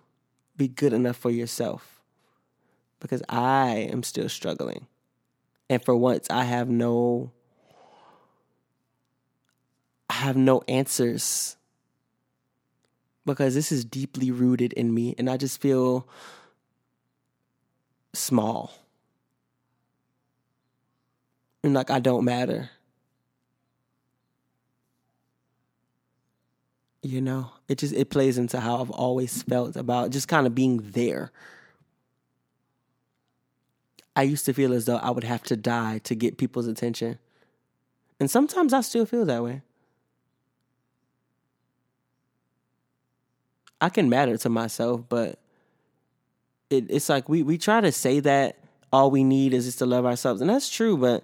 [0.57, 1.96] be good enough for yourself
[3.01, 4.87] because I am still struggling.
[5.69, 7.33] And for once, I have no
[10.09, 11.57] I have no answers
[13.25, 16.09] because this is deeply rooted in me and I just feel
[18.15, 18.73] small.
[21.65, 22.71] And like I don't matter.
[27.03, 30.55] You know, it just it plays into how I've always felt about just kind of
[30.55, 31.31] being there
[34.17, 37.19] I used to feel as though I would have to die to get people's attention.
[38.19, 39.61] And sometimes I still feel that way.
[43.79, 45.39] I can matter to myself, but
[46.71, 48.59] it, it's like we, we try to say that
[48.91, 50.41] all we need is just to love ourselves.
[50.41, 51.23] And that's true, but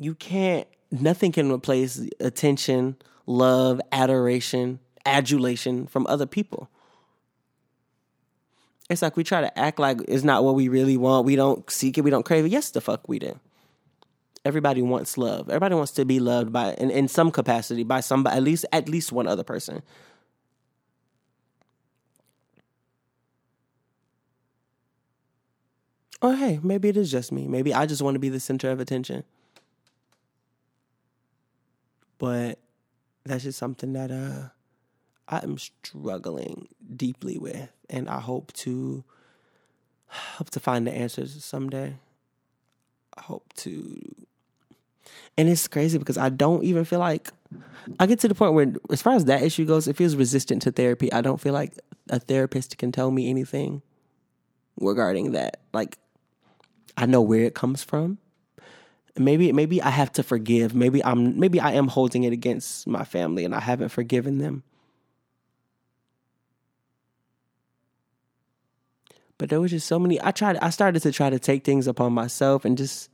[0.00, 6.68] you can't, nothing can replace attention, love, adoration, adulation from other people
[8.90, 11.24] it's like we try to act like it's not what we really want.
[11.24, 12.02] We don't seek it.
[12.02, 12.48] We don't crave it.
[12.48, 13.38] Yes, the fuck we do.
[14.44, 15.48] Everybody wants love.
[15.48, 18.88] Everybody wants to be loved by in, in some capacity by somebody at least at
[18.88, 19.82] least one other person.
[26.20, 27.46] Or hey, maybe it is just me.
[27.46, 29.22] Maybe I just want to be the center of attention.
[32.18, 32.58] But
[33.24, 34.48] that's just something that uh
[35.30, 39.04] I am struggling deeply with, and I hope to
[40.08, 41.94] hope to find the answers someday.
[43.16, 44.26] I hope to,
[45.38, 47.30] and it's crazy because I don't even feel like
[47.98, 50.62] I get to the point where, as far as that issue goes, it feels resistant
[50.62, 51.12] to therapy.
[51.12, 51.78] I don't feel like
[52.08, 53.82] a therapist can tell me anything
[54.80, 55.60] regarding that.
[55.72, 55.98] Like,
[56.96, 58.18] I know where it comes from.
[59.16, 60.74] Maybe maybe I have to forgive.
[60.74, 64.62] Maybe I'm maybe I am holding it against my family and I haven't forgiven them.
[69.40, 70.20] But there was just so many.
[70.20, 70.58] I tried.
[70.58, 73.08] I started to try to take things upon myself and just.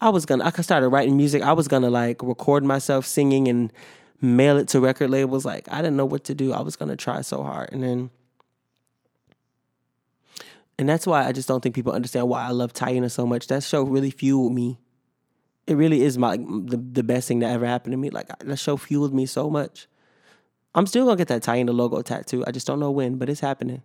[0.00, 0.44] I was gonna.
[0.44, 1.40] I started writing music.
[1.40, 3.72] I was gonna like record myself singing and
[4.20, 5.44] mail it to record labels.
[5.44, 6.52] Like I didn't know what to do.
[6.52, 8.10] I was gonna try so hard, and then.
[10.80, 13.46] And that's why I just don't think people understand why I love Taina so much.
[13.46, 14.80] That show really fueled me.
[15.68, 18.10] It really is my the, the best thing that ever happened to me.
[18.10, 19.86] Like that show fueled me so much.
[20.74, 22.42] I'm still gonna get that Taina logo tattoo.
[22.48, 23.82] I just don't know when, but it's happening.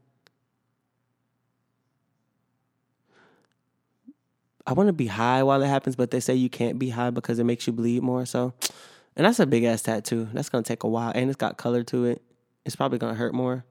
[4.66, 7.10] I want to be high while it happens, but they say you can't be high
[7.10, 8.26] because it makes you bleed more.
[8.26, 8.54] So,
[9.16, 10.30] and that's a big ass tattoo.
[10.34, 12.22] That's gonna take a while, and it's got color to it.
[12.66, 13.66] It's probably gonna hurt more.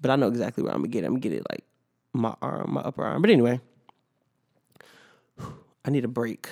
[0.00, 1.06] But I know exactly where I'm gonna get it.
[1.06, 1.64] I'm gonna get it like
[2.12, 3.22] my arm, my upper arm.
[3.22, 3.60] But anyway,
[5.84, 6.48] I need a break.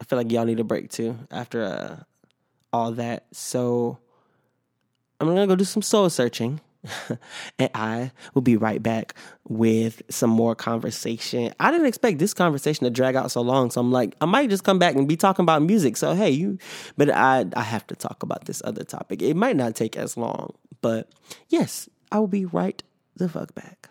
[0.00, 1.96] I feel like y'all need a break too after uh,
[2.72, 3.26] all that.
[3.32, 3.98] So
[5.20, 6.60] I'm gonna go do some soul searching.
[7.58, 9.14] and I will be right back
[9.48, 11.52] with some more conversation.
[11.60, 14.50] I didn't expect this conversation to drag out so long, so I'm like, I might
[14.50, 15.96] just come back and be talking about music.
[15.96, 16.58] So hey, you,
[16.96, 19.22] but I I have to talk about this other topic.
[19.22, 21.10] It might not take as long, but
[21.48, 22.82] yes, I will be right
[23.16, 23.88] the fuck back.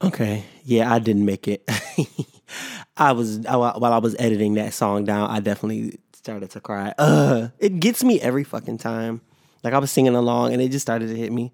[0.00, 1.68] Okay, yeah, I didn't make it.
[2.96, 6.94] I was I, while I was editing that song down, I definitely started to cry.
[6.98, 9.20] Ugh, it gets me every fucking time.
[9.62, 11.52] Like I was singing along, and it just started to hit me.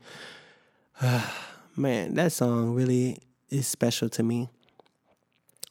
[1.77, 3.19] Man, that song really
[3.51, 4.49] is special to me.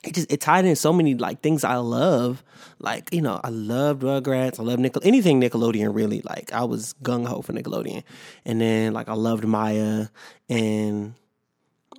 [0.03, 2.43] It just it tied in so many like things I love.
[2.79, 4.59] Like you know, I loved Rugrats.
[4.59, 5.95] I love Nickel anything Nickelodeon.
[5.95, 8.03] Really, like I was gung ho for Nickelodeon,
[8.45, 10.09] and then like I loved Mýa
[10.49, 11.15] and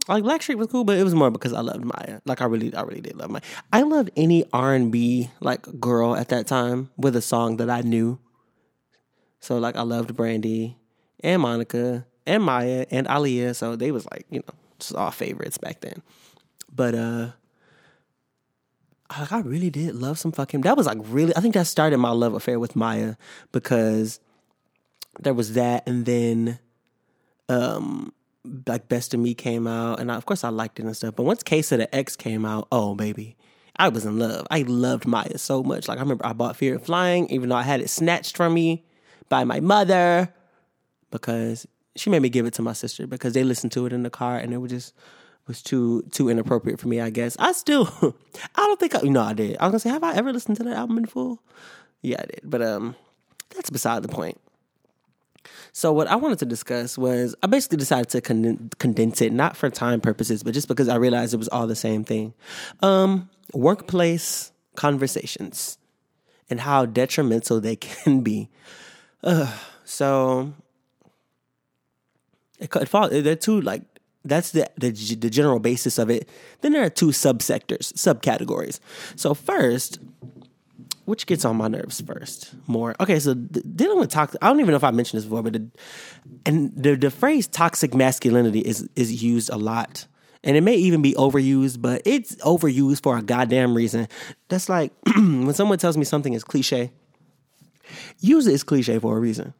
[0.08, 2.20] like Blackstreet was cool, but it was more because I loved Mýa.
[2.24, 3.42] Like I really, I really did love Mýa.
[3.72, 7.70] I loved any R and B like girl at that time with a song that
[7.70, 8.18] I knew.
[9.40, 10.76] So like I loved Brandy
[11.20, 13.56] and Monica and Mýa and Aaliyah.
[13.56, 16.02] So they was like you know just all favorites back then.
[16.74, 17.30] But uh,
[19.20, 20.62] like I really did love some fucking.
[20.62, 21.34] That was like really.
[21.36, 23.16] I think that started my love affair with Mýa
[23.52, 24.20] because
[25.20, 26.58] there was that, and then
[27.48, 28.12] um
[28.66, 31.16] like Best of Me came out, and I, of course I liked it and stuff.
[31.16, 33.36] But once Case of the Ex came out, oh baby,
[33.76, 34.46] I was in love.
[34.50, 35.88] I loved Mýa so much.
[35.88, 38.54] Like I remember I bought Fear of Flying, even though I had it snatched from
[38.54, 38.84] me
[39.28, 40.32] by my mother
[41.10, 44.02] because she made me give it to my sister because they listened to it in
[44.02, 44.94] the car and it was just
[45.46, 47.00] was too too inappropriate for me.
[47.00, 47.88] I guess I still
[48.54, 49.56] I don't think I know I did.
[49.58, 51.40] I was gonna say have I ever listened to that album in full?
[52.02, 52.40] Yeah, I did.
[52.44, 52.96] But um,
[53.54, 54.40] that's beside the point.
[55.72, 59.56] So what I wanted to discuss was I basically decided to con- condense it, not
[59.56, 62.32] for time purposes, but just because I realized it was all the same thing.
[62.80, 65.78] Um, workplace conversations
[66.48, 68.50] and how detrimental they can be.
[69.22, 69.52] Ugh.
[69.84, 70.52] so
[72.58, 73.82] it, co- it fall, they're two like
[74.24, 76.28] that's the, the the general basis of it.
[76.60, 78.80] Then there are two subsectors, subcategories.
[79.16, 79.98] So first,
[81.04, 84.70] which gets on my nerves first more okay so dealing with toxic i don't even
[84.70, 85.70] know if i mentioned this before but the,
[86.46, 90.06] and the, the phrase toxic masculinity is is used a lot
[90.42, 94.08] and it may even be overused but it's overused for a goddamn reason
[94.48, 96.90] that's like when someone tells me something is cliche
[98.20, 99.52] usually it's cliche for a reason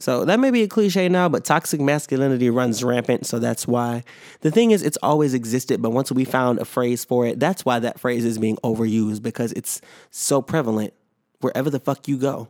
[0.00, 3.26] so that may be a cliche now, but toxic masculinity runs rampant.
[3.26, 4.02] So that's why
[4.40, 5.82] the thing is, it's always existed.
[5.82, 9.22] But once we found a phrase for it, that's why that phrase is being overused
[9.22, 10.94] because it's so prevalent
[11.40, 12.48] wherever the fuck you go.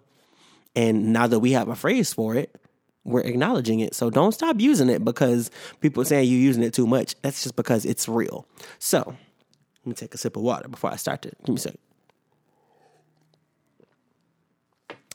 [0.76, 2.56] And now that we have a phrase for it,
[3.02, 3.96] we're acknowledging it.
[3.96, 7.16] So don't stop using it because people are saying you're using it too much.
[7.22, 8.46] That's just because it's real.
[8.78, 11.58] So let me take a sip of water before I start to give me a
[11.58, 11.80] second.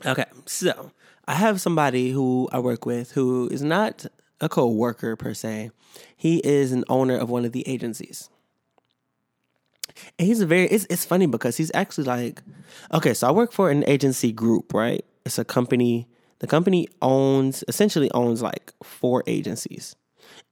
[0.06, 0.92] Okay, so
[1.28, 4.05] I have somebody who I work with who is not
[4.41, 5.71] a co-worker per se.
[6.15, 8.30] He is an owner of one of the agencies.
[10.19, 12.41] And he's a very it's it's funny because he's actually like
[12.93, 15.05] okay, so I work for an agency group, right?
[15.26, 16.07] It's a company
[16.39, 19.95] the company owns essentially owns like four agencies.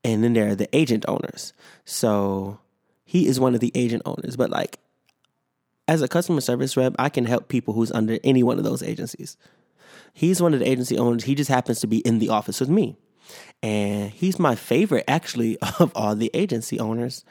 [0.03, 1.53] And then there are the agent owners.
[1.85, 2.59] So
[3.05, 4.79] he is one of the agent owners, but like
[5.87, 8.81] as a customer service rep, I can help people who's under any one of those
[8.81, 9.35] agencies.
[10.13, 11.23] He's one of the agency owners.
[11.23, 12.95] He just happens to be in the office with me.
[13.63, 17.25] And he's my favorite, actually, of all the agency owners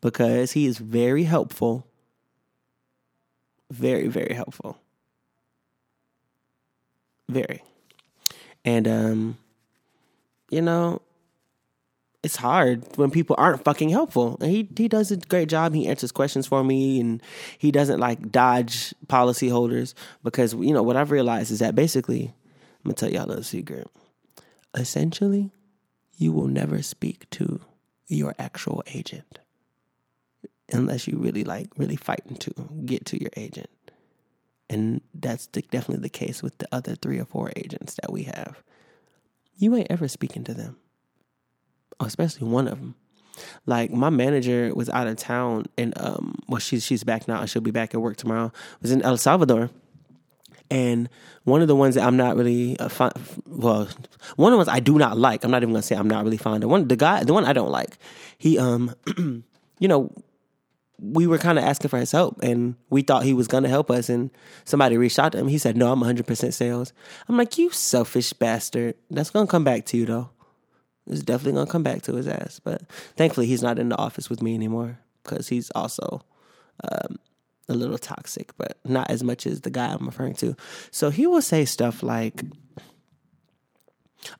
[0.00, 1.86] because he is very helpful.
[3.70, 4.78] Very, very helpful.
[7.28, 7.62] Very.
[8.64, 9.38] And, um,
[10.50, 11.00] you know,
[12.26, 14.36] it's hard when people aren't fucking helpful.
[14.40, 15.72] And he he does a great job.
[15.72, 17.22] He answers questions for me and
[17.56, 22.34] he doesn't like dodge policyholders because you know what I've realized is that basically
[22.84, 23.88] I'm gonna tell y'all a little secret.
[24.74, 25.52] Essentially,
[26.18, 27.60] you will never speak to
[28.08, 29.38] your actual agent
[30.72, 32.52] unless you really like really fighting to
[32.84, 33.70] get to your agent.
[34.68, 38.24] And that's the, definitely the case with the other three or four agents that we
[38.24, 38.64] have.
[39.56, 40.76] You ain't ever speaking to them
[42.00, 42.94] especially one of them.
[43.66, 47.50] Like my manager was out of town, and um, well, she's she's back now, and
[47.50, 48.52] she'll be back at work tomorrow.
[48.80, 49.70] Was in El Salvador,
[50.70, 51.08] and
[51.44, 53.12] one of the ones that I'm not really uh, fond,
[53.46, 53.88] well,
[54.36, 55.44] one of the ones I do not like.
[55.44, 56.88] I'm not even gonna say I'm not really fond of one.
[56.88, 57.98] The guy, the one I don't like,
[58.38, 58.94] he um,
[59.78, 60.10] you know,
[60.98, 63.90] we were kind of asking for his help and we thought he was to help
[63.90, 64.30] us and
[64.64, 66.92] somebody reached out to him he said no i'm 100% sales
[67.28, 70.30] i'm like you selfish bastard that's to come back to you though
[71.06, 72.60] it's definitely to come back to his ass.
[72.62, 72.82] But
[73.16, 76.22] thankfully he's not in the office with me anymore because he's also
[76.84, 77.18] um,
[77.68, 80.56] a little toxic but not as much as the guy i'm referring to.
[80.90, 82.42] So he will say stuff like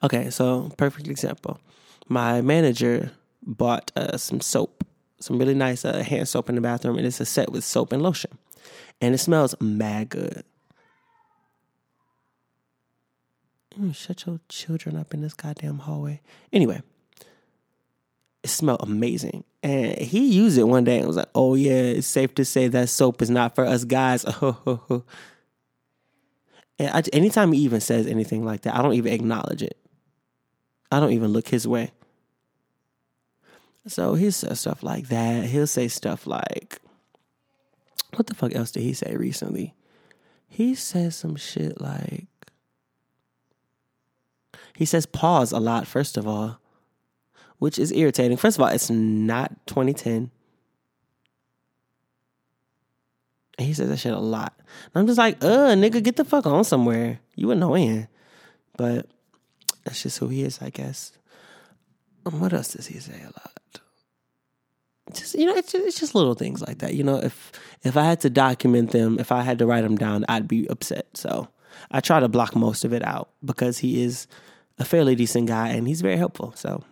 [0.03, 1.61] okay so perfect example.
[2.09, 3.13] My manager
[3.43, 4.85] bought uh, some soap
[5.21, 7.93] some really nice uh, hand soap in the bathroom, and it's a set with soap
[7.93, 8.39] and lotion,
[9.01, 10.45] and it smells mad good.
[13.79, 16.21] Mm, shut your children up in this goddamn hallway.
[16.53, 16.83] Anyway,
[18.43, 22.07] it smelled amazing, and he used it one day and was like, "Oh yeah, it's
[22.07, 24.25] safe to say that soap is not for us guys."
[24.89, 25.03] and
[26.81, 29.77] I, anytime he even says anything like that, I don't even acknowledge it.
[30.91, 31.91] I don't even look his way.
[33.87, 35.45] So he says stuff like that.
[35.45, 36.81] He'll say stuff like,
[38.15, 39.75] what the fuck else did he say recently?
[40.49, 42.27] He says some shit like,
[44.77, 46.61] he says pause a lot, first of all,
[47.59, 48.37] which is irritating.
[48.37, 50.31] First of all, it's not 2010.
[53.59, 54.53] And he says that shit a lot.
[54.95, 57.21] And I'm just like, uh, nigga, get the fuck on somewhere.
[57.35, 58.07] You annoying.
[58.77, 59.07] But
[59.85, 61.13] that's just who he is, I guess.
[62.27, 63.53] Um, What else does he say a lot?
[65.15, 66.95] Just you know, it's just, it's just little things like that.
[66.95, 67.53] You know, if
[67.85, 70.67] if I had to document them, if I had to write them down, I'd be
[70.69, 71.07] upset.
[71.15, 71.49] So
[71.93, 74.27] I try to block most of it out because he is
[74.79, 76.53] a fairly decent guy and he's very helpful.
[76.57, 76.85] So,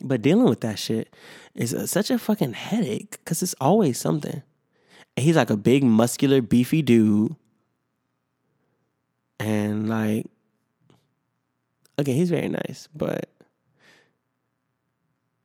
[0.00, 1.14] but dealing with that shit
[1.54, 4.42] is a, such a fucking headache because it's always something.
[5.16, 7.34] And he's like a big, muscular, beefy dude,
[9.38, 10.26] and like,
[11.98, 13.28] okay, he's very nice, but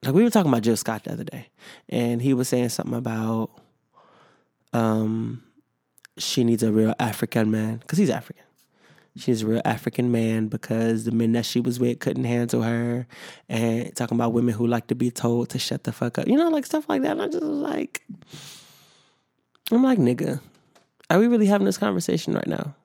[0.04, 1.48] like we were talking about Jill Scott the other day,
[1.90, 3.50] and he was saying something about
[4.72, 5.44] um
[6.18, 8.45] she needs a real African man because he's African.
[9.18, 13.08] She's a real African man because the men that she was with couldn't handle her,
[13.48, 16.36] and talking about women who like to be told to shut the fuck up, you
[16.36, 17.12] know, like stuff like that.
[17.12, 18.04] And I just was like,
[19.72, 20.42] I'm like, nigga,
[21.10, 22.76] are we really having this conversation right now?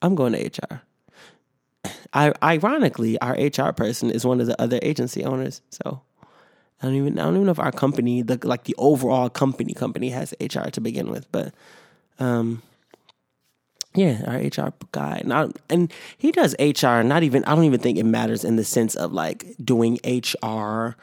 [0.00, 0.82] I'm going to HR.
[2.12, 5.60] I, ironically, our HR person is one of the other agency owners.
[5.70, 6.02] So
[6.80, 9.74] I don't even I don't even know if our company, the like the overall company
[9.74, 11.54] company has HR to begin with, but
[12.18, 12.62] um,
[13.94, 17.02] yeah, our HR guy, not and he does HR.
[17.02, 20.96] Not even I don't even think it matters in the sense of like doing HR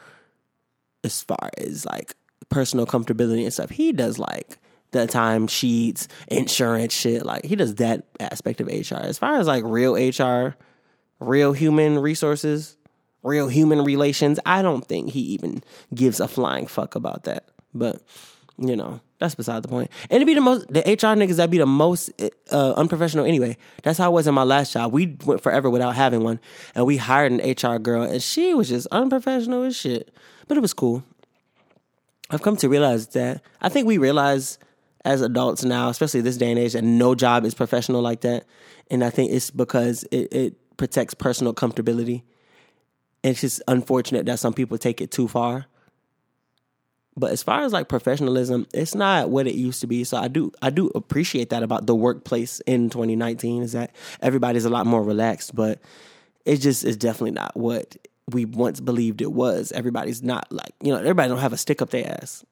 [1.02, 2.14] as far as like
[2.50, 3.70] personal comfortability and stuff.
[3.70, 4.58] He does like
[4.90, 7.24] the time sheets, insurance shit.
[7.24, 8.96] Like he does that aspect of HR.
[8.96, 10.54] As far as like real HR,
[11.18, 12.76] real human resources,
[13.22, 15.64] real human relations, I don't think he even
[15.94, 17.48] gives a flying fuck about that.
[17.72, 18.02] But
[18.68, 19.90] you know, that's beside the point.
[20.10, 22.10] And to be the most, the HR niggas that be the most
[22.50, 23.56] uh, unprofessional anyway.
[23.82, 24.92] That's how it was in my last job.
[24.92, 26.40] We went forever without having one,
[26.74, 30.12] and we hired an HR girl, and she was just unprofessional as shit.
[30.48, 31.04] But it was cool.
[32.30, 34.58] I've come to realize that I think we realize
[35.04, 38.46] as adults now, especially this day and age, that no job is professional like that.
[38.90, 42.22] And I think it's because it, it protects personal comfortability.
[43.24, 45.66] And it's just unfortunate that some people take it too far.
[47.16, 50.04] But as far as like professionalism, it's not what it used to be.
[50.04, 54.64] So I do I do appreciate that about the workplace in 2019 is that everybody's
[54.64, 55.78] a lot more relaxed, but
[56.44, 57.96] it just is definitely not what
[58.30, 59.72] we once believed it was.
[59.72, 62.44] Everybody's not like, you know, everybody don't have a stick up their ass.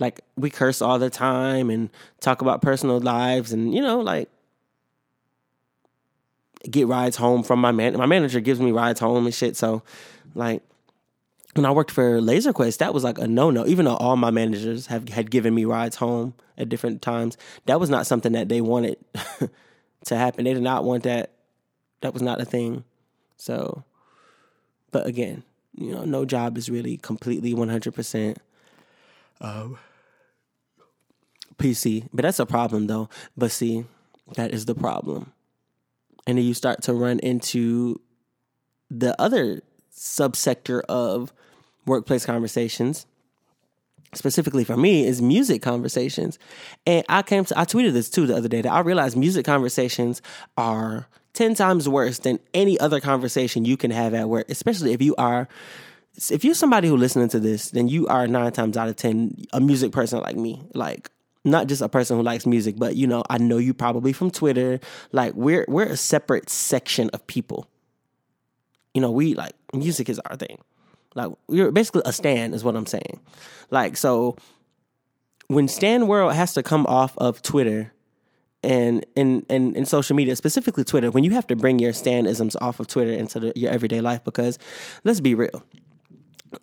[0.00, 1.90] Like we curse all the time and
[2.20, 4.28] talk about personal lives and you know, like
[6.68, 7.96] get rides home from my man.
[7.96, 9.56] My manager gives me rides home and shit.
[9.56, 9.82] So,
[10.34, 10.62] like,
[11.54, 13.66] when I worked for Laser Quest, that was like a no no.
[13.66, 17.36] Even though all my managers have had given me rides home at different times,
[17.66, 18.96] that was not something that they wanted
[20.06, 20.44] to happen.
[20.44, 21.32] They did not want that.
[22.02, 22.84] That was not a thing.
[23.36, 23.84] So,
[24.90, 25.42] but again,
[25.74, 28.38] you know, no job is really completely one hundred percent
[29.40, 29.78] um,
[31.58, 32.08] PC.
[32.12, 33.08] But that's a problem though.
[33.36, 33.84] But see,
[34.36, 35.32] that is the problem
[36.26, 38.00] and then you start to run into
[38.90, 41.32] the other subsector of
[41.86, 43.06] workplace conversations
[44.12, 46.38] specifically for me is music conversations
[46.86, 49.44] and i came to i tweeted this too the other day that i realized music
[49.44, 50.20] conversations
[50.56, 55.00] are 10 times worse than any other conversation you can have at work especially if
[55.00, 55.46] you are
[56.30, 59.34] if you're somebody who listening to this then you are nine times out of ten
[59.52, 61.08] a music person like me like
[61.44, 64.30] not just a person who likes music, but you know, I know you probably from
[64.30, 64.80] Twitter.
[65.12, 67.66] Like we're we're a separate section of people.
[68.94, 70.58] You know, we like music is our thing.
[71.14, 73.20] Like you're basically a stan is what I'm saying.
[73.70, 74.36] Like so
[75.50, 77.92] when Stan World has to come off of Twitter
[78.62, 82.54] and in and, in social media, specifically Twitter, when you have to bring your Stanisms
[82.60, 84.60] off of Twitter into the, your everyday life, because
[85.02, 85.64] let's be real,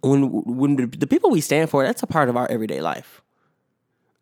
[0.02, 3.22] when when the people we stand for, that's a part of our everyday life.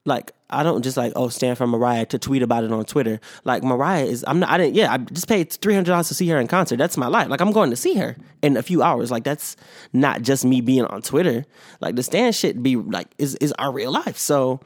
[0.06, 3.20] Like I don't just like oh stand for Mariah to tweet about it on Twitter.
[3.43, 6.14] Like Mariah is I'm not I didn't yeah I just paid three hundred dollars to
[6.14, 6.78] see her in concert.
[6.78, 7.28] That's my life.
[7.28, 9.10] Like I'm going to see her in a few hours.
[9.10, 9.56] Like that's
[9.93, 11.43] not just me being on Twitter.
[11.82, 14.18] Like the stand shit be like is is our real life.
[14.18, 14.60] So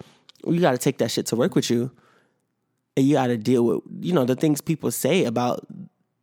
[0.45, 1.91] you got to take that shit to work with you,
[2.97, 5.65] and you got to deal with you know the things people say about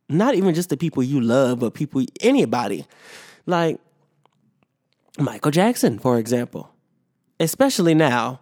[0.09, 2.85] not even just the people you love, but people anybody.
[3.47, 3.79] Like
[5.17, 6.69] Michael Jackson, for example.
[7.39, 8.39] Especially now,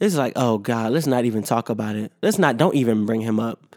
[0.00, 2.12] it's like, oh God, let's not even talk about it.
[2.22, 3.76] Let's not, don't even bring him up.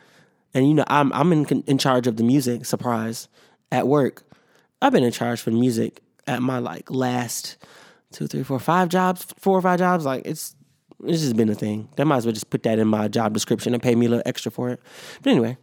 [0.53, 2.65] And you know, I'm I'm in in charge of the music.
[2.65, 3.27] Surprise,
[3.71, 4.23] at work,
[4.81, 7.57] I've been in charge for music at my like last
[8.11, 10.05] two, three, four, five jobs, four or five jobs.
[10.05, 10.55] Like it's
[11.05, 11.89] it's just been a thing.
[11.95, 14.09] They might as well just put that in my job description and pay me a
[14.09, 14.81] little extra for it.
[15.21, 15.57] But anyway,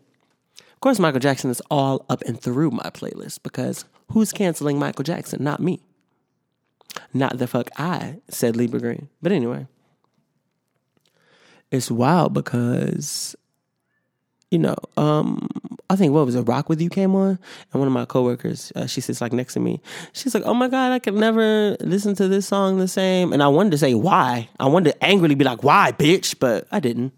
[0.59, 5.05] of course, Michael Jackson is all up and through my playlist because who's canceling Michael
[5.05, 5.43] Jackson?
[5.43, 5.83] Not me.
[7.13, 9.09] Not the fuck I said LeeBruh Green.
[9.21, 9.67] But anyway,
[11.71, 13.37] it's wild because,
[14.51, 15.49] you know, um,
[15.89, 17.39] I think what was it, Rock With You came on,
[17.73, 19.81] and one of my coworkers, uh, she sits like next to me.
[20.13, 23.43] She's like, "Oh my god, I could never listen to this song the same." And
[23.43, 24.49] I wanted to say why.
[24.59, 27.13] I wanted to angrily be like, "Why, bitch?" But I didn't.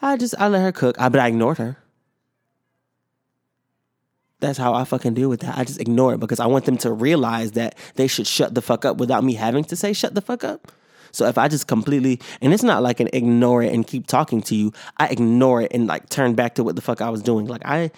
[0.00, 1.00] I just I let her cook.
[1.00, 1.76] I but I ignored her.
[4.40, 5.56] That's how I fucking deal with that.
[5.56, 8.60] I just ignore it because I want them to realize that they should shut the
[8.60, 10.70] fuck up without me having to say shut the fuck up.
[11.14, 14.42] So if I just completely, and it's not like an ignore it and keep talking
[14.42, 17.22] to you, I ignore it and like turn back to what the fuck I was
[17.22, 17.46] doing.
[17.46, 17.92] Like I,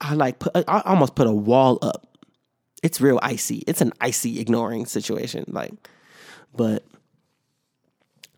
[0.00, 2.06] I like put, I almost put a wall up.
[2.84, 3.64] It's real icy.
[3.66, 5.44] It's an icy ignoring situation.
[5.48, 5.72] Like,
[6.54, 6.84] but,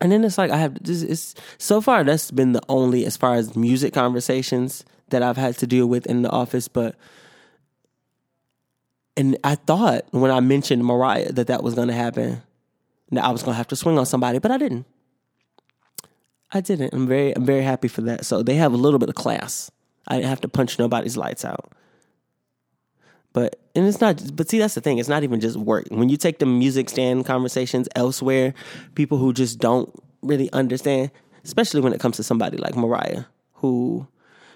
[0.01, 1.03] and then it's like I have this.
[1.03, 5.57] It's so far that's been the only as far as music conversations that I've had
[5.59, 6.95] to deal with in the office, but.
[9.15, 12.43] And I thought when I mentioned Mariah that that was going to happen,
[13.11, 14.85] that I was gonna have to swing on somebody, but I didn't.
[16.51, 16.93] I didn't.
[16.93, 18.25] I'm very I'm very happy for that.
[18.25, 19.71] So they have a little bit of class.
[20.07, 21.71] I didn't have to punch nobody's lights out.
[23.33, 25.85] But and it's not but see that's the thing, it's not even just work.
[25.89, 28.53] When you take the music stand conversations elsewhere,
[28.95, 31.11] people who just don't really understand,
[31.43, 34.07] especially when it comes to somebody like Mariah, who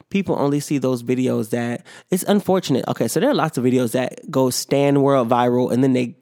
[0.10, 2.86] people only see those videos that it's unfortunate.
[2.88, 6.16] Okay, so there are lots of videos that go stand world viral and then they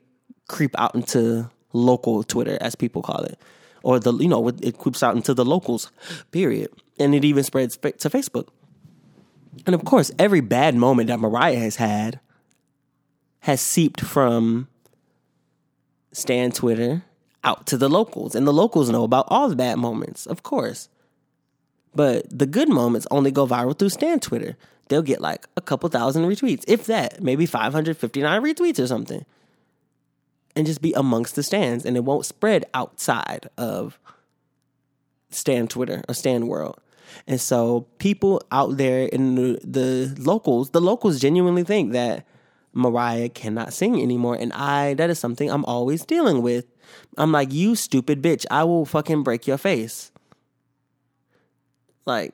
[0.48, 3.40] creep out into local Twitter, as people call it,
[3.84, 5.92] or the you know it creeps out into the locals.
[6.32, 8.48] Period, and it even spreads to Facebook.
[9.66, 12.20] And of course, every bad moment that Mariah has had
[13.42, 14.68] has seeped from
[16.12, 17.04] Stan Twitter
[17.44, 20.90] out to the locals, and the locals know about all the bad moments, of course.
[21.96, 24.56] But the good moments only go viral through Stan Twitter.
[24.90, 29.26] They'll get like a couple thousand retweets, if that, maybe 559 retweets or something
[30.60, 33.98] and just be amongst the stands and it won't spread outside of
[35.30, 36.82] stand Twitter or stand world.
[37.28, 42.28] And so people out there in the, the locals, the locals genuinely think that
[42.74, 44.36] Mariah cannot sing anymore.
[44.36, 46.66] And I, that is something I'm always dealing with.
[47.18, 50.12] I'm like, you stupid bitch, I will fucking break your face.
[52.06, 52.34] Like,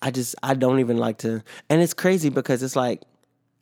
[0.00, 1.42] I just, I don't even like to.
[1.68, 3.02] And it's crazy because it's like,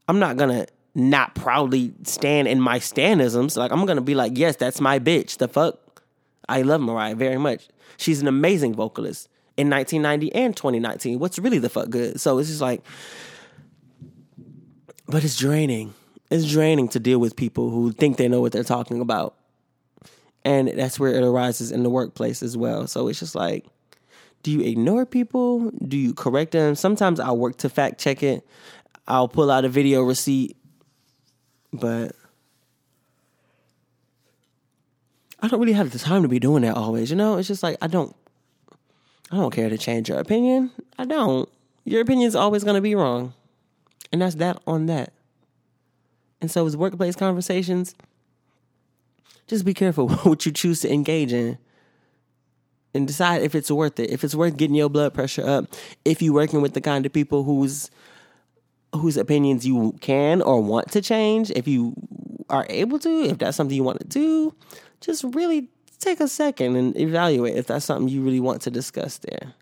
[0.07, 3.57] I'm not gonna not proudly stand in my stanisms.
[3.57, 5.39] Like I'm gonna be like, yes, that's my bitch.
[5.39, 6.03] The fuck,
[6.49, 7.69] I love Mariah very much.
[7.97, 11.19] She's an amazing vocalist in 1990 and 2019.
[11.19, 12.21] What's really the fuck good?
[12.21, 12.83] So it's just like,
[15.07, 15.95] but it's draining.
[16.31, 19.35] It's draining to deal with people who think they know what they're talking about,
[20.45, 22.87] and that's where it arises in the workplace as well.
[22.87, 23.67] So it's just like.
[24.45, 25.71] Do you ignore people?
[25.87, 26.75] Do you correct them?
[26.75, 28.45] Sometimes I'll work to fact check it.
[29.07, 30.57] I'll pull out a video receipt
[31.73, 32.15] but
[35.41, 37.11] I don't really have the time to be doing that always.
[37.11, 38.15] You know, it's just like I don't
[39.33, 40.71] I don't care to change your opinion.
[40.99, 41.49] I don't.
[41.85, 43.33] Your opinion is always going to be wrong.
[44.13, 45.13] And that's that on that.
[46.41, 47.95] And so as workplace conversations,
[49.47, 51.57] just be careful what you choose to engage in.
[52.95, 54.11] And decide if it's worth it.
[54.11, 55.65] If it's worth getting your blood pressure up.
[56.05, 57.91] If you're working with the kind of people who's
[58.95, 61.95] whose opinions you can or want to change, if you
[62.51, 64.55] are able to, if that's something you want to do,
[65.01, 69.19] just really take a second and evaluate if that's something you really want to discuss
[69.19, 69.55] there.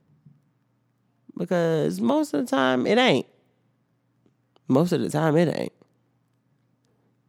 [1.37, 3.27] Because most of the time it ain't.
[4.69, 5.73] Most of the time it ain't.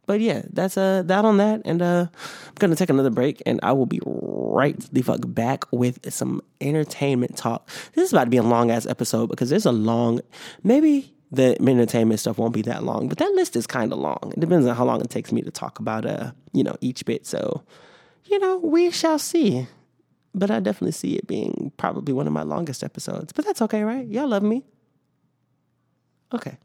[0.06, 3.60] but yeah, that's uh that on that, and uh I'm gonna take another break, and
[3.62, 7.68] I will be right the fuck back with some entertainment talk.
[7.94, 10.20] This is about to be a long ass episode because there's a long,
[10.62, 14.32] maybe the entertainment stuff won't be that long, but that list is kind of long.
[14.36, 17.04] It depends on how long it takes me to talk about uh you know each
[17.04, 17.26] bit.
[17.26, 17.62] So
[18.26, 19.66] you know we shall see.
[20.34, 23.32] But I definitely see it being probably one of my longest episodes.
[23.32, 24.06] But that's okay, right?
[24.06, 24.64] Y'all love me.
[26.32, 26.56] Okay.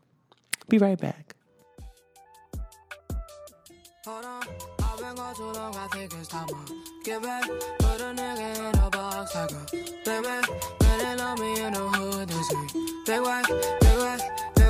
[0.70, 1.36] Be right back.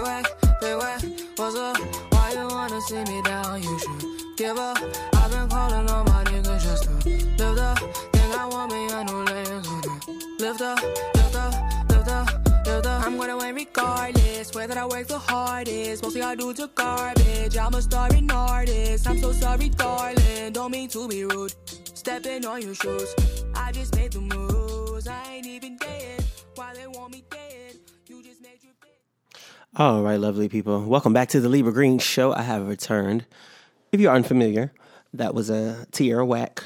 [0.07, 0.25] Hood,
[0.61, 0.97] they way.
[1.35, 1.77] What's up?
[2.13, 3.61] Why you wanna see me down?
[3.61, 4.77] You should give up.
[5.15, 7.77] I've been calling on my niggas just to lift up.
[8.13, 9.81] Think I want me a new lane, so
[10.39, 10.81] lift up,
[11.15, 11.53] lift up,
[11.89, 12.27] lift up,
[12.65, 13.05] lift up.
[13.05, 14.53] I'm gonna win regardless.
[14.55, 17.57] Whether I work the hardest, mostly I do to garbage.
[17.57, 19.07] I'm a starving artist.
[19.07, 20.53] I'm so sorry, darling.
[20.53, 21.53] Don't mean to be rude.
[21.93, 23.13] Stepping on your shoes.
[23.55, 25.07] I just made the moves.
[25.07, 26.23] I ain't even dead.
[26.55, 27.66] Why they want me dead?
[29.80, 30.82] All right, lovely people.
[30.86, 32.34] Welcome back to the LeeBruh Green Show.
[32.34, 33.28] I have returned.
[33.91, 34.74] If you're unfamiliar,
[35.14, 36.64] that was a Tierra Whack,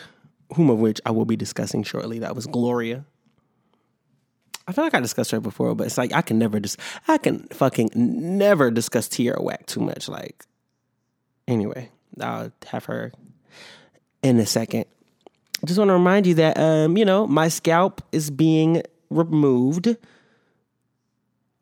[0.55, 2.19] whom of which I will be discussing shortly.
[2.19, 3.03] That was Gloria.
[4.65, 7.17] I feel like I discussed her before, but it's like I can never just I
[7.17, 10.07] can fucking never discuss Tierra Whack too much.
[10.07, 10.45] Like,
[11.49, 13.11] anyway, I'll have her
[14.23, 14.85] in a second.
[15.65, 19.97] Just want to remind you that um, you know, my scalp is being removed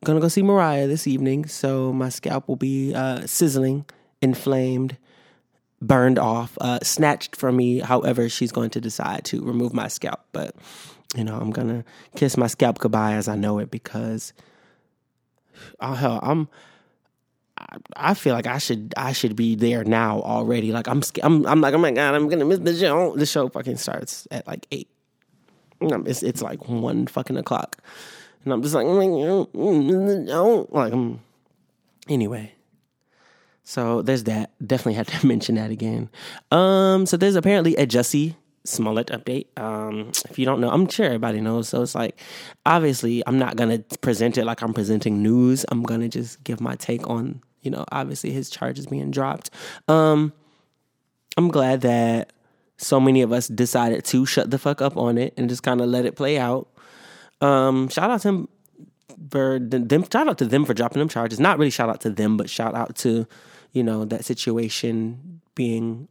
[0.04, 3.86] gonna go see Mariah this evening, so my scalp will be uh, sizzling,
[4.22, 4.98] inflamed,
[5.82, 7.80] burned off, uh, snatched from me.
[7.80, 10.56] However, she's going to decide to remove my scalp, but
[11.16, 11.84] you know, I'm gonna
[12.16, 14.34] kiss my scalp goodbye as I know it because,
[15.80, 16.48] oh hell, I'm.
[17.98, 20.72] I- feel like I should I should be there now already.
[20.72, 23.14] Like I'm I'm I'm like oh my god I'm gonna miss the show.
[23.18, 24.88] The show fucking starts at like eight.
[25.82, 27.78] Um, It's it's like one fucking o'clock,
[28.44, 31.22] and I'm just like oh like um.
[32.08, 32.54] Anyway,
[33.64, 34.52] so there's that.
[34.66, 36.10] Definitely had to mention that again.
[36.52, 38.36] Um, so there's apparently a Jussie
[38.66, 39.48] Smollett update.
[39.58, 41.70] Um, if you don't know, I'm sure everybody knows.
[41.70, 42.20] So it's like,
[42.66, 45.66] obviously, I'm not gonna present it like I'm presenting news.
[45.70, 49.50] I'm gonna just give my take on, you know, obviously his charges being dropped.
[49.88, 50.34] Um,
[51.38, 52.34] I'm glad that
[52.78, 55.82] so many of us decided to shut the fuck up on it and just kind
[55.82, 56.68] of let it play out.
[57.42, 58.48] Um, shout out to him
[59.30, 60.04] for them.
[60.12, 61.40] Shout out to them for dropping them charges.
[61.40, 63.28] Not really shout out to them, but shout out to
[63.72, 66.08] you know that situation being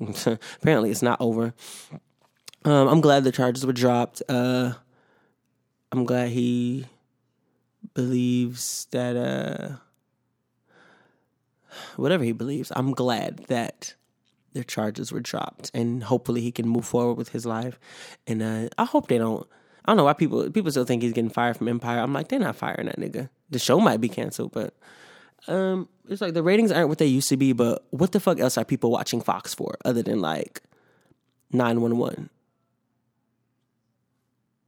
[0.60, 1.54] apparently it's not over.
[2.64, 4.22] Um, I'm glad the charges were dropped.
[4.28, 4.72] Uh,
[5.92, 6.86] I'm glad he
[7.94, 9.76] believes that uh,
[11.96, 12.70] whatever he believes.
[12.74, 13.94] I'm glad that
[14.52, 17.78] the charges were dropped, and hopefully he can move forward with his life.
[18.26, 19.46] And uh, I hope they don't.
[19.84, 22.00] I don't know why people people still think he's getting fired from Empire.
[22.00, 23.28] I'm like, they're not firing that nigga.
[23.50, 24.74] The show might be canceled, but
[25.48, 27.52] um, it's like the ratings aren't what they used to be.
[27.52, 30.62] But what the fuck else are people watching Fox for other than like
[31.52, 32.30] nine one one?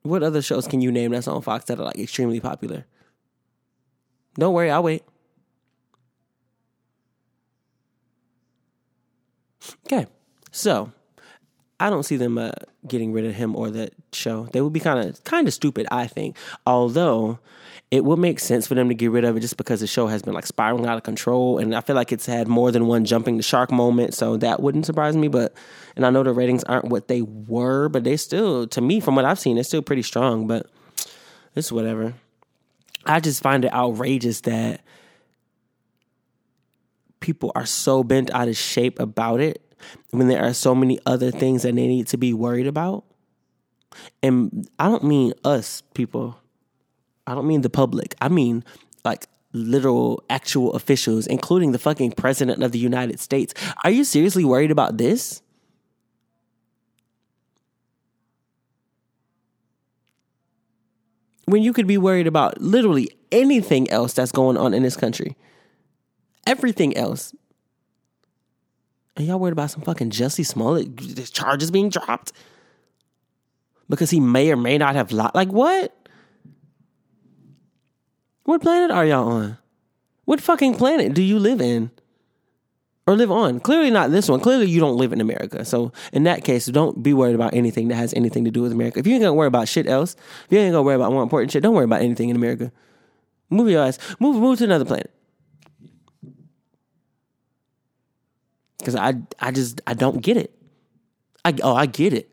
[0.02, 2.86] What other shows can you name that's on Fox that are like extremely popular?
[4.34, 5.04] Don't worry, I'll wait.
[9.86, 10.06] Okay,
[10.50, 10.92] so
[11.82, 12.52] I don't see them uh,
[12.86, 14.44] getting rid of him or that show.
[14.52, 16.36] They would be kind of kind of stupid, I think.
[16.64, 17.40] Although
[17.90, 20.06] it would make sense for them to get rid of it just because the show
[20.06, 22.86] has been like spiraling out of control, and I feel like it's had more than
[22.86, 25.26] one jumping the shark moment, so that wouldn't surprise me.
[25.26, 25.54] But
[25.96, 29.16] and I know the ratings aren't what they were, but they still, to me, from
[29.16, 30.46] what I've seen, they're still pretty strong.
[30.46, 30.70] But
[31.56, 32.14] it's whatever.
[33.04, 34.82] I just find it outrageous that
[37.18, 39.60] people are so bent out of shape about it
[40.10, 43.04] when there are so many other things that they need to be worried about.
[44.22, 46.38] And I don't mean us people.
[47.26, 48.14] I don't mean the public.
[48.20, 48.64] I mean
[49.04, 53.52] like literal actual officials, including the fucking president of the United States.
[53.84, 55.42] Are you seriously worried about this?
[61.44, 65.36] When you could be worried about literally anything else that's going on in this country.
[66.46, 67.34] Everything else.
[69.16, 72.32] And y'all worried about some fucking Jussie Smollett charges being dropped?
[73.88, 75.32] Because he may or may not have lied.
[75.34, 75.94] Like what?
[78.44, 79.58] What planet are y'all on?
[80.24, 81.90] What fucking planet do you live in?
[83.06, 83.60] Or live on?
[83.60, 84.40] Clearly not this one.
[84.40, 85.64] Clearly you don't live in America.
[85.64, 88.72] So in that case, don't be worried about anything that has anything to do with
[88.72, 89.00] America.
[89.00, 90.14] If you ain't gonna worry about shit else,
[90.46, 92.70] if you ain't gonna worry about more important shit, don't worry about anything in America.
[93.50, 93.98] Move your ass.
[94.20, 95.10] Move move to another planet.
[98.82, 100.52] Because I I just I don't get it.
[101.44, 102.28] I oh I get it,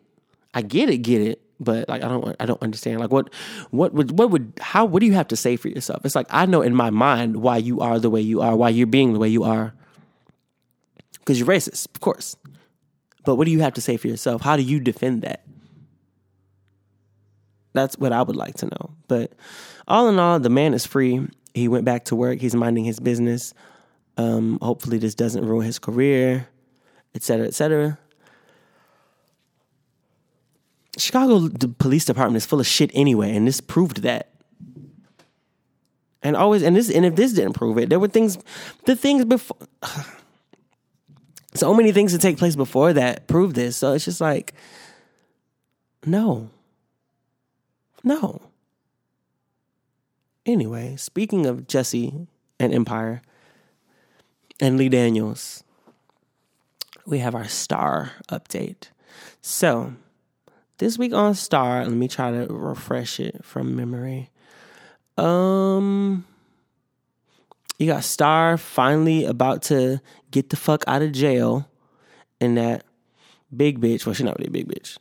[0.53, 1.41] I get it, get it.
[1.59, 3.31] But like I don't I don't understand like what
[3.69, 6.05] what would what would how what do you have to say for yourself?
[6.05, 8.69] It's like I know in my mind why you are the way you are, why
[8.69, 9.73] you're being the way you are,
[11.19, 12.35] because you're racist, of course.
[13.25, 14.41] But what do you have to say for yourself?
[14.41, 15.43] How do you defend that?
[17.73, 18.95] That's what I would like to know.
[19.07, 19.33] But
[19.87, 21.27] all in all, the man is free.
[21.53, 22.39] He went back to work.
[22.39, 23.53] He's minding his business.
[24.19, 26.49] Um, hopefully, this doesn't ruin his career,
[27.15, 27.97] et cetera, et cetera.
[30.97, 31.47] Chicago
[31.77, 34.31] Police Department is full of shit anyway, and this proved that.
[36.21, 38.37] And always, and this, and if this didn't prove it, there were things,
[38.85, 39.55] the things before,
[41.53, 43.77] so many things that take place before that prove this.
[43.77, 44.53] So it's just like,
[46.05, 46.49] no,
[48.03, 48.41] no.
[50.45, 52.27] Anyway, speaking of Jussie
[52.59, 53.21] and Empire
[54.59, 55.63] and Lee Daniels,
[57.05, 58.89] we have our star update.
[59.41, 59.93] So,
[60.77, 64.29] this week on Star, let me try to refresh it from memory.
[65.17, 66.25] Um,
[67.77, 69.99] you got Star finally about to
[70.31, 71.69] get the fuck out of jail,
[72.39, 72.85] and that
[73.55, 74.05] big bitch.
[74.05, 74.97] Well, she's not really a big bitch.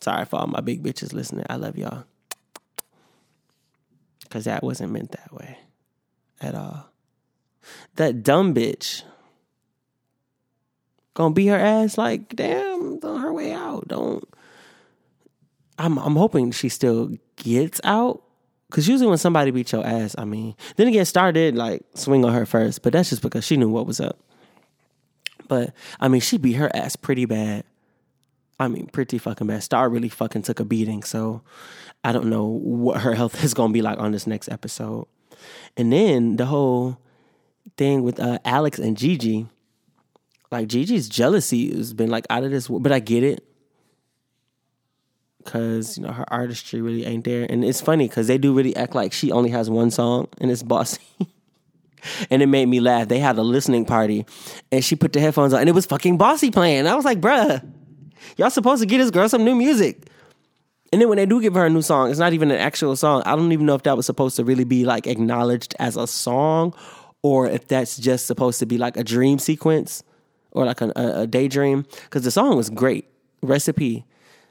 [0.00, 1.44] Sorry for all my big bitches listening.
[1.50, 2.04] I love y'all.
[4.30, 5.58] Cause that wasn't meant that way
[6.40, 6.89] at all.
[7.96, 9.02] That dumb bitch
[11.14, 13.86] gonna beat her ass like damn on her way out.
[13.88, 14.24] Don't.
[15.78, 18.22] I'm I'm hoping she still gets out.
[18.70, 22.24] Cause usually when somebody beats your ass, I mean, then again, Star did like swing
[22.24, 24.18] on her first, but that's just because she knew what was up.
[25.48, 27.64] But I mean, she beat her ass pretty bad.
[28.60, 29.64] I mean, pretty fucking bad.
[29.64, 31.42] Star really fucking took a beating, so
[32.04, 35.08] I don't know what her health is gonna be like on this next episode.
[35.76, 36.98] And then the whole
[37.76, 39.46] thing with uh, Alex and Gigi,
[40.50, 43.44] like Gigi's jealousy has been like out of this, world, but I get it
[45.38, 48.76] because you know her artistry really ain't there, and it's funny because they do really
[48.76, 51.00] act like she only has one song and it's bossy.
[52.30, 53.08] and it made me laugh.
[53.08, 54.26] They had a listening party,
[54.72, 56.86] and she put the headphones on, and it was fucking bossy playing.
[56.86, 57.64] I was like, bruh,
[58.36, 60.06] y'all supposed to get this girl some new music.
[60.92, 62.96] And then when they do give her a new song, it's not even an actual
[62.96, 63.22] song.
[63.24, 66.06] I don't even know if that was supposed to really be like acknowledged as a
[66.06, 66.74] song,
[67.22, 70.02] or if that's just supposed to be like a dream sequence
[70.52, 71.86] or like a, a, daydream.
[72.04, 73.06] Because the song was great.
[73.42, 74.04] Recipe.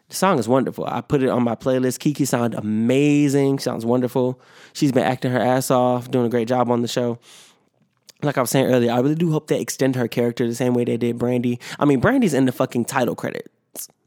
[0.09, 0.85] The song is wonderful.
[0.85, 1.99] I put it on my playlist.
[1.99, 3.59] Keke sounded amazing.
[3.59, 4.39] Sounds wonderful.
[4.73, 7.19] She's been acting her ass off, doing a great job on the show.
[8.21, 10.73] Like I was saying earlier, I really do hope they extend her character the same
[10.73, 11.59] way they did Brandy.
[11.79, 13.49] I mean, Brandy's in the fucking title credits.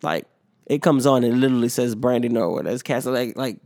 [0.02, 0.26] Like,
[0.66, 3.10] it comes on and it literally says Brandy Norwood as Cassie.
[3.10, 3.58] Like, like,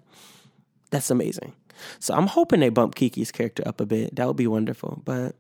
[0.90, 1.52] that's amazing.
[1.98, 4.16] So I'm hoping they bump Keke's character up a bit.
[4.16, 5.03] That would be wonderful.
[5.05, 5.36] But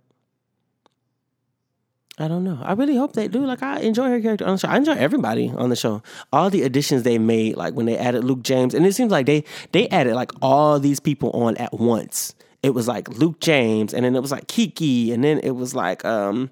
[2.18, 2.58] I don't know.
[2.62, 3.44] I really hope they do.
[3.44, 4.68] Like I enjoy her character on the show.
[4.68, 6.02] I enjoy everybody on the show.
[6.32, 9.26] All the additions they made, like when they added Luke James, and it seems like
[9.26, 12.34] they they added like all these people on at once.
[12.62, 15.74] It was like Luke James, and then it was like Keke, and then it was
[15.74, 16.50] like um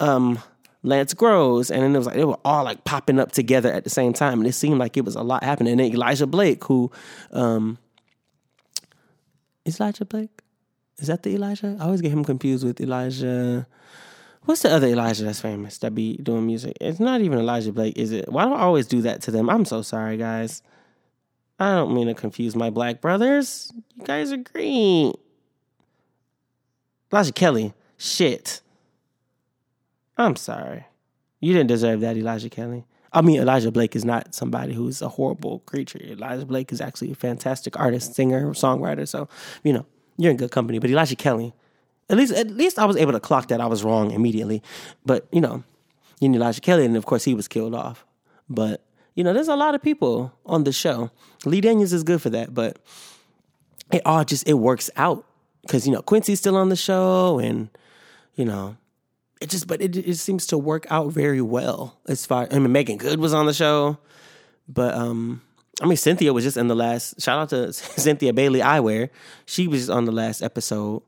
[0.00, 0.40] um
[0.82, 3.84] Lance Gross, and then it was like they were all like popping up together at
[3.84, 5.70] the same time, and it seemed like it was a lot happening.
[5.72, 6.90] And then Elijah Blake, who
[7.30, 7.78] um
[9.64, 10.42] is Elijah Blake?
[10.98, 11.76] Is that the Elijah?
[11.80, 13.66] I always get him confused with Elijah.
[14.44, 16.76] What's the other Elijah that's famous that be doing music?
[16.80, 18.30] It's not even Elijah Blake, is it?
[18.30, 19.48] Why do I always do that to them?
[19.48, 20.62] I'm so sorry, guys.
[21.58, 23.72] I don't mean to confuse my black brothers.
[23.96, 25.14] You guys are green.
[27.12, 27.74] Elijah Kelley.
[27.96, 28.60] Shit.
[30.16, 30.86] I'm sorry.
[31.40, 32.84] You didn't deserve that, Elijah Kelley.
[33.14, 36.00] I mean, Elijah Blake is not somebody who's a horrible creature.
[36.02, 39.06] Elijah Blake is actually a fantastic artist, singer, songwriter.
[39.06, 39.28] So,
[39.62, 39.86] you know,
[40.16, 40.80] you're in good company.
[40.80, 41.54] But Elijah Kelley,
[42.10, 44.62] at least at least I was able to clock that I was wrong immediately.
[45.06, 45.62] But you know,
[46.20, 48.04] you need Elijah Kelley, and of course he was killed off.
[48.48, 48.82] But
[49.14, 51.10] you know, there's a lot of people on the show.
[51.44, 52.78] Lee Daniels is good for that, but
[53.92, 55.24] it all just it works out
[55.62, 57.70] because you know Quincy's still on the show, and
[58.34, 58.76] you know.
[59.44, 62.48] It just, but it, it seems to work out very well as far.
[62.50, 63.98] I mean, Meagan Good was on the show,
[64.66, 65.42] but um,
[65.82, 67.20] I mean, Cynthia was just in the last.
[67.20, 69.10] Shout out to Cynthia Bailey Eyewear.
[69.44, 71.02] She was on the last episode,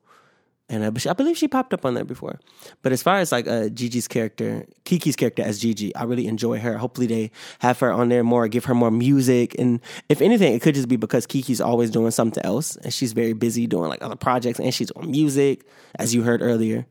[0.68, 2.38] and uh, I believe she popped up on there before.
[2.82, 6.58] But as far as like uh, Gigi's character, Keke's character as Gigi, I really enjoy
[6.58, 6.76] her.
[6.76, 7.30] Hopefully, they
[7.60, 9.80] have her on there more, give her more music, and
[10.10, 13.32] if anything, it could just be because Keke's always doing something else, and she's very
[13.32, 15.64] busy doing like other projects, and she's on music,
[15.94, 16.84] as you heard earlier.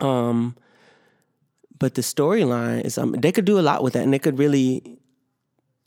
[0.00, 0.56] Um,
[1.78, 4.38] but the storyline is um, they could do a lot with that, and they could
[4.38, 4.98] really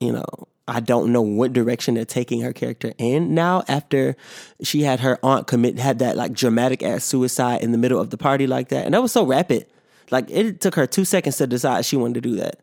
[0.01, 0.25] you know,
[0.67, 4.17] I don't know what direction they're taking her character in now after
[4.63, 8.09] she had her aunt commit had that like dramatic ass suicide in the middle of
[8.09, 8.85] the party like that.
[8.85, 9.67] And that was so rapid.
[10.09, 12.61] Like it took her two seconds to decide she wanted to do that.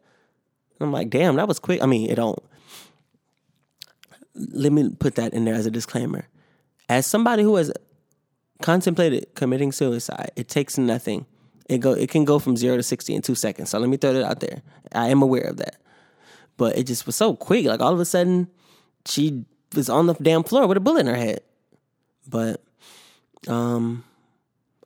[0.80, 1.82] I'm like, damn, that was quick.
[1.82, 2.38] I mean, it don't.
[4.34, 6.28] Let me put that in there as a disclaimer.
[6.88, 7.72] As somebody who has
[8.62, 11.26] contemplated committing suicide, it takes nothing.
[11.68, 13.70] It go it can go from zero to sixty in two seconds.
[13.70, 14.62] So let me throw that out there.
[14.94, 15.76] I am aware of that.
[16.56, 17.66] But it just was so quick.
[17.66, 18.48] Like all of a sudden,
[19.06, 21.40] she was on the damn floor with a bullet in her head.
[22.26, 22.62] But
[23.46, 24.04] um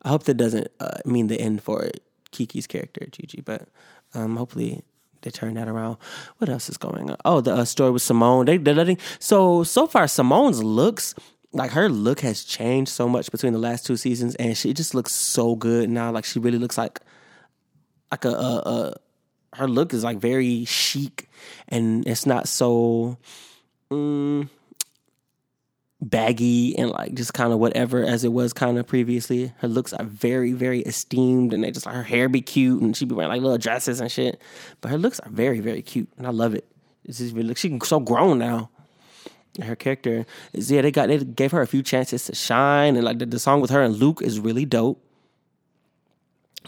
[0.02, 1.88] I hope that doesn't uh, mean the end for
[2.32, 3.40] Keke's character, Gigi.
[3.40, 3.68] But
[4.14, 4.82] um, hopefully
[5.22, 5.96] they turn that around.
[6.38, 7.16] What else is going on?
[7.24, 8.46] Oh, the uh, story with Simone.
[8.46, 11.14] They, they're letting so so far Simone's looks
[11.52, 14.94] like her look has changed so much between the last two seasons, and she just
[14.94, 16.10] looks so good now.
[16.10, 17.00] Like she really looks like
[18.10, 18.94] like a, a, a
[19.56, 21.28] her look is like very chic,
[21.68, 23.18] and it's not so.
[23.90, 24.48] mm,
[26.02, 29.52] baggy and like just kind of whatever as it was kind of previously.
[29.58, 32.96] Her looks are very, very esteemed and they just like her hair be cute and
[32.96, 34.40] she be wearing like little dresses and shit.
[34.80, 36.66] But her looks are very, very cute and I love it.
[37.04, 38.70] It's just really she's so grown now.
[39.60, 43.04] Her character is yeah, they got they gave her a few chances to shine and
[43.04, 45.02] like the, the song with her and Luke is really dope.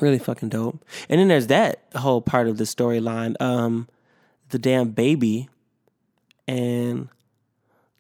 [0.01, 0.85] Really fucking dope.
[1.09, 3.41] And then there's that whole part of the storyline.
[3.41, 3.89] Um
[4.51, 5.49] the damn baby
[6.47, 7.09] and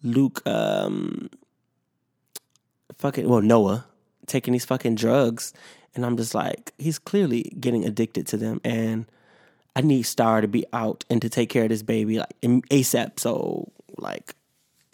[0.03, 1.31] Luke, um,
[2.99, 3.87] fucking, well, Noah
[4.27, 5.53] taking these fucking drugs.
[5.95, 8.61] And I'm just like, he's clearly getting addicted to them.
[8.65, 9.07] And
[9.75, 13.19] I need Star to be out and to take care of this baby like ASAP.
[13.19, 14.35] So, like,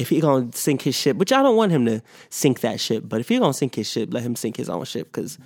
[0.01, 3.05] if he gonna sink his ship, which I don't want him to sink that ship,
[3.07, 5.39] but if he gonna sink his ship, let him sink his own ship because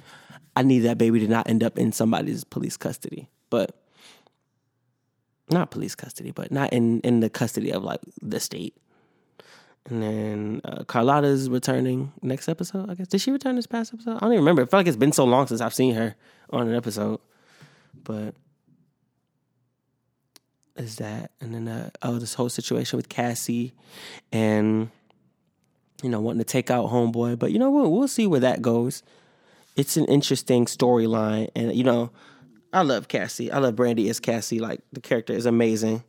[0.55, 3.29] I need that baby to not end up in somebody's police custody.
[3.51, 3.77] But
[5.51, 8.77] not police custody, but not in in the custody of like the state.
[9.87, 12.89] And then uh, Carlotta's returning next episode.
[12.89, 14.17] I guess did she return this past episode?
[14.17, 14.63] I don't even remember.
[14.63, 16.15] I feel like it's been so long since I've seen her
[16.51, 17.21] on an episode.
[18.05, 18.35] But
[20.77, 23.73] is that and then uh, oh this whole situation with Cassie
[24.33, 24.91] and
[26.03, 27.39] you know wanting to take out homeboy.
[27.39, 29.03] But you know we'll we'll see where that goes.
[29.77, 32.11] It's an interesting storyline, and you know
[32.73, 33.53] I love Cassie.
[33.53, 34.61] I love Brandy as Cassie.
[34.61, 36.03] Like the character is amazing.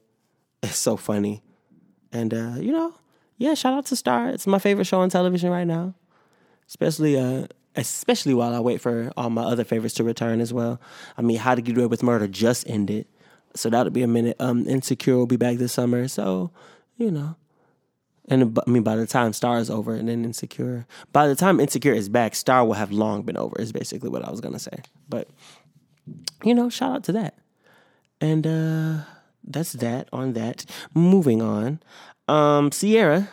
[0.64, 1.44] It's so funny.
[2.12, 2.94] And uh, you know,
[3.38, 4.30] yeah, shout out to Star.
[4.30, 5.94] It's my favorite show on television right now.
[6.68, 10.80] Especially uh especially while I wait for all my other favorites to return as well.
[11.18, 13.06] I mean, How to Get Away with Murder just ended.
[13.56, 14.36] So that'll be a minute.
[14.40, 16.08] Um Insecure will be back this summer.
[16.08, 16.52] So,
[16.98, 17.36] you know.
[18.28, 21.60] And I mean, by the time Star is over, and then Insecure, by the time
[21.60, 23.56] Insecure is back, Star will have long been over.
[23.62, 24.80] Is basically what I was gonna say.
[25.08, 25.30] But
[26.44, 27.36] you know, shout out to that.
[28.20, 29.04] And uh
[29.44, 30.66] that's that on that.
[30.96, 31.80] Moving on.
[32.28, 33.30] Um Ciara,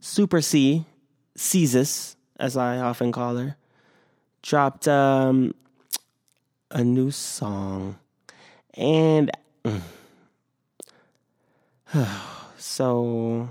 [0.00, 0.84] Super C,
[1.38, 3.56] Cezus, as I often call her,
[4.42, 5.54] dropped um
[6.72, 7.96] a new song.
[8.74, 9.30] And
[12.58, 13.48] so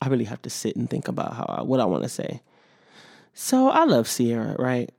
[0.00, 2.40] I really have to sit and think about how I, what I want to say.
[3.34, 4.90] So I love Ciara, right?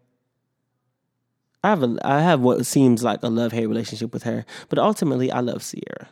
[1.63, 4.79] I have a I have what seems like a love hate relationship with her, but
[4.79, 6.07] ultimately I love Ciara.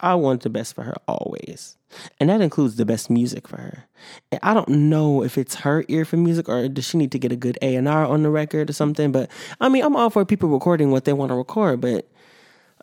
[0.00, 1.78] I want the best for her always,
[2.20, 3.84] and that includes the best music for her.
[4.30, 7.18] And I don't know if it's her ear for music or does she need to
[7.18, 9.10] get a good A and R on the record or something.
[9.10, 12.06] But I mean, I'm all for people recording what they want to record, but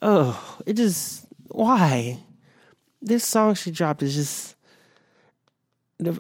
[0.02, 2.20] oh, it just why
[3.02, 4.56] this song she dropped is just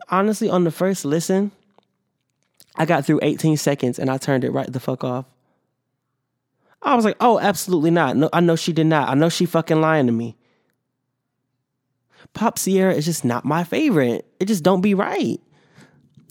[0.09, 1.51] honestly on the first listen.
[2.75, 5.25] I got through 18 seconds and I turned it right the fuck off.
[6.81, 8.17] I was like, oh, absolutely not.
[8.17, 9.09] No, I know she did not.
[9.09, 10.35] I know she fucking lying to me.
[12.33, 14.25] Pop Ciara is just not my favorite.
[14.39, 15.39] It just don't be right.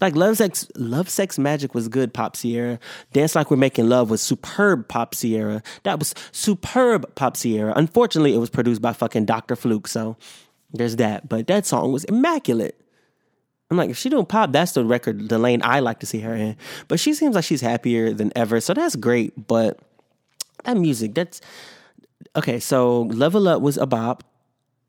[0.01, 2.81] Like Love Sex Love Sex Magic was good Pop Ciara.
[3.13, 5.63] Dance Like We're Making Love was superb Pop Ciara.
[5.85, 7.73] That was superb Pop Ciara.
[7.77, 9.57] Unfortunately, it was produced by fucking Dr.
[9.63, 10.17] Luke, so
[10.73, 11.29] there's that.
[11.29, 12.81] But that song was immaculate.
[13.71, 16.21] I'm like, if she doing pop, that's the record, the lane I like to see
[16.21, 16.57] her in.
[16.89, 19.47] But she seems like she's happier than ever, so that's great.
[19.47, 19.79] But
[20.65, 21.41] that music, that's
[22.37, 22.61] okay.
[22.61, 24.25] So Level Up was a bop,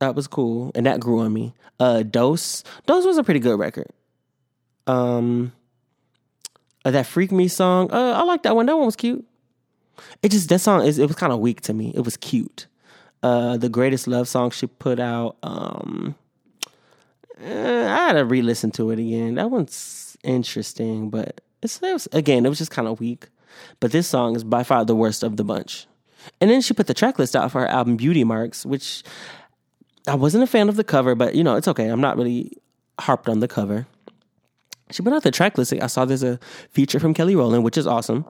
[0.04, 1.54] that was cool, and that grew on me.
[1.80, 3.88] Uh, Dose, Dose was a pretty good record.
[4.86, 5.54] Um,
[6.84, 8.66] uh, that Freak Me song, uh, I like that one.
[8.66, 9.26] That one was cute.
[10.22, 11.94] It just that song is it was kind of weak to me.
[11.96, 12.68] It was cute.
[13.22, 15.38] Uh, the greatest love song she put out.
[15.42, 16.16] Um,
[17.42, 19.36] uh, I had to re-listen to it again.
[19.36, 23.30] That one's interesting, but it's it was, again it was just kind of weak.
[23.80, 25.88] But this song is by far the worst of the bunch.
[26.42, 29.04] And then she put the track list out for her album Beauty Marks, which
[30.08, 31.88] I wasn't a fan of the cover, but you know it's okay.
[31.88, 32.52] I'm not really
[33.00, 33.88] harped on the cover.
[34.92, 35.82] she put out the track listing.
[35.82, 36.40] I saw there's a
[36.70, 38.26] feature from Kelly Rowland, which is awesome.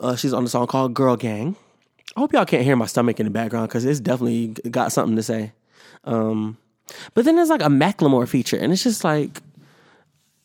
[0.00, 1.56] Uh, she's on a song called Girl Gang.
[2.16, 5.16] I hope y'all can't hear my stomach in the background because it's definitely got something
[5.16, 5.52] to say.
[6.04, 6.58] Um,
[7.14, 9.42] but then there's like a Macklemore feature, and it's just like,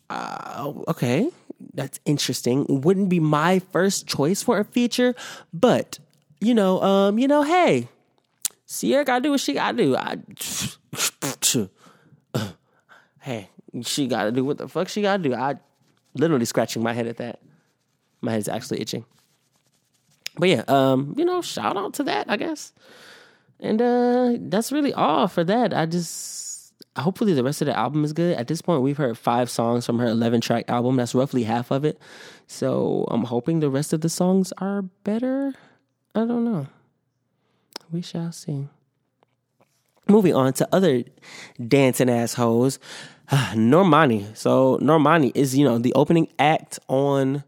[0.09, 1.29] uh, okay,
[1.73, 2.65] that's interesting.
[2.69, 5.15] Wouldn't be my first choice for a feature,
[5.53, 5.99] but
[6.39, 7.89] you know, um, you know, hey,
[8.69, 9.95] Ciara gotta do what she gotta do.
[9.95, 10.17] I,
[13.19, 13.49] hey,
[13.81, 15.33] she gotta do what the fuck she gotta do.
[15.33, 15.55] I
[16.13, 17.39] literally scratching my head at that.
[18.21, 19.05] My head's actually itching.
[20.37, 22.73] But yeah, um, you know, shout out to that, I guess.
[23.59, 25.73] And uh that's really all for that.
[25.73, 28.37] I just hopefully the rest of the album is good.
[28.37, 30.95] At this point, we've heard five songs from her 11 track album.
[30.95, 31.99] That's roughly half of it.
[32.47, 35.53] So I'm hoping the rest of the songs are better.
[36.15, 36.67] I don't know.
[37.91, 38.67] We shall see.
[40.07, 41.03] Moving on to other
[41.65, 42.79] dancing assholes.
[43.31, 44.35] Normani.
[44.35, 47.43] So Normani is, you know, the opening act on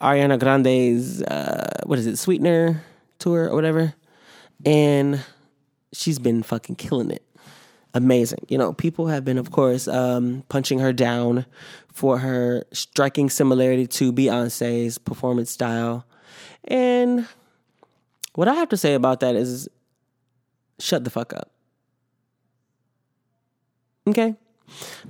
[0.00, 2.82] Ariana Grande's uh what is it, Sweetener
[3.18, 3.94] tour or whatever.
[4.64, 5.24] And
[5.92, 7.24] she's been fucking killing it.
[7.92, 8.46] Amazing.
[8.48, 11.44] You know, people have been, of course, um, punching her down
[11.92, 16.06] for her striking similarity to Beyonce's performance style.
[16.64, 17.26] And
[18.40, 19.68] what I have to say about that is
[20.78, 21.50] shut the fuck up.
[24.08, 24.34] Okay?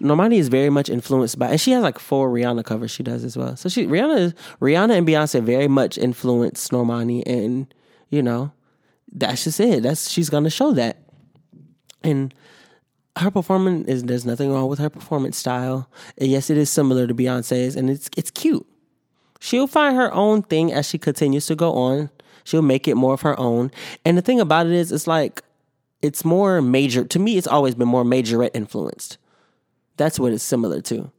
[0.00, 3.22] Normani is very much influenced by, and she has like four Rihanna covers she does
[3.22, 3.54] as well.
[3.54, 7.72] So she Rihanna Rihanna and Beyonce very much influenced Normani, and
[8.08, 8.50] you know
[9.12, 9.84] that's just it.
[9.84, 10.98] That's she's gonna show that,
[12.02, 12.34] and
[13.16, 15.88] her performance is there's nothing wrong with her performance style.
[16.18, 18.66] And yes, it is similar to Beyonce's, and it's it's cute.
[19.38, 22.10] She'll find her own thing as she continues to go on.
[22.44, 23.70] She'll make it more of her own.
[24.04, 25.42] And the thing about it is, it's like
[26.02, 27.04] it's more major.
[27.04, 29.18] To me, it's always been more majorette influenced.
[29.96, 31.10] That's what it's similar to.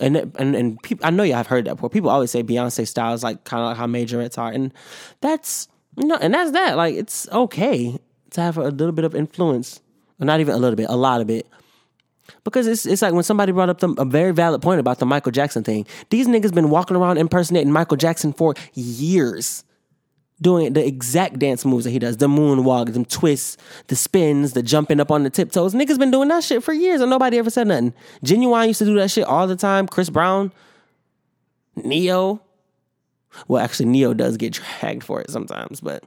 [0.00, 1.90] And and and I know y'all have heard that before.
[1.90, 4.72] People always say Beyonce style is like kind of like how majorettes are, and
[5.20, 6.76] that's you know, and that's that.
[6.76, 7.98] Like it's okay
[8.30, 9.80] to have a little bit of influence,
[10.20, 11.46] or not even a little bit, a lot of it.
[12.44, 15.06] Because it's it's like when somebody brought up the, a very valid point about the
[15.06, 15.86] Michael Jackson thing.
[16.10, 19.64] These niggas been walking around impersonating Michael Jackson for years
[20.42, 23.56] doing the exact dance moves that he does the moonwalk, them twists,
[23.86, 25.74] the spins, the jumping up on the tiptoes.
[25.74, 27.94] Niggas been doing that shit for years and nobody ever said nothing.
[28.24, 29.86] Ginuwine used to do that shit all the time.
[29.86, 30.52] Chris Brown,
[31.76, 32.40] Ne-Yo.
[33.48, 36.04] Well, actually, Ne-Yo does get dragged for it sometimes, but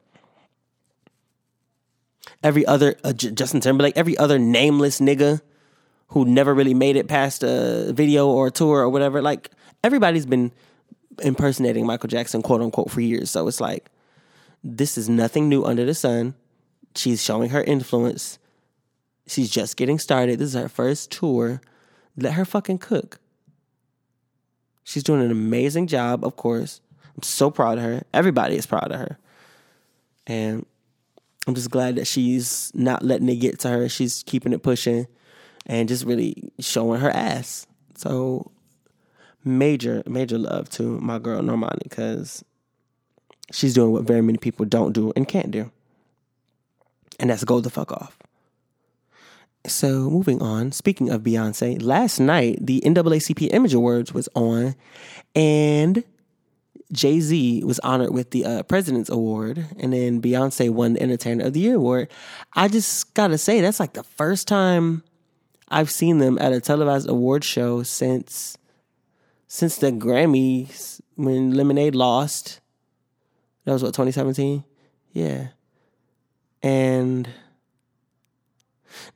[2.43, 5.41] every other uh, J- Justin Timberlake, every other nameless nigga
[6.09, 9.49] who never really made it past a video or a tour or whatever, like
[9.83, 10.51] everybody's been
[11.23, 13.31] impersonating Michael Jackson, quote unquote, for years.
[13.31, 13.89] So it's like
[14.65, 16.33] this is nothing new under the sun.
[16.95, 18.39] She's showing her influence.
[19.27, 20.39] She's just getting started.
[20.39, 21.61] This is her first tour.
[22.17, 23.19] Let her fucking cook.
[24.83, 26.81] She's doing an amazing job, of course.
[27.15, 28.03] I'm so proud of her.
[28.11, 29.19] Everybody is proud of her.
[30.25, 30.65] And
[31.47, 33.87] I'm just glad that she's not letting it get to her.
[33.87, 35.05] She's keeping it pushing
[35.67, 37.67] and just really showing her ass.
[37.95, 38.51] So
[39.43, 42.43] major, major love to my girl Normani because
[43.51, 45.71] she's doing what very many people don't do and can't do.
[47.19, 48.17] And that's go the fuck off.
[49.67, 54.75] So moving on, speaking of Beyonce, last night the NAACP Image Awards was on,
[55.33, 56.03] and
[56.91, 61.45] Jay Z was honored with the uh, President's Award, and then Beyonce won the Entertainer
[61.45, 62.09] of the Year award.
[62.53, 65.03] I just gotta say that's like the first time
[65.69, 68.57] I've seen them at a televised award show since
[69.47, 72.59] since the Grammys when Lemonade lost.
[73.65, 74.63] That was what 2017.
[75.13, 75.47] Yeah,
[76.63, 77.29] and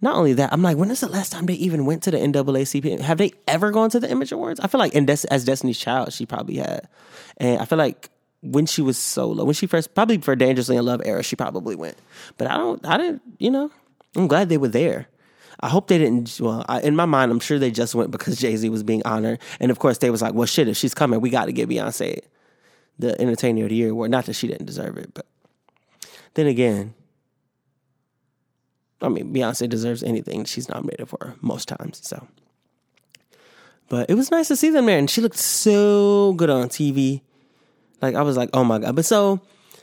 [0.02, 2.18] not only that, I'm like, when is the last time they even went to the
[2.18, 3.00] NAACP?
[3.02, 4.60] Have they ever gone to the Image Awards?
[4.60, 6.88] I feel like in Des- as Destiny's Child, she probably had,
[7.38, 8.10] and I feel like
[8.42, 11.76] when she was solo, when she first probably for Dangerously in Love era, she probably
[11.76, 11.98] went.
[12.38, 13.72] But I don't, I didn't, you know,
[14.16, 15.08] I'm glad they were there.
[15.60, 16.40] I hope they didn't.
[16.40, 19.02] Well, I, in my mind, I'm sure they just went because Jay Z was being
[19.04, 21.52] honored, and of course they was like, well, shit, if she's coming, we got to
[21.52, 22.22] get Beyonce
[23.00, 24.12] the Entertainer of the Year award.
[24.12, 25.26] Not that she didn't deserve it, but
[26.36, 26.94] then again,
[29.02, 32.02] I mean, Beyonce deserves anything she's nominated for most times.
[32.04, 32.28] So,
[33.88, 37.22] but it was nice to see them there, and she looked so good on TV.
[38.02, 38.96] Like I was like, oh my god!
[38.96, 39.42] But so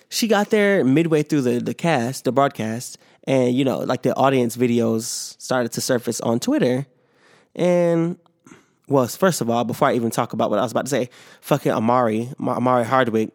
[0.08, 4.14] she got there midway through the the cast, the broadcast, and you know, like the
[4.14, 6.86] audience videos started to surface on Twitter,
[7.54, 8.18] and
[8.88, 11.10] well, first of all, before I even talk about what I was about to say,
[11.40, 13.30] fucking Omari, Omari Hardwick.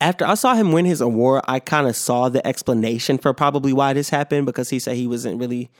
[0.00, 3.72] After I saw him win his award, I kind of saw the explanation for probably
[3.72, 5.70] why this happened because he said he wasn't really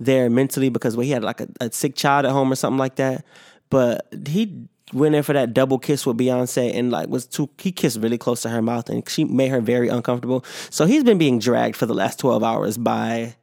[0.00, 2.78] there mentally because well, he had like a, a sick child at home or something
[2.78, 3.24] like that.
[3.70, 7.72] But he went in for that double kiss with Beyonce and like was too he
[7.72, 10.44] kissed really close to her mouth and she made her very uncomfortable.
[10.70, 13.36] So he's been being dragged for the last 12 hours by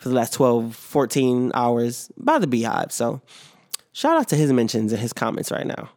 [0.00, 2.92] for the last 12 14 hours by the BeyHive.
[2.92, 3.20] So
[3.92, 5.90] shout out to his mentions and his comments right now.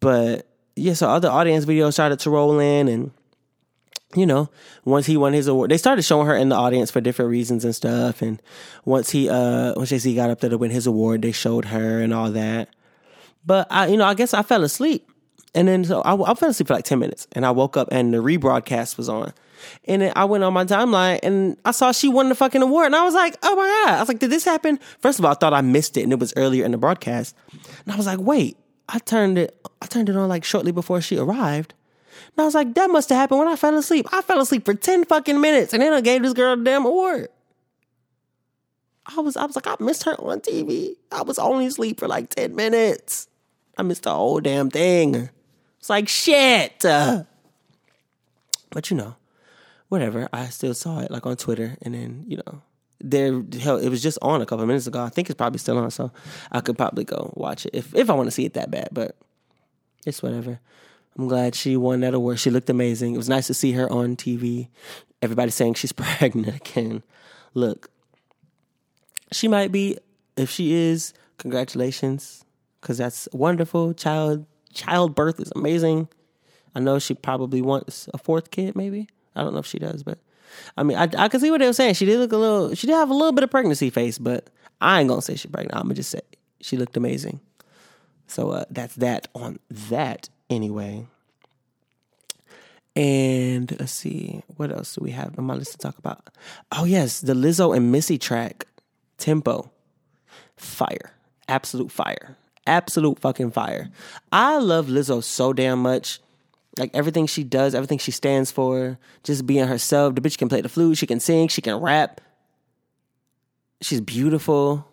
[0.00, 0.46] But
[0.76, 3.10] yeah, so other audience videos started to roll in and
[4.14, 4.48] you know,
[4.84, 7.64] once he won his award, they started showing her in the audience for different reasons
[7.64, 8.22] and stuff.
[8.22, 8.40] And
[8.86, 11.66] once he, uh, once Jay Z got up there to win his award, they showed
[11.66, 12.70] her and all that.
[13.44, 15.10] But I, you know, I guess I fell asleep,
[15.54, 17.88] and then so I, I fell asleep for like ten minutes, and I woke up
[17.90, 19.32] and the rebroadcast was on,
[19.84, 22.96] and I went on my timeline and I saw she won the fucking award, and
[22.96, 23.96] I was like, oh my god!
[23.96, 24.78] I was like, did this happen?
[25.00, 27.34] First of all, I thought I missed it, and it was earlier in the broadcast,
[27.84, 28.56] and I was like, wait,
[28.88, 31.74] I turned it, I turned it on like shortly before she arrived.
[32.36, 34.06] And I was like, that must have happened when I fell asleep.
[34.12, 36.86] I fell asleep for 10 fucking minutes and then I gave this girl a damn
[36.86, 37.28] award.
[39.06, 40.96] I was I was like, I missed her on TV.
[41.10, 43.28] I was only asleep for like 10 minutes.
[43.76, 45.30] I missed the whole damn thing.
[45.78, 46.84] It's like shit.
[46.84, 47.24] Uh,
[48.70, 49.16] but you know,
[49.88, 50.28] whatever.
[50.32, 52.62] I still saw it like on Twitter and then, you know,
[53.00, 55.02] there hell it was just on a couple of minutes ago.
[55.02, 56.10] I think it's probably still on, so
[56.50, 58.88] I could probably go watch it if if I want to see it that bad,
[58.92, 59.16] but
[60.04, 60.60] it's whatever.
[61.16, 62.38] I'm glad she won that award.
[62.38, 63.14] She looked amazing.
[63.14, 64.68] It was nice to see her on TV.
[65.20, 67.02] Everybody saying she's pregnant again.
[67.54, 67.90] Look,
[69.32, 69.98] she might be.
[70.36, 72.44] If she is, congratulations,
[72.80, 73.94] because that's wonderful.
[73.94, 76.08] Child childbirth is amazing.
[76.74, 78.76] I know she probably wants a fourth kid.
[78.76, 79.08] Maybe
[79.38, 80.18] I don't know if she does, but
[80.76, 81.94] I mean, I I can see what they were saying.
[81.94, 82.74] She did look a little.
[82.74, 84.48] She did have a little bit of pregnancy face, but
[84.80, 85.76] I ain't gonna say she's pregnant.
[85.76, 86.20] I'm gonna just say
[86.60, 87.40] she looked amazing.
[88.26, 91.06] So uh, that's that on that anyway.
[92.94, 96.30] And let's see, what else do we have on my list to talk about?
[96.72, 98.66] Oh yes, the Lizzo and Missy track,
[99.18, 99.70] Tempo,
[100.56, 101.12] fire,
[101.46, 102.36] absolute fire,
[102.66, 103.90] absolute fucking fire.
[104.32, 106.20] I love Lizzo so damn much.
[106.78, 110.14] Like everything she does, everything she stands for, just being herself.
[110.14, 112.20] The bitch can play the flute, she can sing, she can rap.
[113.80, 114.88] She's beautiful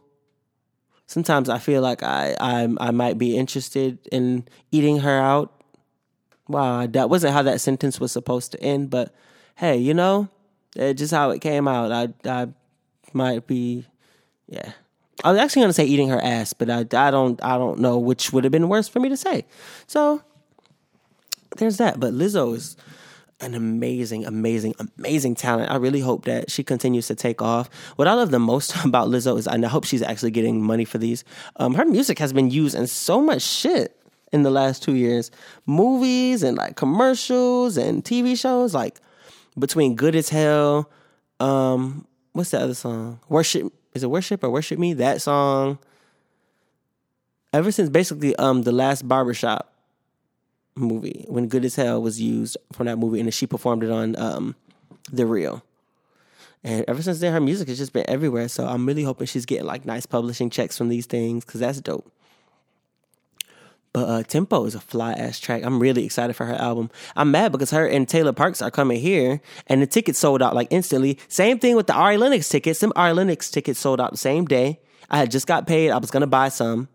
[1.07, 5.51] sometimes I feel like I I I might be interested in eating her out.
[6.47, 9.13] Wow, that wasn't how that sentence was supposed to end, but
[9.55, 10.29] hey, you know,
[10.75, 11.91] it's just how it came out.
[11.91, 12.47] I I
[13.13, 13.85] might be,
[14.47, 14.73] yeah.
[15.23, 17.97] I was actually gonna say eating her ass, but I I don't I don't know
[17.97, 19.45] which would have been worse for me to say.
[19.87, 20.21] So
[21.57, 21.99] there's that.
[21.99, 22.75] But Lizzo is
[23.41, 25.69] an amazing, amazing, amazing talent.
[25.69, 27.69] I really hope that she continues to take off.
[27.97, 30.85] What I love the most about Lizzo is, and I hope she's actually getting money
[30.85, 31.23] for these.
[31.57, 33.99] Um, her music has been used in so much shit
[34.31, 35.31] in the last two years,
[35.65, 38.73] movies and like commercials and TV shows.
[38.73, 38.99] Like
[39.57, 40.89] between "Good as Hell,"
[41.39, 43.19] um, what's the other song?
[43.29, 44.93] Worship is it "Worship" or "Worship Me"?
[44.93, 45.77] That song.
[47.53, 49.74] Ever since basically um the last barbershop
[50.75, 54.15] movie when Good as Hell was used from that movie, and she performed it on
[54.17, 54.55] um,
[55.11, 55.63] The Real.
[56.63, 58.47] And ever since then, her music has just been everywhere.
[58.47, 61.79] So I'm really hoping she's getting like nice publishing checks from these things because that's
[61.79, 62.11] dope.
[63.93, 65.63] But uh, Tempo is a fly ass track.
[65.63, 66.89] I'm really excited for her album.
[67.15, 70.53] I'm mad because her and Tayla Parx are coming here, and the tickets sold out
[70.53, 71.17] like instantly.
[71.29, 72.79] Same thing with the Ari Lennox tickets.
[72.79, 74.81] Some Ari Lennox tickets sold out the same day.
[75.09, 75.91] I had just got paid.
[75.91, 76.89] I was gonna buy some,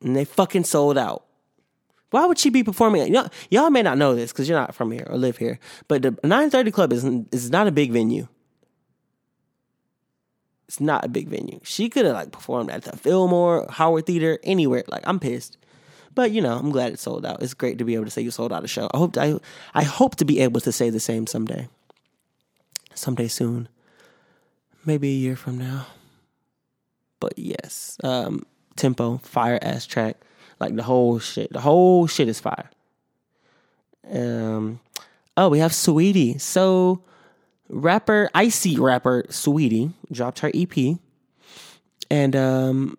[0.00, 1.25] and they fucking sold out.
[2.10, 3.12] Why would she be performing?
[3.12, 5.58] Y'all, y'all may not know this because you're not from here or live here,
[5.88, 8.28] but the 930 Club is is not a big venue.
[10.68, 11.60] It's not a big venue.
[11.62, 14.84] She could have like performed at the Fillmore, Howard Theater, anywhere.
[14.88, 15.58] Like I'm pissed,
[16.14, 17.42] but you know I'm glad it sold out.
[17.42, 18.88] It's great to be able to say you sold out a show.
[18.92, 19.38] I hope I
[19.74, 21.68] I hope to be able to say the same someday,
[22.94, 23.68] someday soon,
[24.84, 25.86] maybe a year from now.
[27.20, 28.44] But yes, um,
[28.76, 30.16] tempo, fire ass track.
[30.58, 31.52] Like the whole shit.
[31.52, 32.70] The whole shit is fire.
[34.10, 34.80] Um
[35.36, 36.40] oh, we have Saweetie.
[36.40, 37.02] So
[37.68, 40.98] rapper, icy rapper Saweetie dropped her EP.
[42.10, 42.98] And um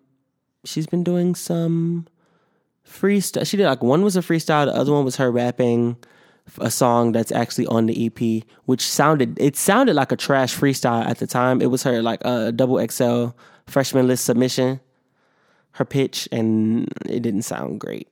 [0.64, 2.06] she's been doing some
[2.86, 3.46] freestyle.
[3.46, 5.96] She did like one was a freestyle, the other one was her rapping
[6.60, 11.04] a song that's actually on the EP, which sounded it sounded like a trash freestyle
[11.06, 11.60] at the time.
[11.60, 13.28] It was her like a double XL
[13.66, 14.80] freshman list submission
[15.72, 18.08] her pitch and it didn't sound great.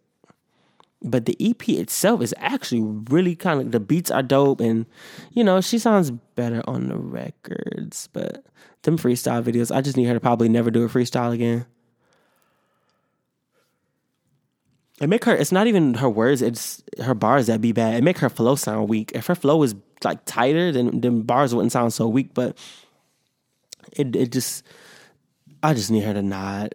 [1.03, 4.87] But the EP itself is actually really kind of the beats are dope and
[5.33, 8.45] you know, she sounds better on the records, but
[8.83, 11.67] them freestyle videos, I just need her to probably never do a freestyle again.
[15.01, 17.95] It make her it's not even her words, it's her bars that be bad.
[17.95, 19.13] It make her flow sound weak.
[19.15, 22.57] If her flow was like tighter, then then bars wouldn't sound so weak, but
[23.93, 24.65] it it just
[25.63, 26.75] I just need her to nod.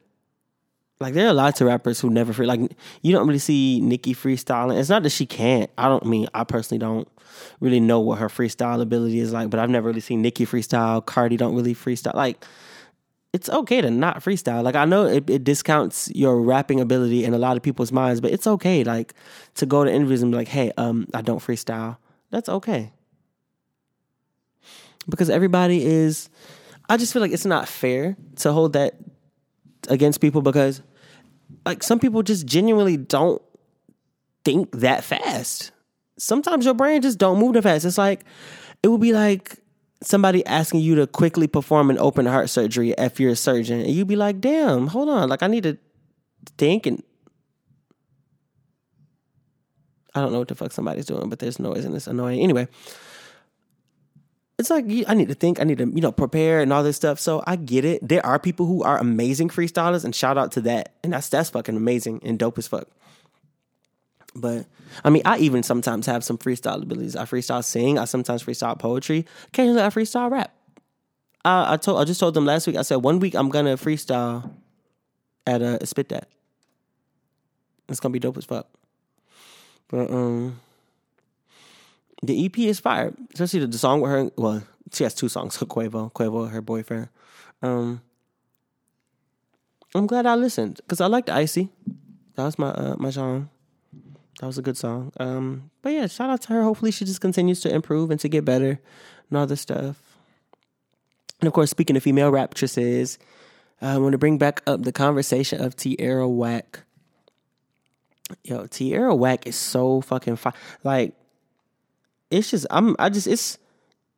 [1.02, 2.46] Like there are lots of rappers who never free.
[2.46, 2.60] Like
[3.02, 4.80] you don't really see Nicki freestyling.
[4.80, 5.70] It's not that she can't.
[5.78, 7.08] I don't mean I personally don't
[7.60, 9.50] really know what her freestyle ability is like.
[9.50, 11.06] But I've never really seen Nicki freestyle.
[11.06, 12.14] Cardi don't really freestyle.
[12.16, 12.46] Like
[13.34, 14.64] it's okay to not freestyle.
[14.64, 18.22] Like I know it, it discounts your rapping ability in a lot of people's minds,
[18.22, 18.84] but it's okay.
[18.84, 19.14] Like
[19.56, 21.98] to go to interviews and be like, "Hey, um, I don't freestyle."
[22.30, 22.94] That's okay
[25.10, 26.30] because everybody is.
[26.90, 28.96] I just feel like it's not fair to hold that
[29.88, 30.82] against people because,
[31.66, 33.42] like, some people just genuinely don't
[34.44, 35.72] think that fast.
[36.18, 37.86] Sometimes your brain just don't move that fast.
[37.86, 38.26] It's like
[38.84, 39.58] it would be like
[40.04, 43.90] somebody asking you to quickly perform an open heart surgery if you're a surgeon, and
[43.90, 45.78] you'd be like, "Damn, hold on, like I need to
[46.58, 47.04] think and."
[50.14, 52.42] I don't know what the fuck somebody's doing, but there's noise and it's annoying.
[52.42, 52.68] Anyway,
[54.62, 56.96] it's like I need to think, I need to you know prepare and all this
[56.96, 57.20] stuff.
[57.20, 58.08] So I get it.
[58.08, 60.94] There are people who are amazing freestylers, and shout out to that.
[61.04, 62.88] And that's that's fucking amazing and dope as fuck.
[64.34, 64.66] But
[65.04, 67.16] I mean, I even sometimes have some freestyle abilities.
[67.16, 67.98] I freestyle sing.
[67.98, 69.26] I sometimes freestyle poetry.
[69.48, 70.54] Occasionally, I freestyle rap.
[71.44, 72.78] I, I told I just told them last week.
[72.78, 74.52] I said one week I'm gonna freestyle
[75.46, 76.28] at a spit that.
[77.90, 78.68] It's gonna be dope as fuck.
[79.90, 80.60] But um,
[82.22, 84.32] the EP is fire, especially the, song with her.
[84.36, 85.58] Well, she has two songs.
[85.60, 87.10] Quavo, Quavo, her boyfriend.
[87.62, 88.02] Um,
[89.94, 91.70] I'm glad I listened because I liked Icy.
[92.36, 93.50] That was my uh, my song.
[94.40, 95.12] That was a good song.
[95.20, 96.64] Um, but yeah, shout out to her.
[96.64, 98.80] Hopefully, she just continues to improve and to get better
[99.30, 100.02] and all this stuff.
[101.42, 103.18] And of course, speaking of female raptresses,
[103.82, 106.82] I want to bring back up the conversation of Tierra Whack.
[108.44, 110.54] Yo, Tierra Whack is so fucking fine.
[110.84, 111.14] Like,
[112.32, 113.58] it's just I'm I just it's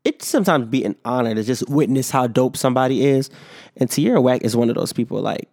[0.06, 3.30] it sometimes be an honor to just witness how dope somebody is.
[3.78, 5.50] And Tierra Whack is one of those people like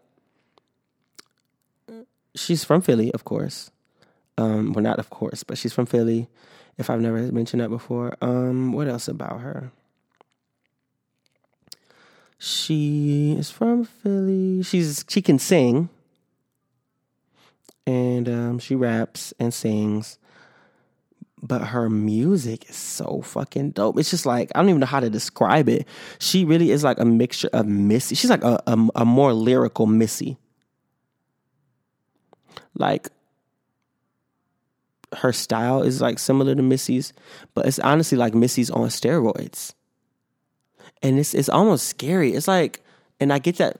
[2.34, 3.70] she's from Philly, of course.
[4.38, 6.28] Um, well not of course, but she's from Philly,
[6.78, 8.16] if I've never mentioned that before.
[8.20, 9.72] Um, what else about her?
[12.38, 14.62] She is from Philly.
[14.62, 15.88] She's she can sing.
[17.86, 20.18] And um, she raps and sings
[21.50, 23.98] but her music is so fucking dope.
[23.98, 25.84] It's just like I don't even know how to describe it.
[26.20, 28.14] She really is like a mixture of Missy.
[28.14, 30.38] She's like a a, a more lyrical Missy.
[32.78, 33.08] Like
[35.16, 37.12] her style is like similar to Missy's,
[37.52, 39.74] but it's honestly like Missy's on steroids.
[41.02, 42.32] And it's it's almost scary.
[42.32, 42.80] It's like,
[43.18, 43.78] and I get that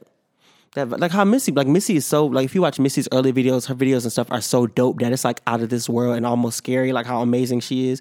[0.74, 3.66] that like how Missy like Missy is so like if you watch Missy's early videos,
[3.66, 6.24] her videos and stuff are so dope that it's like out of this world and
[6.24, 8.00] almost scary, like how amazing she is.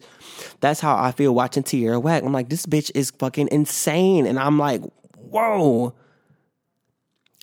[0.60, 2.24] That's how I feel watching Tierra Whack.
[2.24, 4.28] I'm like, this bitch is fucking insane.
[4.28, 4.82] And I'm like,
[5.18, 5.96] whoa.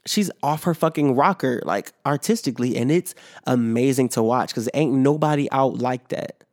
[0.07, 3.12] She's off her fucking rocker, like artistically, and it's
[3.44, 6.44] amazing to watch because ain't nobody out like that.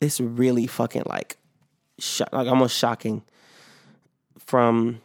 [0.00, 1.36] It's really fucking like,
[1.98, 3.22] sho- like almost shocking.
[4.38, 5.02] From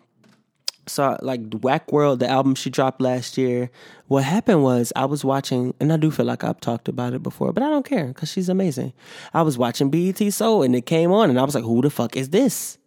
[0.90, 3.70] so like Whack World, the album she dropped last year.
[4.08, 7.24] What happened was I was watching, and I do feel like I've talked about it
[7.24, 8.94] before, but I don't care because she's amazing.
[9.34, 11.90] I was watching BET Soul, and it came on, and I was like, "Who the
[11.90, 12.78] fuck is this?"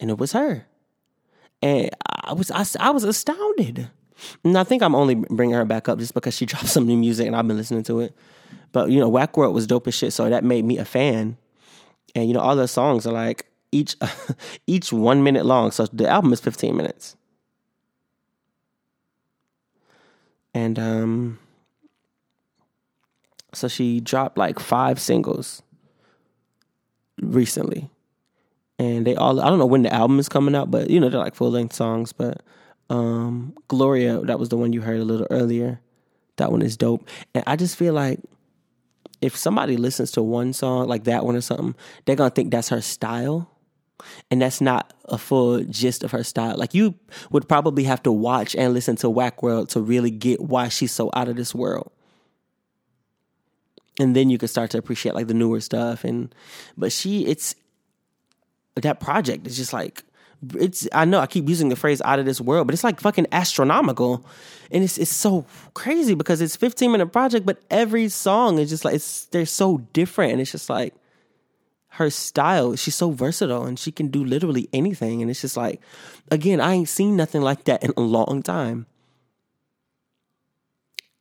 [0.00, 0.66] And it was her,
[1.60, 1.90] and
[2.24, 3.90] I was I, I was astounded.
[4.44, 6.96] And I think I'm only bringing her back up just because she dropped some new
[6.96, 8.16] music, and I've been listening to it.
[8.72, 11.36] But you know, Whack World was dope as shit, so that made me a fan.
[12.14, 13.96] And you know, all the songs are like each
[14.66, 15.70] each one minute long.
[15.70, 17.16] So the album is 15 minutes.
[20.54, 21.38] And um
[23.54, 25.62] so she dropped like five singles
[27.20, 27.90] recently.
[28.78, 31.08] And they all I don't know when the album is coming out, but you know,
[31.08, 32.12] they're like full length songs.
[32.12, 32.42] But
[32.90, 35.80] um Gloria, that was the one you heard a little earlier.
[36.36, 37.08] That one is dope.
[37.34, 38.20] And I just feel like
[39.20, 41.74] if somebody listens to one song like that one or something,
[42.04, 43.48] they're gonna think that's her style.
[44.30, 46.56] And that's not a full gist of her style.
[46.56, 46.94] Like you
[47.30, 50.92] would probably have to watch and listen to Whack World to really get why she's
[50.92, 51.90] so out of this world.
[54.00, 56.34] And then you could start to appreciate like the newer stuff and
[56.76, 57.54] but she it's
[58.76, 60.02] that project is just like
[60.54, 63.00] it's I know I keep using the phrase out of this world, but it's like
[63.00, 64.26] fucking astronomical.
[64.70, 68.84] And it's it's so crazy because it's 15 minute project, but every song is just
[68.84, 70.94] like it's they're so different and it's just like
[71.96, 75.20] her style, she's so versatile and she can do literally anything.
[75.20, 75.80] And it's just like,
[76.30, 78.86] again, I ain't seen nothing like that in a long time.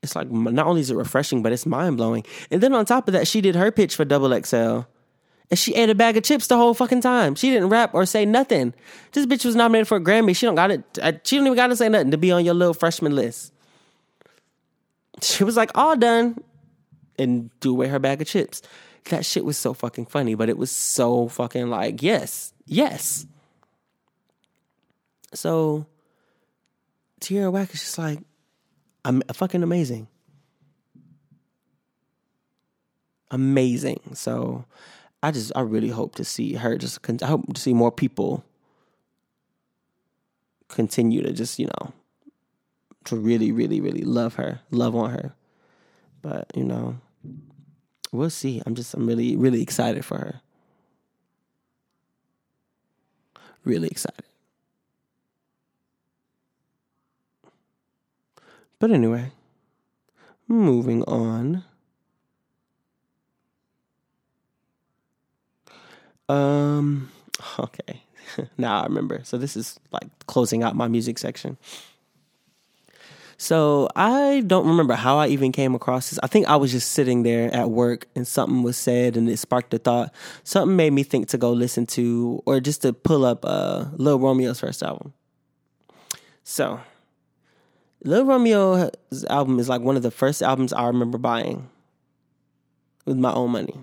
[0.02, 2.24] It's like not only is it refreshing, but it's mind blowing.
[2.50, 4.82] And then on top of that, she did her pitch for Double XL.
[5.50, 7.36] And she ate a bag of chips the whole fucking time.
[7.36, 8.74] She didn't rap or say nothing.
[9.12, 10.34] This bitch was nominated for a Grammy.
[10.34, 10.84] She don't got it.
[11.26, 13.52] She don't even got to say nothing to be on your little freshman list.
[15.22, 16.42] She was like all done
[17.20, 18.62] and threw away her bag of chips.
[19.06, 23.26] That shit was so fucking funny, but it was so fucking like, yes, yes.
[25.34, 25.86] So
[27.20, 28.20] Tierra Whack is just like,
[29.04, 30.08] I'm fucking amazing.
[33.32, 34.02] Amazing.
[34.14, 34.66] So
[35.24, 38.44] I just, I really hope to see her just, I hope to see more people
[40.68, 41.94] continue to just, you know,
[43.06, 45.34] to really, really, really love her, love on her.
[46.22, 46.98] But, you know,
[48.12, 48.62] we'll see.
[48.66, 50.42] I'm just, I'm really, really excited for her.
[53.64, 54.26] Really excited.
[58.80, 59.32] But anyway,
[60.48, 61.64] moving on.
[66.28, 67.12] Um,
[67.60, 68.02] okay.
[68.58, 69.22] now I remember.
[69.24, 71.58] So this is like closing out my music section.
[73.42, 76.20] So I don't remember how I even came across this.
[76.22, 79.38] I think I was just sitting there at work and something was said and it
[79.38, 80.14] sparked a thought.
[80.44, 84.20] Something made me think to go listen to or just to pull up uh Lil
[84.20, 85.14] Romeo's first album.
[86.44, 86.82] So
[88.04, 91.68] Lil Romeo's album is like one of the first albums I remember buying
[93.06, 93.74] with my own money.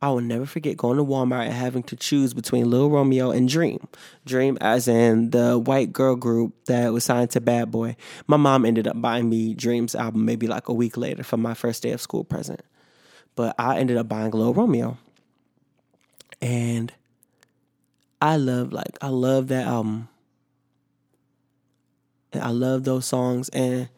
[0.00, 3.48] I will never forget going to Walmart and having to choose between Lil Romeo and
[3.48, 3.88] Dream.
[4.24, 7.96] Dream, as in the white girl group that was signed to Bad Boy.
[8.28, 11.52] My mom ended up buying me Dream's album maybe like a week later for my
[11.52, 12.62] first day of school present.
[13.34, 14.98] But I ended up buying Lil Romeo.
[16.40, 16.92] And
[18.22, 20.08] I love, like, I love that album.
[22.32, 23.48] And I love those songs.
[23.48, 23.88] And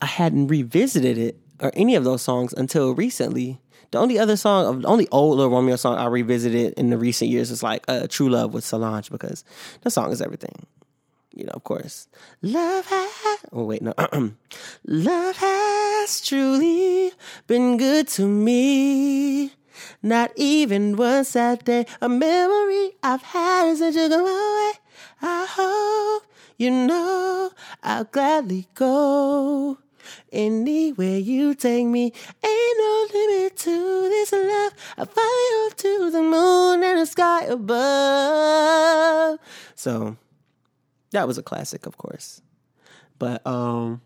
[0.00, 3.60] I hadn't revisited it or any of those songs until recently.
[3.90, 7.30] The only other song, the only old Little Romeo song I revisited in the recent
[7.30, 9.44] years is like uh, "True Love" with Solange because
[9.82, 10.66] that song is everything.
[11.34, 12.08] You know, of course.
[12.42, 13.38] Love has.
[13.52, 13.94] Oh wait, no.
[14.86, 17.12] Love has truly
[17.46, 19.52] been good to me.
[20.02, 24.72] Not even one sad day, a memory I've had since you go away.
[25.22, 26.26] I hope
[26.58, 27.50] you know
[27.82, 29.78] I'll gladly go.
[30.32, 32.04] Anywhere you take me,
[32.44, 34.72] ain't no limit to this love.
[34.98, 39.38] I you to the moon and the sky above.
[39.74, 40.16] So
[41.12, 42.42] that was a classic, of course.
[43.18, 44.00] But um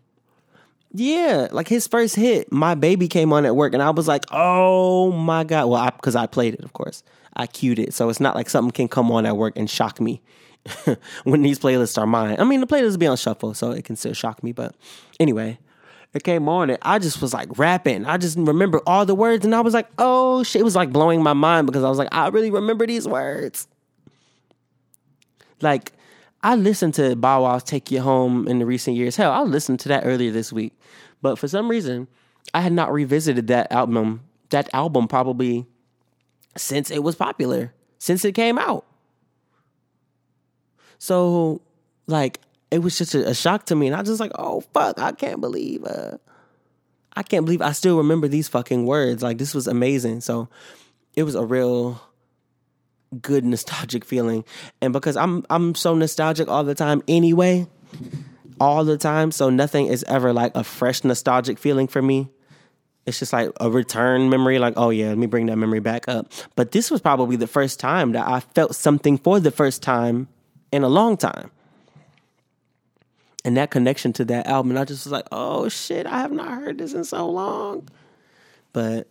[0.97, 4.23] yeah, like his first hit, my baby came on at work, and I was like,
[4.31, 7.03] "Oh my god!" Well, because I, played it, of course,
[7.35, 9.99] I cued it, so it's not like something can come on at work and shock
[9.99, 10.21] me
[11.25, 12.37] when these playlists are mine.
[12.39, 14.53] I mean, the playlists be on shuffle, so it can still shock me.
[14.53, 14.73] But
[15.19, 15.57] anyway,
[16.15, 18.05] it came on, and I just was like rapping.
[18.05, 20.91] I just remember all the words, and I was like, "Oh shit!" It was like
[20.93, 23.67] blowing my mind because I was like, "I really remember these words."
[25.61, 25.91] Like
[26.41, 29.17] I listened to Bow Wow's "Take You Home" in the recent years.
[29.17, 30.73] Hell, I listened to that earlier this week,
[31.21, 32.07] but for some reason,
[32.53, 34.21] I had not revisited that album.
[34.51, 35.65] That album probably
[36.55, 38.85] since it was popular, since it came out.
[40.97, 41.61] So,
[42.07, 42.39] like,
[42.75, 44.99] it was just a, a shock to me, and I was just like, "Oh fuck!
[44.99, 46.17] I can't believe, uh,
[47.15, 49.23] I can't believe I still remember these fucking words.
[49.23, 50.49] Like, this was amazing." So,
[51.15, 52.01] it was a real
[53.21, 54.43] good nostalgic feeling.
[54.81, 57.67] And because I'm I'm so nostalgic all the time anyway,
[58.59, 62.29] all the time, so nothing is ever like a fresh nostalgic feeling for me.
[63.05, 66.09] It's just like a return memory, like, oh yeah, let me bring that memory back
[66.09, 66.33] up.
[66.57, 70.27] But this was probably the first time that I felt something for the first time
[70.73, 71.51] in a long time.
[73.45, 76.31] And that connection to that album, and I just was like, oh shit, I have
[76.31, 77.87] not heard this in so long.
[78.73, 79.07] But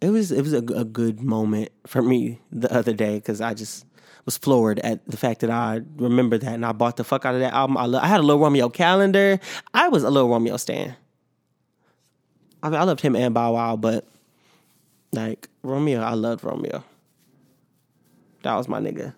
[0.00, 3.54] it was it was a, a good moment for me the other day because I
[3.54, 3.86] just
[4.24, 7.34] was floored at the fact that I remember that and I bought the fuck out
[7.34, 7.76] of that album.
[7.76, 9.38] I, lo- I had a Little Romeo calendar.
[9.72, 10.96] I was a Little Romeo stan.
[12.60, 14.04] I mean, I loved him and Bow Wow, but
[15.12, 16.82] like Romeo, I loved Romeo.
[18.42, 19.14] That was my nigga.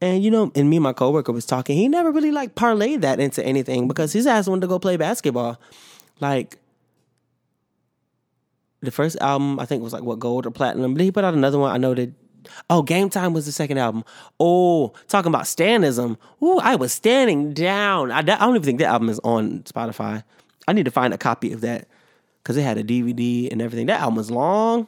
[0.00, 1.76] And you know, and me and my coworker was talking.
[1.76, 4.96] He never really like parlayed that into anything because his ass wanted to go play
[4.96, 5.58] basketball.
[6.20, 6.58] Like
[8.80, 10.94] the first album, I think was like what gold or platinum.
[10.94, 11.72] But he put out another one.
[11.72, 12.12] I know that.
[12.70, 14.04] Oh, Game Time was the second album.
[14.38, 16.16] Oh, talking about Stanism.
[16.40, 18.12] Ooh, I was standing down.
[18.12, 20.22] I, I don't even think that album is on Spotify.
[20.68, 21.88] I need to find a copy of that
[22.42, 23.86] because it had a DVD and everything.
[23.86, 24.86] That album was long.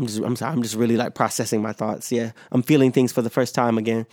[0.00, 2.10] I'm just, I'm sorry, I'm just really like processing my thoughts.
[2.10, 4.06] Yeah, I'm feeling things for the first time again.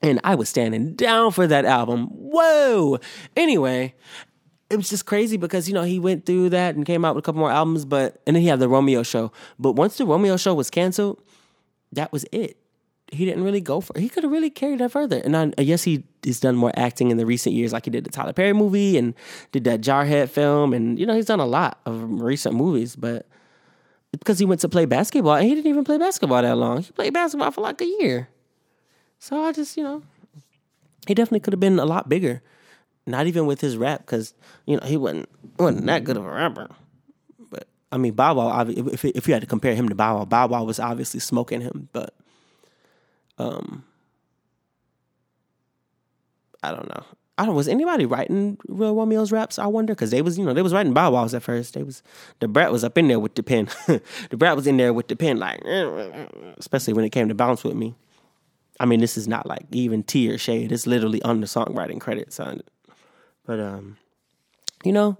[0.00, 2.06] And I was standing down for that album.
[2.06, 2.98] Whoa.
[3.36, 3.94] Anyway,
[4.70, 7.22] it was just crazy because, you know, he went through that and came out with
[7.22, 9.30] a couple more albums, but, and then he had the Romeo show.
[9.58, 11.20] But once the Romeo show was canceled,
[11.92, 12.56] that was it.
[13.12, 15.20] He didn't really go for He could have really carried that further.
[15.22, 18.04] And I, guess he has done more acting in the recent years, like he did
[18.04, 19.14] the Tyler Perry movie and
[19.52, 20.72] did that Jarhead film.
[20.72, 23.28] And, you know, he's done a lot of recent movies, but
[24.18, 26.82] because he went to play basketball and he didn't even play basketball that long.
[26.82, 28.28] He played basketball for like a year.
[29.18, 30.02] So I just, you know,
[31.06, 32.42] he definitely could have been a lot bigger.
[33.06, 34.32] Not even with his rap, because
[34.64, 35.28] you know he wasn't
[35.58, 36.68] wasn't that good of a rapper.
[37.50, 38.64] But I mean, Bow Wow.
[38.66, 41.60] If if you had to compare him to Bow Wow, Bow Wow was obviously smoking
[41.60, 41.90] him.
[41.92, 42.14] But
[43.36, 43.84] um,
[46.62, 47.04] I don't know.
[47.36, 47.56] I don't.
[47.56, 49.58] Was anybody writing Real Romeo's raps?
[49.58, 51.74] I wonder because they was you know they was writing Bow Wow's at first.
[51.74, 52.02] They was
[52.38, 53.68] Da Brat was up in there with the pen.
[53.88, 55.60] Da Brat was in there with the pen, like
[56.58, 57.94] especially when it came to bounce with me.
[58.78, 60.70] I mean, this is not like even tea or shade.
[60.70, 62.68] It's literally on the songwriting credits on it.
[63.44, 63.96] But um,
[64.84, 65.18] you know,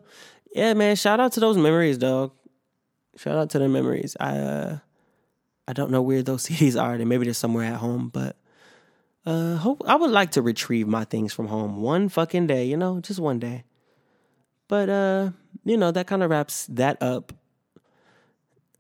[0.55, 0.95] yeah, man.
[0.95, 2.33] Shout out to those memories, dog.
[3.17, 4.17] Shout out to the memories.
[4.21, 4.79] I uh,
[5.67, 6.97] I don't know where those CDs are.
[6.97, 8.37] They maybe they're somewhere at home, but
[9.27, 12.67] uh, hope I would like to retrieve my things from home one fucking day.
[12.67, 13.65] You know, just one day.
[14.69, 15.31] But uh,
[15.65, 17.33] you know, that kind of wraps that up.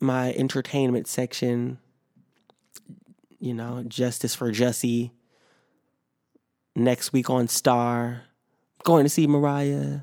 [0.00, 1.78] My entertainment section
[3.44, 5.10] you know, Justice for Jussie.
[6.74, 8.22] Next week on Star,
[8.84, 10.00] going to see Mariah,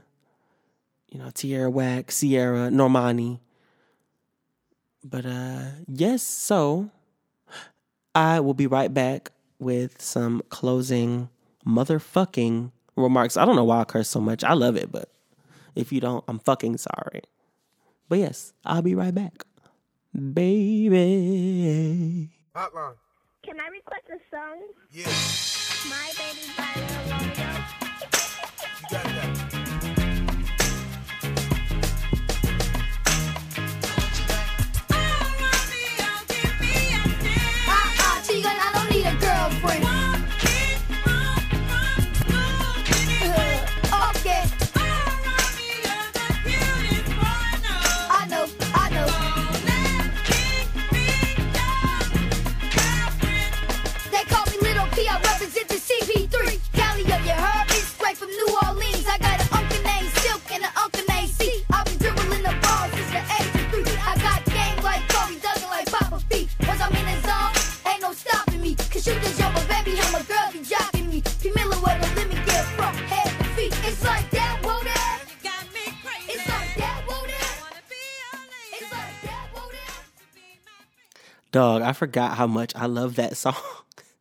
[1.09, 3.39] you know, Tierra Whack, Ciara, Normani.
[5.03, 6.91] But uh yes, so
[8.13, 9.31] I will be right back
[9.61, 11.29] with some closing
[11.65, 13.38] motherfucking remarks.
[13.38, 14.43] I don't know why I curse so much.
[14.43, 15.09] I love it, but
[15.75, 17.21] if you don't, I'm fucking sorry.
[18.09, 19.45] But yes, I'll be right back.
[20.91, 22.29] Baby.
[22.55, 22.95] Hotline.
[23.43, 24.59] Can I request a song?
[24.91, 25.07] Yeah,
[25.89, 27.47] My baby by Lil Romeo.
[28.81, 29.51] you got that.
[81.52, 83.56] Dog, I forgot how much I love that song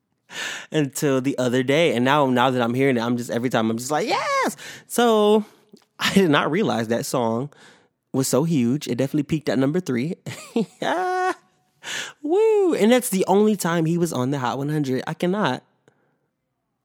[0.72, 1.94] until the other day.
[1.94, 4.56] And now now that I'm hearing it, I'm just every time I'm just like, yes.
[4.88, 5.44] So
[5.98, 7.50] I did not realize that song
[8.12, 8.88] was so huge.
[8.88, 10.16] It definitely peaked at number three.
[12.22, 12.74] Woo!
[12.74, 15.04] And that's the only time he was on the Hot 100.
[15.06, 15.62] I cannot.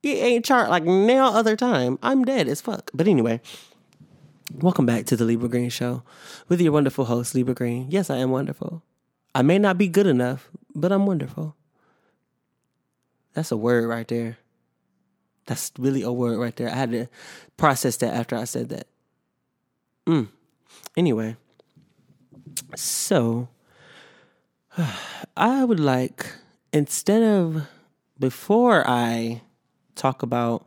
[0.03, 1.97] It ain't chart like no other time.
[2.03, 2.91] I'm dead as fuck.
[2.93, 3.41] But anyway,
[4.53, 6.03] welcome back to the LeeBruh Green Show
[6.47, 7.87] with your wonderful host, LeeBruh Green.
[7.89, 8.83] Yes, I am wonderful.
[9.35, 11.57] I may not be good enough, but I'm wonderful.
[13.33, 14.37] That's a word right there.
[15.45, 16.69] That's really a word right there.
[16.69, 17.07] I had to
[17.57, 18.87] process that after I said that.
[20.07, 20.29] Mm.
[20.95, 21.35] Anyway,
[22.77, 23.49] so
[25.35, 26.27] I would like,
[26.71, 27.67] instead of,
[28.17, 29.41] before I
[29.95, 30.65] talk about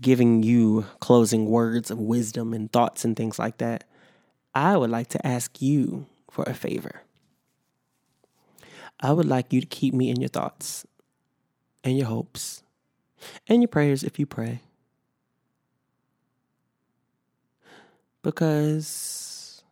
[0.00, 3.84] giving you closing words of wisdom and thoughts and things like that,
[4.52, 7.03] I would like to ask you for a favor.
[9.04, 10.86] I would like you to keep me in your thoughts
[11.84, 12.62] and your hopes
[13.46, 14.62] and your prayers if you pray.
[18.22, 19.62] Because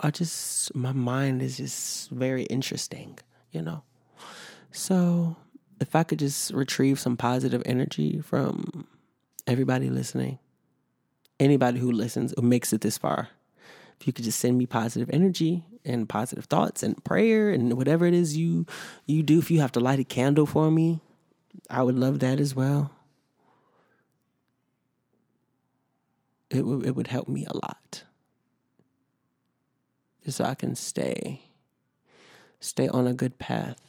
[0.00, 3.18] I just, my mind is just very interesting,
[3.50, 3.82] you know?
[4.70, 5.34] So
[5.80, 8.86] if I could just retrieve some positive energy from
[9.48, 10.38] everybody listening,
[11.42, 13.28] anybody who listens who makes it this far,
[14.00, 18.06] if you could just send me positive energy and positive thoughts and prayer and whatever
[18.06, 18.66] it is you
[19.06, 21.00] you do, if you have to light a candle for me,
[21.68, 22.90] I would love that as well.
[26.50, 28.04] It would it would help me a lot.
[30.24, 31.42] Just so I can stay
[32.60, 33.80] stay on a good path.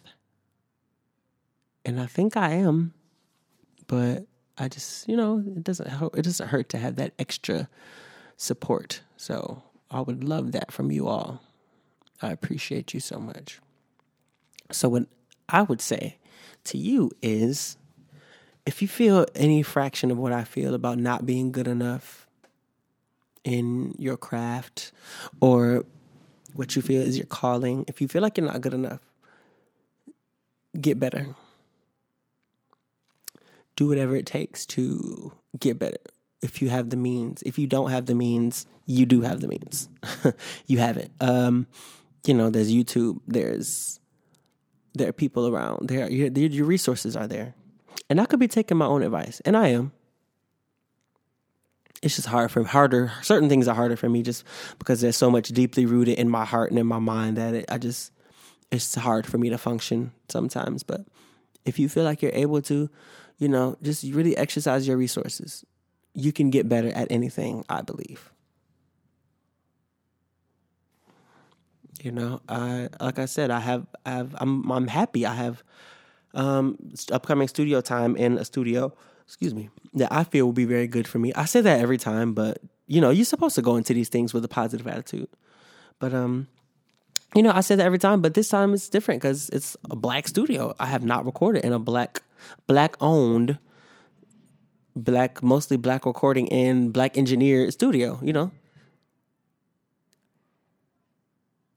[1.85, 2.93] And I think I am,
[3.87, 4.25] but
[4.57, 7.67] I just, you know, it doesn't it doesn't hurt to have that extra
[8.37, 9.01] support.
[9.17, 11.41] So I would love that from you all.
[12.21, 13.59] I appreciate you so much.
[14.71, 15.07] So, what
[15.49, 16.17] I would say
[16.65, 17.77] to you is
[18.65, 22.27] if you feel any fraction of what I feel about not being good enough
[23.43, 24.91] in your craft
[25.41, 25.85] or
[26.53, 29.01] what you feel is your calling, if you feel like you're not good enough,
[30.79, 31.35] get better.
[33.75, 35.97] Do whatever it takes to get better.
[36.41, 39.47] If you have the means, if you don't have the means, you do have the
[39.47, 39.89] means.
[40.67, 41.11] you have it.
[41.21, 41.67] Um,
[42.25, 43.99] you know, there's YouTube, there's
[44.93, 45.89] there are people around.
[45.89, 47.55] There, your, your resources are there,
[48.09, 49.91] and I could be taking my own advice, and I am.
[52.01, 53.13] It's just hard for harder.
[53.21, 54.43] Certain things are harder for me just
[54.77, 57.65] because there's so much deeply rooted in my heart and in my mind that it,
[57.69, 58.11] I just
[58.71, 60.83] it's hard for me to function sometimes.
[60.83, 61.05] But
[61.63, 62.89] if you feel like you're able to,
[63.37, 65.65] you know, just really exercise your resources.
[66.13, 68.31] You can get better at anything, I believe.
[72.01, 75.25] You know, I like I said, I have, I have, I'm, I'm happy.
[75.25, 75.63] I have
[76.33, 76.77] um,
[77.11, 78.93] upcoming studio time in a studio.
[79.25, 81.33] Excuse me, that I feel will be very good for me.
[81.33, 84.33] I say that every time, but you know, you're supposed to go into these things
[84.33, 85.29] with a positive attitude.
[85.99, 86.47] But um,
[87.35, 89.95] you know, I say that every time, but this time it's different because it's a
[89.95, 90.75] black studio.
[90.79, 92.21] I have not recorded in a black,
[92.67, 93.57] black owned,
[94.95, 98.19] black mostly black recording and black engineered studio.
[98.21, 98.51] You know,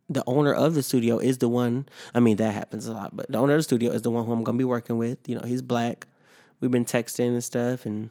[0.09, 1.89] the owner of the studio is the one.
[2.15, 4.25] I mean, that happens a lot, but the owner of the studio is the one
[4.25, 5.19] who I'm gonna be working with.
[5.29, 6.07] You know, he's black.
[6.61, 8.11] We've been texting and stuff, and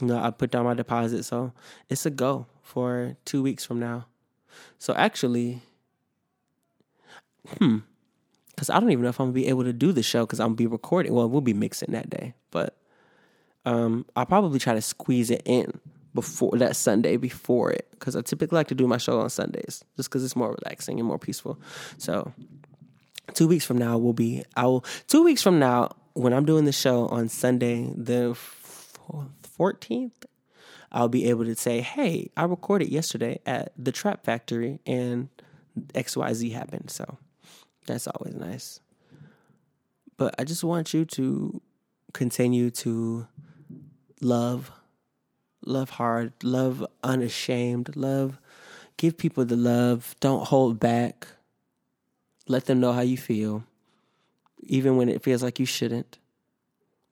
[0.00, 1.52] you know, I put down my deposit, so
[1.88, 4.06] it's a go for two weeks from now.
[4.78, 5.62] So actually,
[7.58, 7.78] hmm,
[8.56, 10.40] because I don't even know if I'm gonna be able to do the show because
[10.40, 11.12] I'm gonna be recording.
[11.12, 12.76] Well, we'll be mixing that day, but
[13.66, 15.78] um, I'll probably try to squeeze it in
[16.14, 19.84] before that Sunday before it because I typically like to do my show on Sundays
[19.96, 21.60] just because it's more relaxing and more peaceful.
[21.98, 22.32] So
[23.34, 26.64] two weeks from now will be I will two weeks from now when I'm doing
[26.64, 28.34] the show on Sunday the
[29.42, 30.24] fourteenth.
[30.92, 35.28] I'll be able to say, "Hey, I recorded yesterday at the Trap Factory and
[35.94, 37.18] X Y Z happened." So
[37.86, 38.80] that's always nice.
[40.16, 41.60] But I just want you to
[42.12, 43.26] continue to
[44.20, 44.70] love
[45.66, 48.38] love hard, love unashamed, love,
[48.96, 51.26] give people the love, don't hold back.
[52.48, 53.64] Let them know how you feel,
[54.62, 56.18] even when it feels like you shouldn't,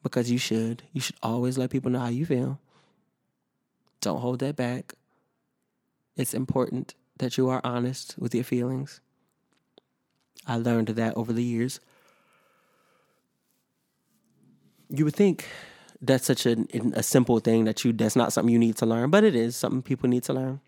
[0.02, 0.84] because you should.
[0.92, 2.60] You should always let people know how you feel.
[4.00, 4.94] Don't hold that back.
[6.16, 9.00] It's important that you are honest with your feelings.
[10.46, 11.80] I learned that over the years.
[14.88, 15.46] You would think
[16.00, 16.56] that's such a,
[16.94, 19.56] a simple thing that you that's not something you need to learn, but it is
[19.56, 20.60] something people need to learn.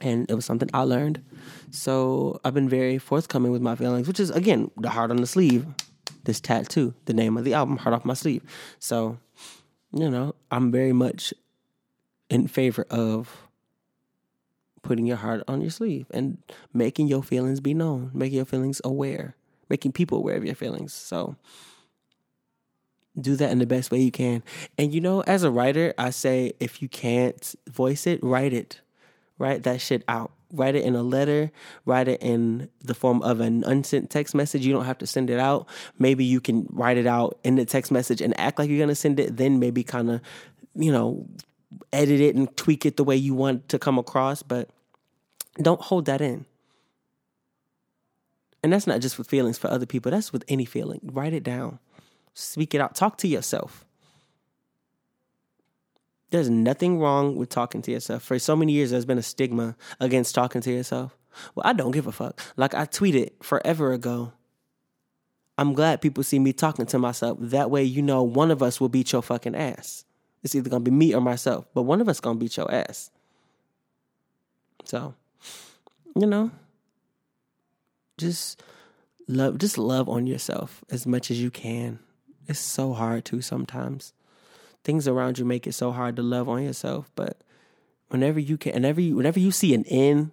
[0.00, 1.22] And it was something I learned.
[1.70, 5.26] So I've been very forthcoming with my feelings, which is again the heart on the
[5.26, 5.66] sleeve.
[6.24, 8.44] This tattoo, the name of the album, Heart Off My Sleeve.
[8.78, 9.18] So,
[9.92, 11.34] you know, I'm very much
[12.30, 13.41] in favor of
[14.82, 16.38] putting your heart on your sleeve and
[16.72, 19.36] making your feelings be known, making your feelings aware,
[19.68, 20.92] making people aware of your feelings.
[20.92, 21.36] So
[23.20, 24.42] do that in the best way you can.
[24.78, 28.80] And you know, as a writer, I say if you can't voice it, write it.
[29.38, 30.32] Write that shit out.
[30.54, 31.50] Write it in a letter,
[31.86, 34.66] write it in the form of an unsent text message.
[34.66, 35.66] You don't have to send it out.
[35.98, 38.90] Maybe you can write it out in the text message and act like you're going
[38.90, 40.20] to send it, then maybe kind of,
[40.74, 41.26] you know,
[41.92, 44.68] edit it and tweak it the way you want to come across, but
[45.60, 46.46] don't hold that in.
[48.62, 51.00] And that's not just with feelings for other people, that's with any feeling.
[51.02, 51.78] Write it down.
[52.34, 52.94] Speak it out.
[52.94, 53.84] Talk to yourself.
[56.30, 58.22] There's nothing wrong with talking to yourself.
[58.22, 61.16] For so many years, there's been a stigma against talking to yourself.
[61.54, 62.40] Well, I don't give a fuck.
[62.56, 64.32] Like I tweeted forever ago.
[65.58, 67.36] I'm glad people see me talking to myself.
[67.40, 70.06] That way, you know, one of us will beat your fucking ass.
[70.42, 73.10] It's either gonna be me or myself, but one of us gonna beat your ass.
[74.84, 75.14] So,
[76.16, 76.50] you know,
[78.18, 78.62] just
[79.28, 82.00] love, just love on yourself as much as you can.
[82.48, 84.12] It's so hard to sometimes.
[84.84, 87.36] Things around you make it so hard to love on yourself, but
[88.08, 90.32] whenever you can, whenever you, whenever you see an in,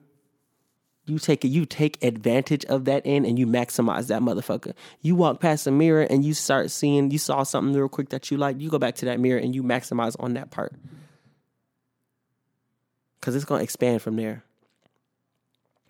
[1.10, 4.74] you take it, you take advantage of that end and you maximize that motherfucker.
[5.02, 8.30] You walk past a mirror and you start seeing, you saw something real quick that
[8.30, 10.74] you like, you go back to that mirror and you maximize on that part.
[13.22, 14.44] Cause it's gonna expand from there.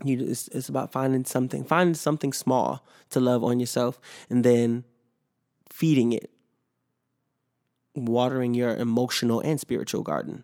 [0.03, 4.83] You it's, it's about finding something, finding something small to love on yourself and then
[5.69, 6.31] feeding it,
[7.95, 10.43] watering your emotional and spiritual garden.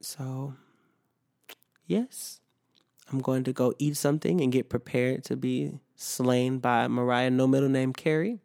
[0.00, 0.54] So,
[1.86, 2.40] yes,
[3.10, 7.46] I'm going to go eat something and get prepared to be slain by Mariah, no
[7.46, 8.40] middle name Carey.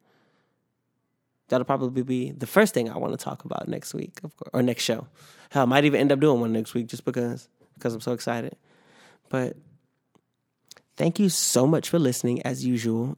[1.48, 4.52] That'll probably be the first thing I want to talk about next week, of course,
[4.54, 5.08] or next show.
[5.50, 8.12] Hell, I might even end up doing one next week just because because I'm so
[8.12, 8.56] excited.
[9.30, 9.56] But
[10.98, 13.18] thank you so much for listening, as usual.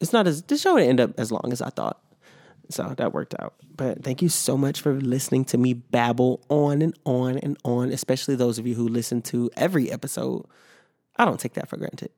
[0.00, 2.00] It's not as this show didn't end up as long as I thought,
[2.68, 3.54] so that worked out.
[3.76, 7.90] But thank you so much for listening to me babble on and on and on,
[7.90, 10.46] especially those of you who listen to every episode.
[11.16, 12.10] I don't take that for granted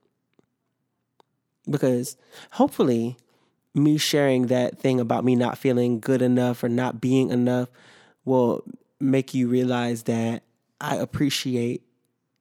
[1.69, 2.17] because
[2.51, 3.17] hopefully
[3.73, 7.69] me sharing that thing about me not feeling good enough or not being enough
[8.25, 8.63] will
[8.99, 10.43] make you realize that
[10.81, 11.83] I appreciate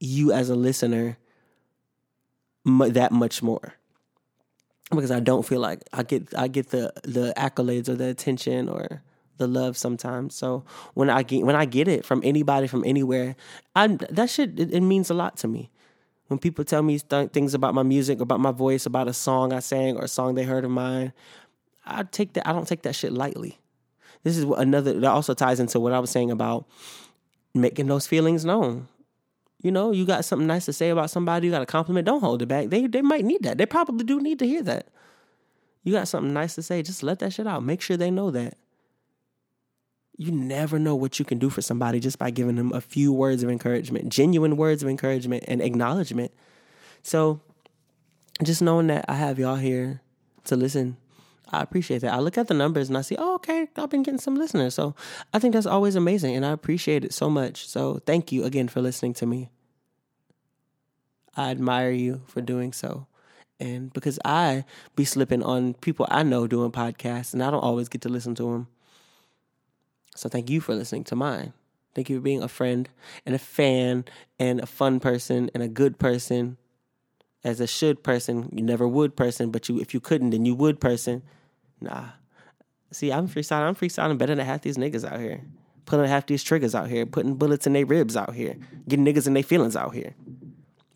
[0.01, 1.19] you as a listener
[2.65, 3.75] that much more
[4.91, 8.69] because I don't feel like I get I get the the accolades or the attention
[8.69, 9.03] or
[9.37, 10.35] the love sometimes.
[10.35, 13.37] So when I get when I get it from anybody from anywhere,
[13.75, 15.71] I that shit it, it means a lot to me.
[16.29, 19.53] When people tell me th- things about my music, about my voice, about a song
[19.53, 21.13] I sang or a song they heard of mine,
[21.87, 23.59] I take that I don't take that shit lightly.
[24.25, 26.67] This is another that also ties into what I was saying about
[27.55, 28.89] making those feelings known.
[29.61, 32.21] You know, you got something nice to say about somebody, you got a compliment, don't
[32.21, 32.69] hold it back.
[32.69, 33.59] They they might need that.
[33.59, 34.89] They probably do need to hear that.
[35.83, 37.65] You got something nice to say, just let that shit out.
[37.65, 38.57] Make sure they know that.
[40.17, 43.13] You never know what you can do for somebody just by giving them a few
[43.13, 46.33] words of encouragement, genuine words of encouragement and acknowledgement.
[47.03, 47.41] So
[48.43, 50.01] just knowing that I have y'all here
[50.45, 50.97] to listen,
[51.51, 52.13] I appreciate that.
[52.13, 54.75] I look at the numbers and I see, oh, okay, I've been getting some listeners.
[54.75, 54.95] So
[55.33, 57.67] I think that's always amazing and I appreciate it so much.
[57.67, 59.49] So thank you again for listening to me.
[61.37, 63.07] I admire you for doing so.
[63.61, 64.65] And because I
[64.95, 68.35] be slipping on people I know doing podcasts and I don't always get to listen
[68.37, 68.69] to them.
[70.15, 71.53] So thank you for listening to mine.
[71.95, 72.89] Thank you for being a friend
[73.25, 74.05] and a fan
[74.39, 76.57] and a fun person and a good person.
[77.49, 80.55] As a should person, you never would person, but you if you couldn't, then you
[80.55, 81.23] would person.
[81.81, 82.09] Nah.
[82.93, 83.69] See, I'm freestyling.
[83.69, 85.41] I'm freestyling better than half these niggas out here.
[85.87, 89.27] Pulling half these triggers out here, putting bullets in their ribs out here, getting niggas
[89.27, 90.15] in their feelings out here.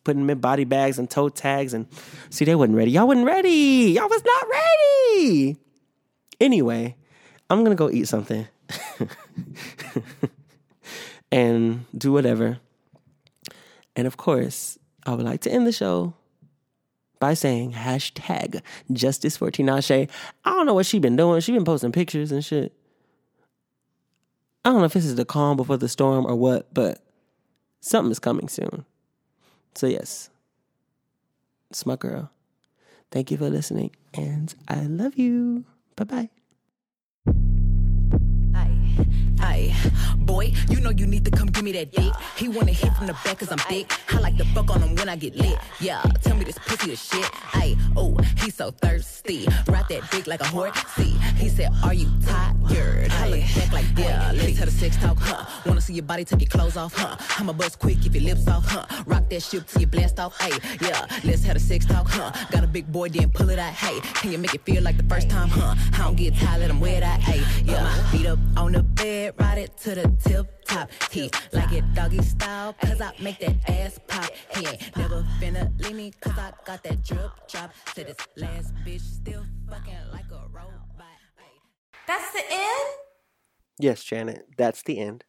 [0.05, 1.87] Putting them in body bags and toe tags and
[2.29, 2.91] see they wasn't ready.
[2.91, 3.95] Y'all wasn't ready.
[3.97, 5.57] Y'all was not ready.
[6.39, 6.97] Anyway,
[7.49, 8.47] I'm gonna go eat something.
[11.33, 12.59] and do whatever.
[13.97, 16.13] And of course, I would like to end the show
[17.23, 20.11] by saying hashtag justice for Tinashe.
[20.45, 21.41] I don't know what she been doing.
[21.41, 22.73] She been posting pictures and shit.
[24.65, 27.01] I don't know if this is the calm before the storm or what, but
[27.79, 28.85] something is coming soon.
[29.77, 30.31] So yes,
[31.71, 32.33] it's my girl.
[33.13, 35.65] Thank you for listening, and I love you.
[35.95, 36.29] Bye
[38.55, 38.73] bye.
[39.41, 39.91] Aye, aye.
[40.19, 42.13] Boy, you know you need to come give me that dick.
[42.37, 43.91] He wanna hit from the back cause I'm thick.
[44.13, 45.59] I like to fuck on him when I get lit.
[45.81, 47.29] Yeah, tell me this pussy is shit.
[47.55, 49.47] Aye, oh, he's so thirsty.
[49.67, 50.73] Ride that dick like a whore.
[50.97, 52.53] See, he said, Are you tired?
[53.13, 55.45] I look back like, yeah, let's have a sex talk, huh?
[55.67, 57.17] Wanna see your body take your clothes off, huh?
[57.39, 58.87] I'ma bust quick if your lips off, huh?
[59.07, 62.33] Rock that shit till you blast off, hey, yeah, let's have a sex talk, huh?
[62.51, 64.01] Got a big boy, then pull it out, hey.
[64.15, 65.75] Can you make it feel like the first time, huh?
[65.95, 68.09] I don't get tired, let him wear that, hey, yeah.
[68.13, 70.91] Beat up on the bed, ride it to the tip top.
[71.11, 74.31] He like it doggy style, cause I make that ass pop.
[74.57, 77.73] He ain't never finna leave me, cause I got that drip drop.
[77.95, 80.83] Said this last bitch still fucking like a robot.
[82.07, 82.91] That's the end?
[83.79, 85.25] Yes, Janet, that's the end.